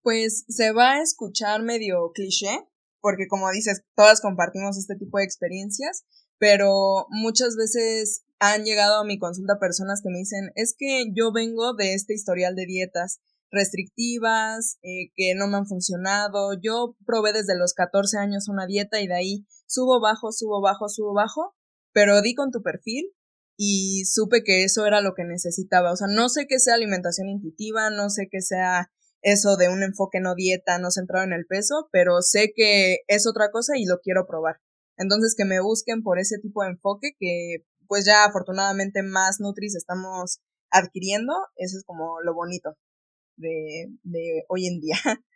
Pues 0.00 0.44
se 0.46 0.70
va 0.70 0.92
a 0.92 1.02
escuchar 1.02 1.64
medio 1.64 2.12
cliché, 2.12 2.68
porque 3.04 3.28
como 3.28 3.50
dices, 3.50 3.82
todas 3.94 4.22
compartimos 4.22 4.78
este 4.78 4.96
tipo 4.96 5.18
de 5.18 5.24
experiencias, 5.24 6.06
pero 6.38 7.04
muchas 7.10 7.54
veces 7.54 8.24
han 8.38 8.64
llegado 8.64 8.98
a 8.98 9.04
mi 9.04 9.18
consulta 9.18 9.58
personas 9.60 10.00
que 10.02 10.08
me 10.08 10.20
dicen, 10.20 10.52
es 10.54 10.74
que 10.74 11.12
yo 11.14 11.30
vengo 11.30 11.74
de 11.74 11.92
este 11.92 12.14
historial 12.14 12.54
de 12.54 12.64
dietas 12.64 13.20
restrictivas, 13.50 14.78
eh, 14.82 15.12
que 15.16 15.34
no 15.34 15.48
me 15.48 15.58
han 15.58 15.66
funcionado, 15.66 16.58
yo 16.58 16.96
probé 17.04 17.34
desde 17.34 17.58
los 17.58 17.74
14 17.74 18.16
años 18.16 18.48
una 18.48 18.64
dieta 18.64 19.02
y 19.02 19.06
de 19.06 19.14
ahí 19.14 19.46
subo 19.66 20.00
bajo, 20.00 20.32
subo 20.32 20.62
bajo, 20.62 20.88
subo 20.88 21.12
bajo, 21.12 21.54
pero 21.92 22.22
di 22.22 22.34
con 22.34 22.50
tu 22.52 22.62
perfil 22.62 23.12
y 23.58 24.06
supe 24.06 24.42
que 24.44 24.64
eso 24.64 24.86
era 24.86 25.02
lo 25.02 25.12
que 25.12 25.24
necesitaba. 25.24 25.92
O 25.92 25.96
sea, 25.96 26.06
no 26.08 26.30
sé 26.30 26.46
qué 26.48 26.58
sea 26.58 26.74
alimentación 26.74 27.28
intuitiva, 27.28 27.90
no 27.90 28.08
sé 28.08 28.28
qué 28.30 28.40
sea 28.40 28.90
eso 29.24 29.56
de 29.56 29.70
un 29.70 29.82
enfoque 29.82 30.20
no 30.20 30.34
dieta, 30.34 30.78
no 30.78 30.90
centrado 30.90 31.24
en 31.24 31.32
el 31.32 31.46
peso, 31.46 31.88
pero 31.90 32.20
sé 32.20 32.52
que 32.54 32.98
es 33.08 33.26
otra 33.26 33.50
cosa 33.50 33.72
y 33.76 33.86
lo 33.86 33.98
quiero 34.00 34.26
probar. 34.26 34.56
Entonces 34.98 35.34
que 35.36 35.46
me 35.46 35.60
busquen 35.60 36.02
por 36.02 36.18
ese 36.18 36.38
tipo 36.38 36.62
de 36.62 36.70
enfoque 36.70 37.12
que 37.18 37.64
pues 37.88 38.04
ya 38.04 38.24
afortunadamente 38.24 39.02
más 39.02 39.40
Nutris 39.40 39.74
estamos 39.76 40.40
adquiriendo, 40.70 41.32
eso 41.56 41.78
es 41.78 41.84
como 41.84 42.20
lo 42.20 42.34
bonito 42.34 42.76
de, 43.36 43.88
de 44.02 44.44
hoy 44.48 44.66
en 44.66 44.80
día. 44.80 44.96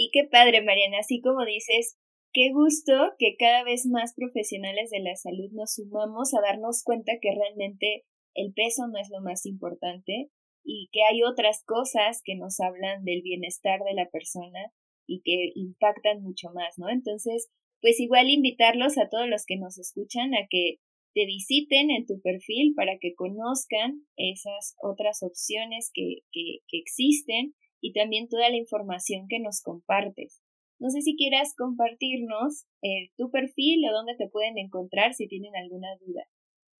Y 0.00 0.10
qué 0.12 0.28
padre, 0.30 0.62
Mariana, 0.62 0.98
así 1.00 1.20
como 1.20 1.44
dices, 1.44 1.96
qué 2.32 2.52
gusto 2.52 2.92
que 3.18 3.34
cada 3.36 3.64
vez 3.64 3.86
más 3.86 4.14
profesionales 4.14 4.90
de 4.90 5.00
la 5.00 5.16
salud 5.16 5.50
nos 5.50 5.74
sumamos 5.74 6.34
a 6.34 6.40
darnos 6.40 6.84
cuenta 6.84 7.14
que 7.20 7.34
realmente 7.34 8.04
el 8.34 8.52
peso 8.52 8.86
no 8.86 8.98
es 9.00 9.08
lo 9.10 9.20
más 9.22 9.44
importante, 9.44 10.30
y 10.70 10.90
que 10.92 11.00
hay 11.02 11.22
otras 11.22 11.64
cosas 11.64 12.20
que 12.22 12.36
nos 12.36 12.60
hablan 12.60 13.02
del 13.02 13.22
bienestar 13.22 13.80
de 13.84 13.94
la 13.94 14.06
persona 14.10 14.70
y 15.06 15.22
que 15.24 15.52
impactan 15.54 16.22
mucho 16.22 16.50
más, 16.52 16.74
¿no? 16.76 16.90
Entonces, 16.90 17.48
pues 17.80 17.98
igual 17.98 18.28
invitarlos 18.28 18.98
a 18.98 19.08
todos 19.08 19.26
los 19.28 19.46
que 19.46 19.56
nos 19.56 19.78
escuchan 19.78 20.34
a 20.34 20.46
que 20.50 20.76
te 21.14 21.24
visiten 21.24 21.90
en 21.90 22.04
tu 22.04 22.20
perfil 22.20 22.74
para 22.76 22.98
que 23.00 23.14
conozcan 23.14 24.02
esas 24.18 24.76
otras 24.82 25.22
opciones 25.22 25.90
que, 25.94 26.18
que, 26.32 26.58
que 26.68 26.76
existen 26.76 27.54
y 27.80 27.94
también 27.94 28.28
toda 28.28 28.50
la 28.50 28.58
información 28.58 29.26
que 29.26 29.40
nos 29.40 29.62
compartes. 29.62 30.42
No 30.78 30.90
sé 30.90 31.00
si 31.00 31.16
quieras 31.16 31.54
compartirnos 31.56 32.66
eh, 32.82 33.10
tu 33.16 33.30
perfil 33.30 33.88
o 33.88 33.92
dónde 33.92 34.16
te 34.16 34.28
pueden 34.28 34.58
encontrar 34.58 35.14
si 35.14 35.28
tienen 35.28 35.56
alguna 35.56 35.88
duda. 35.96 36.28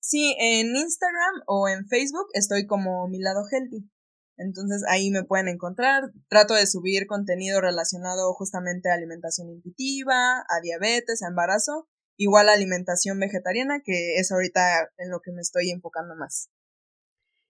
Sí, 0.09 0.35
en 0.41 0.75
Instagram 0.75 1.43
o 1.47 1.69
en 1.69 1.87
Facebook 1.87 2.29
estoy 2.33 2.67
como 2.67 3.07
mi 3.09 3.21
lado 3.21 3.43
healthy. 3.53 3.91
Entonces 4.39 4.83
ahí 4.89 5.11
me 5.11 5.23
pueden 5.23 5.49
encontrar. 5.49 6.05
Trato 6.31 6.55
de 6.55 6.67
subir 6.67 7.07
contenido 7.07 7.61
relacionado 7.61 8.33
justamente 8.33 8.91
a 8.91 8.95
alimentación 8.95 9.51
intuitiva, 9.51 10.39
a 10.49 10.61
diabetes, 10.63 11.23
a 11.23 11.29
embarazo, 11.29 11.91
igual 12.17 12.49
a 12.49 12.55
alimentación 12.55 13.21
vegetariana, 13.21 13.83
que 13.85 14.15
es 14.15 14.33
ahorita 14.33 14.89
en 14.97 15.11
lo 15.11 15.21
que 15.21 15.31
me 15.33 15.43
estoy 15.43 15.71
enfocando 15.71 16.15
más. 16.17 16.49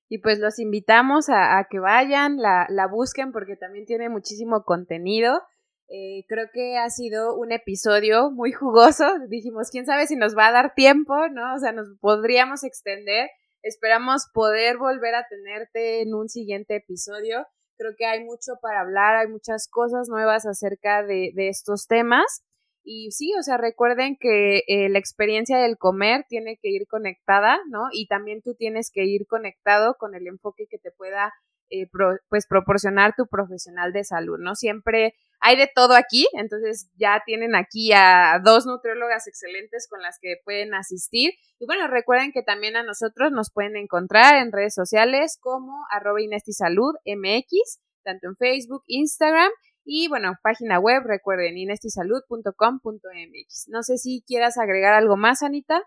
Y 0.08 0.18
pues 0.18 0.40
los 0.40 0.58
invitamos 0.58 1.28
a, 1.28 1.60
a 1.60 1.68
que 1.70 1.78
vayan, 1.78 2.38
la, 2.38 2.66
la 2.70 2.88
busquen 2.88 3.30
porque 3.30 3.54
también 3.54 3.84
tiene 3.86 4.08
muchísimo 4.08 4.64
contenido 4.64 5.42
Eh, 5.90 6.24
creo 6.28 6.48
que 6.52 6.76
ha 6.76 6.90
sido 6.90 7.34
un 7.34 7.52
episodio 7.52 8.30
muy 8.30 8.52
jugoso. 8.52 9.04
Dijimos, 9.28 9.70
quién 9.70 9.86
sabe 9.86 10.06
si 10.06 10.16
nos 10.16 10.36
va 10.36 10.48
a 10.48 10.52
dar 10.52 10.74
tiempo, 10.74 11.14
¿no? 11.28 11.54
O 11.54 11.58
sea, 11.58 11.72
nos 11.72 11.88
podríamos 12.00 12.64
extender. 12.64 13.30
Esperamos 13.62 14.26
poder 14.32 14.76
volver 14.78 15.14
a 15.14 15.26
tenerte 15.28 16.02
en 16.02 16.14
un 16.14 16.28
siguiente 16.28 16.76
episodio. 16.76 17.46
Creo 17.76 17.92
que 17.96 18.06
hay 18.06 18.24
mucho 18.24 18.54
para 18.60 18.80
hablar, 18.80 19.16
hay 19.16 19.28
muchas 19.28 19.68
cosas 19.68 20.08
nuevas 20.08 20.46
acerca 20.46 21.02
de, 21.02 21.32
de 21.34 21.48
estos 21.48 21.86
temas. 21.86 22.42
Y 22.84 23.10
sí, 23.12 23.34
o 23.38 23.42
sea, 23.42 23.58
recuerden 23.58 24.16
que 24.18 24.62
eh, 24.66 24.88
la 24.88 24.98
experiencia 24.98 25.58
del 25.58 25.76
comer 25.76 26.24
tiene 26.28 26.58
que 26.60 26.70
ir 26.70 26.86
conectada, 26.86 27.58
¿no? 27.68 27.88
Y 27.92 28.06
también 28.06 28.40
tú 28.42 28.54
tienes 28.54 28.90
que 28.90 29.04
ir 29.04 29.26
conectado 29.26 29.96
con 29.98 30.14
el 30.14 30.26
enfoque 30.26 30.66
que 30.70 30.78
te 30.78 30.90
pueda 30.90 31.32
eh, 31.70 31.88
pues 32.28 32.46
proporcionar 32.46 33.14
tu 33.16 33.26
profesional 33.26 33.92
de 33.92 34.04
salud, 34.04 34.38
¿no? 34.38 34.54
Siempre 34.54 35.14
hay 35.40 35.56
de 35.56 35.70
todo 35.72 35.94
aquí, 35.94 36.26
entonces 36.32 36.90
ya 36.96 37.22
tienen 37.24 37.54
aquí 37.54 37.92
a 37.92 38.40
dos 38.44 38.66
nutriólogas 38.66 39.28
excelentes 39.28 39.86
con 39.88 40.02
las 40.02 40.18
que 40.20 40.36
pueden 40.44 40.74
asistir. 40.74 41.32
Y 41.58 41.66
bueno, 41.66 41.86
recuerden 41.88 42.32
que 42.32 42.42
también 42.42 42.76
a 42.76 42.82
nosotros 42.82 43.32
nos 43.32 43.52
pueden 43.52 43.76
encontrar 43.76 44.36
en 44.36 44.52
redes 44.52 44.74
sociales 44.74 45.38
como 45.40 45.84
arroba 45.90 46.18
MX, 46.20 47.80
tanto 48.02 48.28
en 48.28 48.36
Facebook, 48.36 48.82
Instagram 48.86 49.50
y 49.90 50.06
bueno, 50.08 50.34
página 50.42 50.78
web, 50.78 51.02
recuerden, 51.06 51.56
inestisalud.com.mx. 51.56 53.68
No 53.68 53.82
sé 53.82 53.96
si 53.96 54.22
quieras 54.26 54.58
agregar 54.58 54.92
algo 54.92 55.16
más, 55.16 55.42
Anita. 55.42 55.82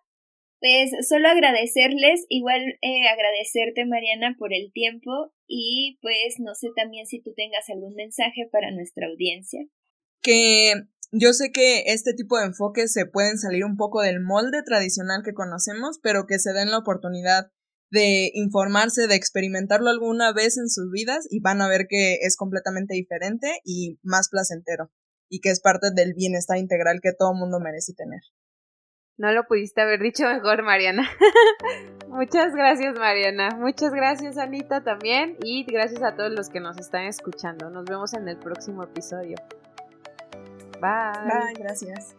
Pues 0.62 0.92
solo 1.10 1.28
agradecerles, 1.28 2.28
igual 2.30 2.62
eh, 2.82 3.08
agradecerte 3.12 3.88
Mariana 3.88 4.36
por 4.38 4.54
el 4.54 4.72
tiempo 4.72 5.34
y 5.48 5.98
pues 6.04 6.36
no 6.38 6.54
sé 6.54 6.68
también 6.76 7.08
si 7.08 7.20
tú 7.20 7.34
tengas 7.36 7.68
algún 7.70 7.96
mensaje 7.96 8.48
para 8.52 8.70
nuestra 8.70 9.08
audiencia. 9.08 9.60
Que 10.22 10.74
yo 11.12 11.34
sé 11.34 11.52
que 11.52 11.86
este 11.88 12.14
tipo 12.14 12.38
de 12.38 12.46
enfoques 12.46 12.94
se 12.94 13.08
pueden 13.08 13.40
salir 13.40 13.66
un 13.66 13.76
poco 13.76 14.04
del 14.04 14.22
molde 14.22 14.62
tradicional 14.64 15.24
que 15.26 15.34
conocemos, 15.34 16.00
pero 16.04 16.28
que 16.28 16.38
se 16.38 16.54
den 16.54 16.70
la 16.70 16.78
oportunidad 16.78 17.52
de 17.90 18.30
informarse, 18.36 19.08
de 19.08 19.16
experimentarlo 19.16 19.90
alguna 19.90 20.32
vez 20.32 20.60
en 20.60 20.70
sus 20.70 20.92
vidas 20.92 21.28
y 21.32 21.40
van 21.42 21.62
a 21.64 21.68
ver 21.68 21.88
que 21.90 22.20
es 22.22 22.38
completamente 22.38 22.94
diferente 22.94 23.62
y 23.66 23.98
más 24.04 24.30
placentero 24.30 24.92
y 25.28 25.40
que 25.40 25.50
es 25.50 25.60
parte 25.60 25.88
del 25.92 26.14
bienestar 26.14 26.60
integral 26.60 27.00
que 27.02 27.14
todo 27.18 27.34
mundo 27.34 27.60
merece 27.60 27.94
tener. 27.94 28.22
No 29.18 29.32
lo 29.32 29.44
pudiste 29.44 29.82
haber 29.82 30.02
dicho 30.02 30.26
mejor, 30.26 30.64
Mariana. 30.64 31.10
Muchas 32.08 32.54
gracias, 32.54 32.98
Mariana. 32.98 33.50
Muchas 33.58 33.92
gracias, 33.92 34.38
Anita, 34.38 34.84
también. 34.84 35.38
Y 35.44 35.64
gracias 35.64 36.02
a 36.02 36.16
todos 36.16 36.32
los 36.32 36.50
que 36.50 36.60
nos 36.60 36.78
están 36.78 37.06
escuchando. 37.06 37.70
Nos 37.70 37.86
vemos 37.86 38.14
en 38.14 38.28
el 38.28 38.38
próximo 38.38 38.84
episodio. 38.84 39.36
Bye. 40.80 41.24
Bye, 41.24 41.54
gracias. 41.60 42.16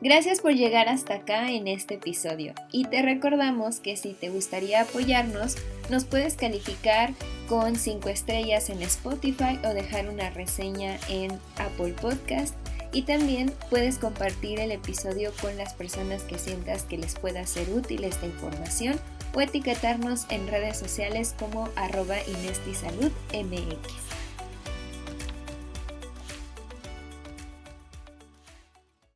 Gracias 0.00 0.40
por 0.40 0.52
llegar 0.52 0.88
hasta 0.88 1.14
acá 1.14 1.50
en 1.50 1.66
este 1.66 1.94
episodio 1.94 2.54
y 2.70 2.84
te 2.84 3.02
recordamos 3.02 3.80
que 3.80 3.96
si 3.96 4.14
te 4.14 4.28
gustaría 4.28 4.82
apoyarnos, 4.82 5.56
nos 5.90 6.04
puedes 6.04 6.36
calificar 6.36 7.10
con 7.48 7.74
5 7.74 8.08
estrellas 8.08 8.70
en 8.70 8.80
Spotify 8.82 9.58
o 9.64 9.74
dejar 9.74 10.08
una 10.08 10.30
reseña 10.30 10.98
en 11.08 11.32
Apple 11.58 11.94
Podcast 12.00 12.54
y 12.92 13.02
también 13.02 13.52
puedes 13.70 13.98
compartir 13.98 14.60
el 14.60 14.72
episodio 14.72 15.32
con 15.40 15.56
las 15.56 15.74
personas 15.74 16.22
que 16.22 16.38
sientas 16.38 16.84
que 16.84 16.98
les 16.98 17.14
pueda 17.14 17.46
ser 17.46 17.70
útil 17.70 18.04
esta 18.04 18.26
información 18.26 18.98
o 19.34 19.40
etiquetarnos 19.40 20.26
en 20.30 20.48
redes 20.48 20.78
sociales 20.78 21.34
como 21.38 21.68
arroba 21.76 22.16
Inesti 22.26 22.74
Salud 22.74 23.12
MX. 23.32 24.07